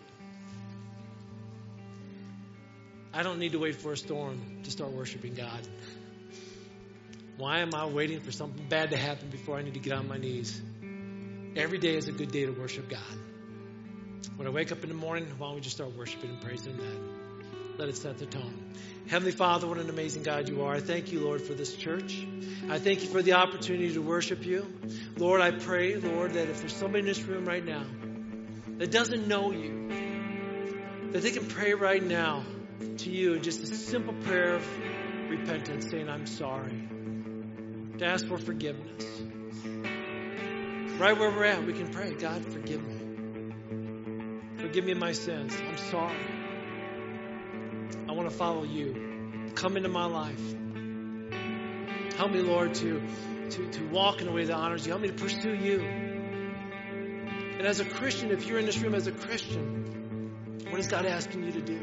I 3.17 3.23
don't 3.23 3.39
need 3.39 3.53
to 3.53 3.59
wait 3.59 3.77
for 3.77 3.93
a 3.93 3.97
storm 3.97 4.39
to 4.64 4.71
start 4.71 4.93
worshiping 4.93 5.33
God. 5.33 5.67
Why 7.39 7.61
am 7.61 7.75
I 7.75 7.87
waiting 7.87 8.21
for 8.21 8.31
something 8.31 8.67
bad 8.69 8.91
to 8.91 8.99
happen 8.99 9.31
before 9.31 9.57
I 9.57 9.62
need 9.62 9.73
to 9.73 9.81
get 9.81 9.95
on 9.95 10.07
my 10.07 10.19
knees? 10.19 10.61
Every 11.57 11.79
day 11.79 11.97
is 11.97 12.09
a 12.09 12.12
good 12.12 12.31
day 12.31 12.45
to 12.45 12.53
worship 12.53 12.91
God. 12.91 13.01
When 14.37 14.47
I 14.47 14.51
wake 14.51 14.71
up 14.71 14.83
in 14.83 14.91
the 14.91 14.95
morning, 14.95 15.27
why 15.39 15.47
don't 15.47 15.55
we 15.55 15.62
just 15.62 15.77
start 15.77 15.97
worshiping 15.97 16.29
and 16.29 16.43
praising 16.43 16.77
that? 16.77 17.79
Let 17.79 17.89
it 17.89 17.97
set 17.97 18.19
the 18.19 18.27
tone. 18.27 18.75
Heavenly 19.09 19.33
Father, 19.33 19.67
what 19.67 19.79
an 19.79 19.89
amazing 19.89 20.23
God 20.23 20.51
you 20.51 20.64
are. 20.64 20.75
I 20.75 20.81
thank 20.81 21.11
you, 21.11 21.21
Lord, 21.21 21.41
for 21.41 21.55
this 21.55 21.75
church. 21.75 22.27
I 22.69 22.79
thank 22.79 23.01
you 23.01 23.09
for 23.09 23.23
the 23.23 23.33
opportunity 23.33 23.95
to 23.95 24.03
worship 24.03 24.45
you. 24.45 24.67
Lord, 25.17 25.41
I 25.41 25.53
pray, 25.53 25.97
Lord, 25.97 26.35
that 26.35 26.49
if 26.51 26.61
there's 26.61 26.77
somebody 26.77 27.01
in 27.01 27.07
this 27.07 27.23
room 27.23 27.47
right 27.47 27.64
now 27.64 27.87
that 28.77 28.91
doesn't 28.91 29.27
know 29.27 29.53
you, 29.53 29.89
that 31.12 31.23
they 31.23 31.31
can 31.31 31.47
pray 31.47 31.73
right 31.73 32.03
now 32.03 32.45
to 32.99 33.11
you 33.11 33.35
in 33.35 33.43
just 33.43 33.62
a 33.62 33.66
simple 33.66 34.14
prayer 34.14 34.55
of 34.55 34.66
repentance, 35.29 35.91
saying, 35.91 36.09
I'm 36.09 36.27
sorry. 36.27 36.89
To 37.99 38.05
ask 38.05 38.27
for 38.27 38.39
forgiveness. 38.39 39.05
Right 40.99 41.18
where 41.18 41.31
we're 41.31 41.45
at, 41.45 41.64
we 41.66 41.72
can 41.72 41.91
pray, 41.91 42.14
God, 42.14 42.45
forgive 42.53 42.83
me. 42.83 43.53
Forgive 44.59 44.85
me 44.85 44.95
my 44.95 45.12
sins. 45.12 45.57
I'm 45.57 45.77
sorry. 45.77 46.16
I 48.09 48.12
want 48.12 48.31
to 48.31 48.37
follow 48.37 48.64
you. 48.64 49.51
Come 49.55 49.77
into 49.77 49.89
my 49.89 50.07
life. 50.07 50.55
Help 52.16 52.33
me, 52.33 52.41
Lord, 52.41 52.74
to, 52.74 53.03
to, 53.51 53.70
to 53.70 53.89
walk 53.89 54.22
in 54.22 54.29
a 54.29 54.33
way 54.33 54.45
that 54.45 54.55
honors 54.55 54.87
you. 54.87 54.93
Help 54.93 55.03
me 55.03 55.09
to 55.09 55.14
pursue 55.14 55.55
you. 55.55 55.81
And 55.81 57.66
as 57.66 57.81
a 57.81 57.85
Christian, 57.85 58.31
if 58.31 58.47
you're 58.47 58.59
in 58.59 58.66
this 58.66 58.79
room 58.79 58.95
as 58.95 59.07
a 59.07 59.12
Christian, 59.12 60.64
what 60.70 60.81
is 60.81 60.87
God 60.87 61.07
asking 61.07 61.45
you 61.45 61.53
to 61.53 61.62
do? 61.62 61.81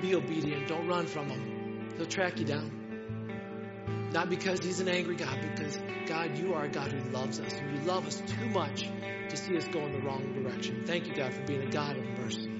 Be 0.00 0.14
obedient. 0.14 0.68
Don't 0.68 0.86
run 0.86 1.06
from 1.06 1.28
Him. 1.28 1.94
He'll 1.96 2.06
track 2.06 2.38
you 2.38 2.44
down. 2.44 4.10
Not 4.12 4.30
because 4.30 4.60
He's 4.60 4.80
an 4.80 4.88
angry 4.88 5.16
God, 5.16 5.38
because 5.54 5.78
God, 6.06 6.38
you 6.38 6.54
are 6.54 6.64
a 6.64 6.68
God 6.68 6.90
who 6.92 7.10
loves 7.10 7.40
us. 7.40 7.52
And 7.52 7.78
you 7.78 7.84
love 7.86 8.06
us 8.06 8.22
too 8.26 8.48
much 8.48 8.88
to 9.28 9.36
see 9.36 9.56
us 9.56 9.66
go 9.68 9.80
in 9.80 9.92
the 9.92 10.00
wrong 10.00 10.32
direction. 10.34 10.84
Thank 10.86 11.06
you, 11.06 11.14
God, 11.14 11.32
for 11.32 11.42
being 11.42 11.62
a 11.62 11.70
God 11.70 11.96
of 11.96 12.04
mercy. 12.18 12.50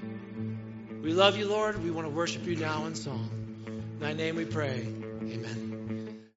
We 1.01 1.13
love 1.13 1.37
you, 1.37 1.47
Lord. 1.47 1.81
We 1.83 1.91
want 1.91 2.07
to 2.07 2.13
worship 2.13 2.45
you 2.45 2.55
now 2.55 2.85
in 2.85 2.95
song. 2.95 3.29
In 3.67 3.99
thy 3.99 4.13
name 4.13 4.35
we 4.35 4.45
pray. 4.45 4.85
Amen. 5.21 5.68